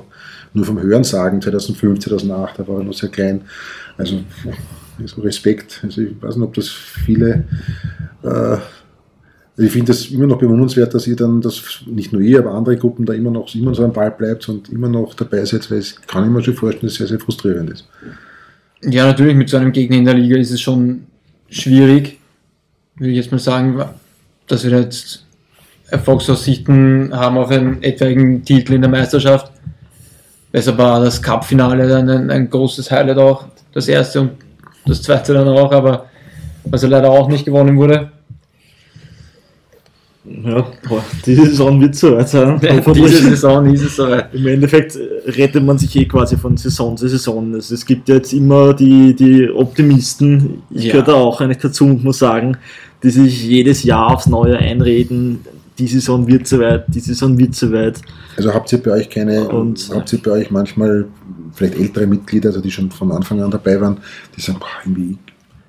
nur 0.53 0.65
vom 0.65 0.79
Hören 0.79 1.03
sagen, 1.03 1.41
2005, 1.41 1.99
2008, 2.01 2.59
da 2.59 2.67
war 2.67 2.77
er 2.77 2.83
noch 2.83 2.93
sehr 2.93 3.09
klein. 3.09 3.41
Also, 3.97 4.19
also 4.99 5.21
Respekt. 5.21 5.81
Also 5.83 6.01
ich 6.01 6.21
weiß 6.21 6.35
nicht, 6.35 6.45
ob 6.45 6.53
das 6.53 6.69
viele 6.69 7.45
äh, 8.21 8.57
ich 9.57 9.71
finde 9.71 9.87
das 9.87 10.07
immer 10.07 10.27
noch 10.27 10.37
bewundernswert, 10.37 10.93
dass 10.93 11.07
ihr 11.07 11.15
dann, 11.15 11.39
das 11.39 11.61
nicht 11.85 12.11
nur 12.11 12.21
ihr, 12.21 12.39
aber 12.39 12.51
andere 12.51 12.75
Gruppen 12.75 13.05
da 13.05 13.13
immer 13.13 13.31
noch 13.31 13.53
immer 13.55 13.73
so 13.73 13.85
am 13.85 13.93
Ball 13.93 14.11
bleibt 14.11 14.49
und 14.49 14.69
immer 14.69 14.89
noch 14.89 15.13
dabei 15.13 15.45
seid, 15.45 15.71
weil 15.71 15.77
es 15.77 15.95
kann 16.07 16.25
ich 16.25 16.29
mir 16.29 16.43
schon 16.43 16.55
vorstellen, 16.55 16.87
dass 16.87 16.93
es 16.93 16.97
sehr, 16.97 17.07
sehr 17.07 17.19
frustrierend 17.19 17.69
ist. 17.69 17.87
Ja, 18.83 19.05
natürlich, 19.05 19.35
mit 19.35 19.49
so 19.49 19.57
einem 19.57 19.71
Gegner 19.71 19.97
in 19.97 20.05
der 20.05 20.13
Liga 20.13 20.37
ist 20.37 20.51
es 20.51 20.59
schon 20.59 21.05
schwierig, 21.49 22.19
würde 22.97 23.11
ich 23.11 23.17
jetzt 23.17 23.31
mal 23.31 23.39
sagen, 23.39 23.81
dass 24.47 24.65
wir 24.65 24.77
jetzt 24.77 25.25
Erfolgsaussichten 25.89 27.13
haben 27.13 27.37
auf 27.37 27.49
einen 27.49 27.81
etwaigen 27.81 28.43
Titel 28.43 28.73
in 28.73 28.81
der 28.81 28.91
Meisterschaft. 28.91 29.51
Deshalb 30.51 30.77
war 30.77 30.99
das 30.99 31.21
Cup-Finale 31.21 31.87
dann 31.87 32.09
ein, 32.09 32.29
ein 32.29 32.49
großes 32.49 32.91
Highlight 32.91 33.17
auch, 33.17 33.45
das 33.73 33.87
erste 33.87 34.21
und 34.21 34.31
das 34.85 35.01
zweite 35.01 35.33
dann 35.33 35.47
auch, 35.47 35.71
aber 35.71 36.07
was 36.65 36.81
ja 36.81 36.89
leider 36.89 37.09
auch 37.09 37.29
nicht 37.29 37.45
gewonnen 37.45 37.77
wurde. 37.77 38.11
Ja, 40.27 40.65
boah, 40.89 41.03
die 41.25 41.35
Saison 41.35 41.79
wird 41.79 41.95
soweit 41.95 42.27
sein. 42.29 42.59
Diese. 42.95 43.09
Saison 43.29 43.71
ist 43.71 43.83
es 43.83 43.95
soweit. 43.95 44.33
Im 44.33 44.47
Endeffekt 44.47 44.97
rettet 45.27 45.63
man 45.63 45.77
sich 45.77 45.95
eh 45.95 46.05
quasi 46.05 46.35
von 46.35 46.57
Saison 46.57 46.97
zu 46.97 47.07
Saison. 47.07 47.53
Also 47.53 47.75
es 47.75 47.85
gibt 47.85 48.09
ja 48.09 48.15
jetzt 48.15 48.33
immer 48.33 48.73
die, 48.73 49.13
die 49.15 49.47
Optimisten, 49.49 50.63
ich 50.71 50.85
Ja. 50.85 50.91
gehöre 50.93 51.05
da 51.05 51.13
auch 51.13 51.41
eigentlich 51.41 51.59
dazu 51.59 51.85
und 51.85 52.03
muss 52.03 52.17
sagen, 52.19 52.57
die 53.03 53.11
sich 53.11 53.43
jedes 53.45 53.83
Jahr 53.83 54.13
aufs 54.15 54.25
Neue 54.25 54.57
einreden, 54.57 55.39
die 55.77 55.87
Saison 55.87 56.25
wird 56.25 56.47
soweit, 56.47 56.85
die 56.87 57.01
Saison 57.01 57.37
wird 57.37 57.53
soweit. 57.53 58.01
Also 58.37 58.51
habt 58.53 58.71
ihr 58.73 58.79
bei 58.81 58.91
euch 58.91 59.09
keine, 59.09 59.47
Und- 59.47 59.89
habt 59.93 60.11
ihr 60.13 60.19
bei 60.23 60.31
euch 60.31 60.49
manchmal 60.49 61.05
vielleicht 61.53 61.75
ältere 61.77 62.07
Mitglieder, 62.07 62.49
also 62.49 62.61
die 62.61 62.71
schon 62.71 62.89
von 62.89 63.11
Anfang 63.11 63.41
an 63.41 63.51
dabei 63.51 63.79
waren, 63.79 63.97
die 64.35 64.41
sagen, 64.41 64.57
boah, 64.59 64.67
irgendwie 64.83 65.17
ich 65.24 65.24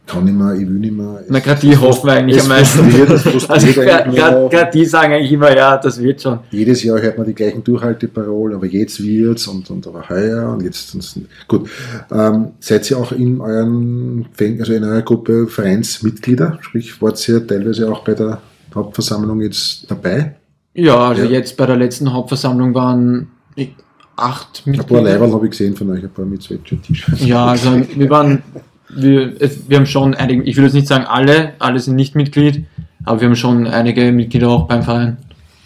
kann 0.07 0.25
nicht 0.25 0.37
mehr, 0.37 0.55
ich 0.55 0.61
will 0.61 0.79
nicht 0.79 0.97
mehr. 0.97 1.25
Na, 1.29 1.41
gerade 1.41 1.61
die 1.61 1.77
hoffen 1.77 2.07
wir 2.07 2.13
eigentlich 2.15 2.41
am 2.41 2.49
meisten. 2.49 2.87
Also 3.49 3.67
gerade 3.73 4.71
die 4.73 4.85
sagen 4.85 5.13
eigentlich 5.13 5.33
immer, 5.33 5.55
ja, 5.57 5.77
das 5.77 6.01
wird 6.01 6.23
schon. 6.23 6.39
Jedes 6.51 6.83
Jahr 6.83 7.01
hört 7.01 7.19
man 7.19 7.27
die 7.27 7.35
gleichen 7.35 7.63
Durchhalteparolen, 7.65 8.57
aber 8.57 8.67
jetzt 8.67 9.03
wird's 9.03 9.47
und, 9.49 9.69
und 9.71 9.87
aber 9.87 10.09
heuer 10.09 10.53
und 10.53 10.63
jetzt. 10.63 10.95
Und, 10.95 11.27
gut. 11.49 11.69
Ähm, 12.13 12.53
seid 12.61 12.91
ihr 12.91 12.99
auch 12.99 13.13
in 13.13 13.41
euren 13.41 14.27
also 14.61 14.73
in 14.73 14.85
eurer 14.85 15.03
Gruppe 15.03 15.47
Vereinsmitglieder? 15.47 16.59
Sprich, 16.61 17.01
wart 17.03 17.29
ihr 17.29 17.47
teilweise 17.47 17.91
auch 17.91 18.05
bei 18.05 18.15
der 18.15 18.41
Hauptversammlung 18.75 19.41
jetzt 19.41 19.91
dabei? 19.91 20.37
Ja, 20.75 21.09
also 21.09 21.23
Ja. 21.23 21.31
jetzt 21.31 21.57
bei 21.57 21.67
der 21.67 21.77
letzten 21.77 22.13
Hauptversammlung 22.13 22.75
waren 22.75 23.29
ich, 23.55 23.75
acht 24.17 24.63
Ein 24.67 24.73
paar 24.75 24.85
Mitglieder. 24.85 25.03
Leiberl 25.03 25.33
habe 25.33 25.47
ich 25.47 25.51
gesehen 25.51 25.75
von 25.75 25.91
euch, 25.91 26.05
ein 26.05 26.11
paar 26.11 26.25
mit 26.27 26.43
Sweatshirt-T-Shirts. 26.43 27.25
Ja, 27.25 27.47
also 27.47 27.81
wir 27.95 28.11
waren, 28.11 28.43
wir, 28.89 29.35
es, 29.41 29.69
wir 29.69 29.79
haben 29.79 29.87
schon 29.87 30.15
einige, 30.15 30.43
ich 30.43 30.57
will 30.57 30.65
jetzt 30.65 30.75
nicht 30.75 30.87
sagen 30.87 31.05
alle, 31.05 31.53
alle 31.59 31.79
sind 31.81 31.97
nicht 31.97 32.15
Mitglied, 32.15 32.65
aber 33.05 33.21
wir 33.21 33.29
haben 33.29 33.37
schon 33.37 33.67
einige 33.67 34.13
Mitglieder 34.13 34.49
auch 34.49 34.69
beim 34.69 34.83
Verein. 34.83 35.17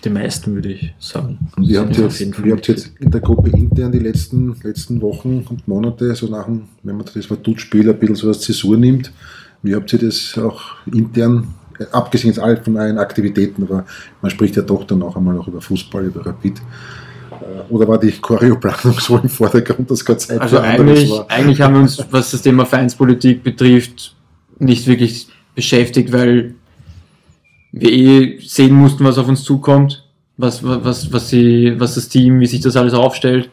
Die 0.05 0.11
meisten 0.11 0.55
würde 0.55 0.73
ich 0.73 0.95
sagen. 0.99 1.39
Und 1.57 1.69
wie 1.69 1.79
habt, 1.79 1.97
ihr 1.99 2.05
habt 2.05 2.69
ihr 2.69 2.75
jetzt 2.75 2.93
in 3.01 3.11
der 3.11 3.21
Gruppe 3.21 3.51
intern 3.51 3.93
die 3.93 3.99
letzten, 3.99 4.57
letzten 4.63 5.03
Wochen 5.03 5.45
und 5.49 5.69
Monate, 5.69 6.15
so 6.15 6.27
nach 6.27 6.47
dem, 6.47 6.63
wenn 6.83 6.97
man 6.97 7.05
das 7.13 7.31
Vaduz-Spiel 7.31 7.91
ein 7.91 7.99
bisschen 7.99 8.17
so 8.17 8.29
als 8.29 8.41
Zäsur 8.41 8.79
nimmt, 8.79 9.13
wie 9.63 9.75
habt 9.75 9.93
ihr 9.93 9.99
das 9.99 10.39
auch 10.39 10.63
intern, 10.87 11.49
äh, 11.79 11.85
abgesehen 11.93 12.31
jetzt 12.31 12.39
all 12.39 12.57
von 12.57 12.79
euren 12.79 12.97
Aktivitäten, 12.97 13.65
aber 13.65 13.85
man 14.23 14.31
spricht 14.31 14.57
ja 14.57 14.63
doch 14.63 14.85
dann 14.85 15.03
auch 15.03 15.17
einmal 15.17 15.37
auch 15.39 15.49
über 15.49 15.61
Fußball, 15.61 16.07
über 16.07 16.25
Rapid. 16.25 16.63
Äh, 17.51 17.73
Oder 17.73 17.89
war 17.89 17.99
die 17.99 18.13
Choreoplanung 18.13 18.99
so 19.01 19.19
im 19.19 19.29
Vordergrund, 19.29 19.91
dass 19.91 20.05
keine 20.05 20.19
Zeit 20.19 20.41
Also 20.41 20.57
für 20.57 20.63
anderes 20.63 20.99
eigentlich, 20.99 21.11
war? 21.11 21.31
eigentlich 21.31 21.61
haben 21.61 21.75
wir 21.75 21.81
uns, 21.81 22.05
was 22.11 22.31
das 22.31 22.43
Thema 22.43 22.65
Vereinspolitik 22.67 23.43
betrifft, 23.43 24.15
nicht 24.59 24.87
wirklich 24.87 25.29
beschäftigt, 25.55 26.13
weil 26.13 26.55
wir 27.73 27.91
eh 27.91 28.39
sehen 28.41 28.75
mussten, 28.75 29.05
was 29.05 29.19
auf 29.19 29.29
uns 29.29 29.43
zukommt, 29.43 30.05
was, 30.37 30.63
was, 30.63 31.13
was, 31.13 31.31
sie, 31.31 31.75
was 31.79 31.95
das 31.95 32.09
Team, 32.09 32.41
wie 32.41 32.47
sich 32.47 32.61
das 32.61 32.77
alles 32.77 32.95
aufstellt. 32.95 33.49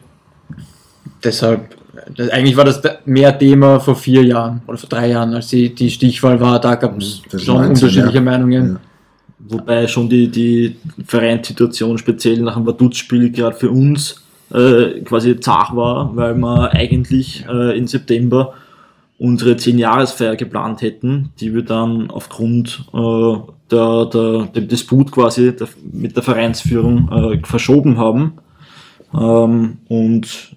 Deshalb, 1.22 1.76
das, 2.16 2.30
eigentlich 2.30 2.56
war 2.56 2.64
das 2.64 2.80
mehr 3.04 3.36
Thema 3.38 3.80
vor 3.80 3.96
vier 3.96 4.22
Jahren 4.24 4.62
oder 4.66 4.78
vor 4.78 4.88
drei 4.88 5.08
Jahren, 5.10 5.34
als 5.34 5.48
die, 5.48 5.74
die 5.74 5.90
Stichwahl 5.90 6.40
war, 6.40 6.60
da 6.60 6.74
gab 6.74 6.98
es 6.98 7.22
ist 7.30 7.44
schon 7.44 7.56
19, 7.56 7.70
unterschiedliche 7.70 8.16
ja. 8.16 8.22
Meinungen. 8.22 8.72
Ja. 8.72 8.87
Wobei 9.48 9.86
schon 9.86 10.08
die, 10.08 10.28
die 10.28 10.76
Vereinssituation 11.06 11.98
speziell 11.98 12.40
nach 12.40 12.54
dem 12.54 12.66
Vaduz-Spiel 12.66 13.30
gerade 13.30 13.56
für 13.56 13.70
uns 13.70 14.22
äh, 14.52 15.00
quasi 15.00 15.38
zart 15.40 15.74
war, 15.74 16.14
weil 16.16 16.34
wir 16.34 16.72
eigentlich 16.72 17.44
äh, 17.48 17.76
im 17.76 17.86
September 17.86 18.54
unsere 19.18 19.52
10-Jahresfeier 19.54 20.36
geplant 20.36 20.82
hätten, 20.82 21.30
die 21.40 21.52
wir 21.54 21.62
dann 21.62 22.10
aufgrund 22.10 22.84
äh, 22.92 23.34
der, 23.70 24.06
der, 24.06 24.46
dem 24.54 24.68
Disput 24.68 25.10
quasi 25.10 25.54
der, 25.54 25.68
mit 25.92 26.16
der 26.16 26.22
Vereinsführung 26.22 27.10
äh, 27.10 27.40
verschoben 27.44 27.98
haben. 27.98 28.34
Ähm, 29.12 29.78
und 29.88 30.56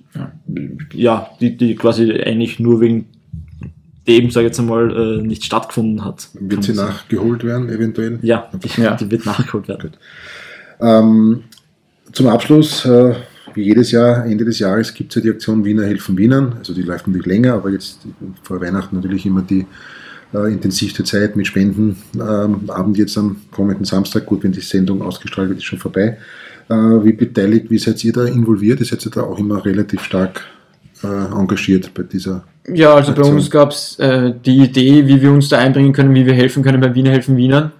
ja, 0.93 1.29
die, 1.39 1.57
die 1.57 1.75
quasi 1.75 2.11
eigentlich 2.11 2.59
nur 2.59 2.81
wegen 2.81 3.07
dem, 4.07 4.31
sage 4.31 4.45
ich 4.45 4.49
jetzt 4.49 4.59
einmal, 4.59 4.91
äh, 4.91 5.21
nicht 5.21 5.45
stattgefunden 5.45 6.03
hat. 6.03 6.29
Wird 6.33 6.63
sie 6.63 6.73
nachgeholt 6.73 7.43
werden, 7.43 7.69
eventuell? 7.69 8.19
Ja, 8.21 8.49
die, 8.53 8.81
ja. 8.81 8.95
die 8.95 9.09
wird 9.11 9.25
nachgeholt 9.25 9.67
werden. 9.67 9.91
Ähm, 10.79 11.43
zum 12.11 12.27
Abschluss, 12.27 12.85
äh, 12.85 13.13
wie 13.53 13.63
jedes 13.63 13.91
Jahr, 13.91 14.25
Ende 14.25 14.45
des 14.45 14.59
Jahres 14.59 14.93
gibt 14.93 15.11
es 15.11 15.15
ja 15.15 15.21
die 15.21 15.29
Aktion 15.29 15.63
Wiener 15.63 15.83
helfen 15.83 16.17
Wienern. 16.17 16.55
Also 16.57 16.73
die 16.73 16.81
läuft 16.81 17.07
natürlich 17.07 17.27
länger, 17.27 17.53
aber 17.53 17.69
jetzt 17.69 17.99
vor 18.43 18.61
Weihnachten 18.61 18.95
natürlich 18.95 19.25
immer 19.25 19.41
die 19.41 19.65
äh, 20.33 20.51
intensivste 20.51 21.03
Zeit 21.03 21.35
mit 21.35 21.47
Spenden. 21.47 21.97
Ähm, 22.15 22.69
Abend 22.69 22.97
jetzt 22.97 23.17
am 23.17 23.37
kommenden 23.51 23.85
Samstag, 23.85 24.25
gut, 24.25 24.43
wenn 24.43 24.51
die 24.51 24.61
Sendung 24.61 25.01
ausgestrahlt 25.01 25.49
wird, 25.49 25.59
ist 25.59 25.65
schon 25.65 25.79
vorbei. 25.79 26.17
Äh, 26.69 26.73
wie 26.73 27.13
beteiligt, 27.13 27.69
wie 27.69 27.77
seid 27.77 28.03
ihr 28.03 28.13
da 28.13 28.25
involviert? 28.25 28.79
Ihr 28.79 28.85
seid 28.85 29.03
ja 29.03 29.11
da 29.11 29.21
auch 29.21 29.37
immer 29.37 29.63
relativ 29.63 30.01
stark 30.03 30.45
engagiert 31.07 31.93
bei 31.93 32.03
dieser 32.03 32.43
Ja, 32.67 32.93
also 32.95 33.11
Aktion. 33.11 33.27
bei 33.27 33.33
uns 33.35 33.49
gab 33.49 33.71
es 33.71 33.97
äh, 33.99 34.33
die 34.45 34.57
Idee, 34.63 35.07
wie 35.07 35.21
wir 35.21 35.31
uns 35.31 35.49
da 35.49 35.57
einbringen 35.57 35.93
können, 35.93 36.13
wie 36.13 36.25
wir 36.25 36.33
helfen 36.33 36.63
können 36.63 36.79
bei 36.81 36.93
Wiener 36.93 37.11
helfen 37.11 37.37
Wienern. 37.37 37.71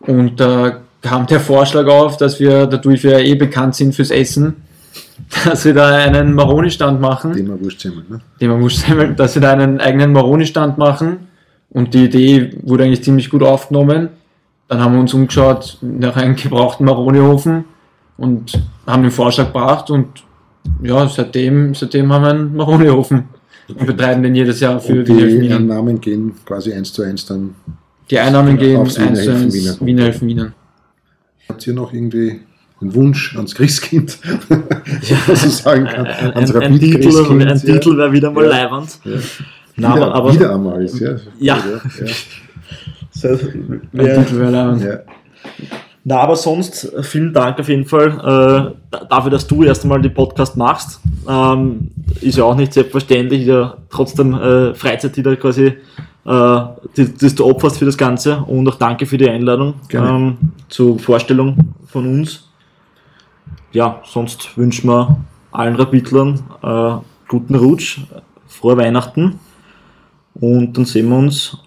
Und 0.00 0.38
da 0.40 0.80
kam 1.02 1.26
der 1.26 1.40
Vorschlag 1.40 1.86
auf, 1.86 2.16
dass 2.16 2.40
wir, 2.40 2.66
dadurch 2.66 3.02
wir 3.02 3.18
eh 3.18 3.34
bekannt 3.34 3.74
sind 3.74 3.94
fürs 3.94 4.10
Essen, 4.10 4.56
dass 5.44 5.64
wir 5.64 5.74
da 5.74 5.88
einen 5.96 6.34
Maroni-Stand 6.34 7.00
machen. 7.00 7.32
Thema 7.32 7.60
Wurstsemmeln, 7.60 8.06
ne? 8.08 8.20
Thema 8.38 8.60
Wurstsemmeln, 8.60 9.16
dass 9.16 9.34
wir 9.34 9.42
da 9.42 9.52
einen 9.52 9.80
eigenen 9.80 10.12
Maroni-Stand 10.12 10.78
machen. 10.78 11.28
Und 11.70 11.92
die 11.94 12.04
Idee 12.04 12.52
wurde 12.62 12.84
eigentlich 12.84 13.02
ziemlich 13.04 13.28
gut 13.28 13.42
aufgenommen. 13.42 14.08
Dann 14.68 14.80
haben 14.80 14.94
wir 14.94 15.00
uns 15.00 15.12
umgeschaut 15.14 15.78
nach 15.82 16.16
einem 16.16 16.36
gebrauchten 16.36 16.84
Maroni-Ofen 16.84 17.64
und 18.16 18.60
haben 18.86 19.02
den 19.02 19.10
Vorschlag 19.10 19.46
gebracht 19.46 19.90
und 19.90 20.08
ja, 20.82 21.08
seitdem, 21.08 21.74
seitdem 21.74 22.12
haben 22.12 22.22
wir 22.22 22.30
einen 22.30 22.56
Maroni-Ofen 22.56 23.24
und 23.68 23.86
betreiben 23.86 24.22
den 24.22 24.34
jedes 24.34 24.60
Jahr 24.60 24.80
für 24.80 25.00
und 25.00 25.08
die 25.08 25.52
Einnahmen 25.52 26.00
gehen 26.00 26.34
quasi 26.44 26.72
eins 26.72 26.92
zu 26.92 27.02
eins 27.02 27.26
dann. 27.26 27.54
Die 28.10 28.18
Einnahmen 28.18 28.56
gehen 28.56 28.80
eins 28.80 28.94
zu 28.94 29.02
eins 29.02 29.54
Wiener. 29.54 29.76
Wiener 29.80 30.02
helfen 30.04 30.28
Wiener. 30.28 30.52
Habt 31.48 31.66
ihr 31.66 31.74
noch 31.74 31.92
irgendwie 31.92 32.40
einen 32.80 32.94
Wunsch 32.94 33.36
ans 33.36 33.54
Christkind, 33.54 34.18
ja. 34.48 35.34
so 35.34 35.48
sagen 35.48 35.84
kann? 35.86 36.06
Ans 36.06 36.54
ein, 36.54 36.62
ein, 36.62 36.78
Titel, 36.78 37.42
ein 37.42 37.60
Titel 37.60 37.96
wäre 37.96 38.12
wieder 38.12 38.30
mal 38.30 38.44
ja. 38.44 38.50
leibend. 38.50 39.00
Ja. 39.04 39.12
Na, 39.76 39.96
wieder, 39.96 40.14
aber, 40.14 40.34
wieder 40.34 40.54
einmal 40.54 40.84
ist, 40.84 40.98
ja. 41.00 41.16
Ja. 41.38 41.56
ja. 41.56 42.06
So, 43.10 43.28
ein 43.30 43.80
Titel 43.90 44.38
wäre 44.38 44.50
leibend. 44.50 44.86
Na, 46.08 46.20
aber 46.20 46.36
sonst 46.36 46.90
vielen 47.02 47.34
Dank 47.34 47.60
auf 47.60 47.68
jeden 47.68 47.84
Fall 47.84 48.74
äh, 48.90 48.96
dafür, 49.10 49.30
dass 49.30 49.46
du 49.46 49.62
erst 49.62 49.82
einmal 49.82 50.00
den 50.00 50.14
Podcast 50.14 50.56
machst. 50.56 51.02
Ähm, 51.28 51.90
ist 52.22 52.38
ja 52.38 52.44
auch 52.44 52.54
nicht 52.54 52.72
selbstverständlich, 52.72 53.44
ja 53.44 53.76
trotzdem 53.90 54.32
äh, 54.32 54.74
Freizeit, 54.74 55.14
die 55.16 55.22
da 55.22 55.36
quasi 55.36 55.74
äh, 56.24 56.60
die, 56.96 57.12
die 57.12 57.34
du 57.34 57.44
opferst 57.44 57.78
für 57.78 57.84
das 57.84 57.98
Ganze. 57.98 58.38
Und 58.38 58.66
auch 58.66 58.76
danke 58.76 59.04
für 59.04 59.18
die 59.18 59.28
Einladung 59.28 59.74
ähm, 59.92 60.38
zur 60.70 60.98
Vorstellung 60.98 61.74
von 61.84 62.06
uns. 62.06 62.48
Ja, 63.72 64.00
sonst 64.06 64.56
wünschen 64.56 64.88
wir 64.88 65.14
allen 65.52 65.76
Rapidlern 65.76 66.40
äh, 66.62 66.92
guten 67.28 67.54
Rutsch, 67.54 68.00
frohe 68.46 68.78
Weihnachten 68.78 69.38
und 70.32 70.72
dann 70.74 70.86
sehen 70.86 71.10
wir 71.10 71.18
uns 71.18 71.58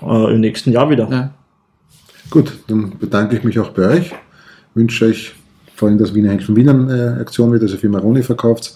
äh, 0.00 0.32
im 0.32 0.40
nächsten 0.40 0.72
Jahr 0.72 0.88
wieder. 0.88 1.10
Ja. 1.10 1.30
Gut, 2.32 2.50
dann 2.66 2.98
bedanke 2.98 3.36
ich 3.36 3.44
mich 3.44 3.58
auch 3.58 3.68
bei 3.72 3.88
euch. 3.88 4.14
Wünsche 4.74 5.04
euch 5.04 5.34
vor 5.76 5.88
allem, 5.88 5.98
dass 5.98 6.14
Wiener 6.14 6.30
Henk 6.30 6.42
von 6.42 6.56
Wiener 6.56 7.18
äh, 7.18 7.20
Aktion 7.20 7.52
wird, 7.52 7.60
also 7.62 7.76
für 7.76 7.90
Maroni 7.90 8.22
verkauft 8.22 8.74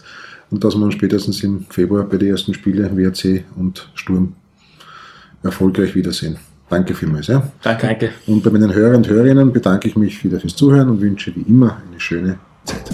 und 0.51 0.63
dass 0.63 0.75
wir 0.75 0.85
uns 0.85 0.93
spätestens 0.93 1.43
im 1.43 1.65
Februar 1.71 2.05
bei 2.05 2.19
den 2.19 2.33
ersten 2.33 2.53
Spielen 2.53 2.95
WRC 2.95 3.45
und 3.57 3.89
Sturm 3.95 4.35
erfolgreich 5.43 5.95
wiedersehen. 5.95 6.37
Danke 6.69 6.93
vielmals. 6.93 7.29
Ja. 7.29 7.51
Danke. 7.63 8.11
Und 8.27 8.43
bei 8.43 8.51
meinen 8.51 8.75
Hörern 8.75 8.97
und 8.97 9.09
Hörerinnen 9.09 9.51
bedanke 9.51 9.89
ich 9.89 9.97
mich 9.97 10.23
wieder 10.23 10.39
fürs 10.39 10.55
Zuhören 10.55 10.91
und 10.91 11.01
wünsche 11.01 11.35
wie 11.35 11.41
immer 11.49 11.79
eine 11.89 11.99
schöne 11.99 12.39
Zeit. 12.67 12.91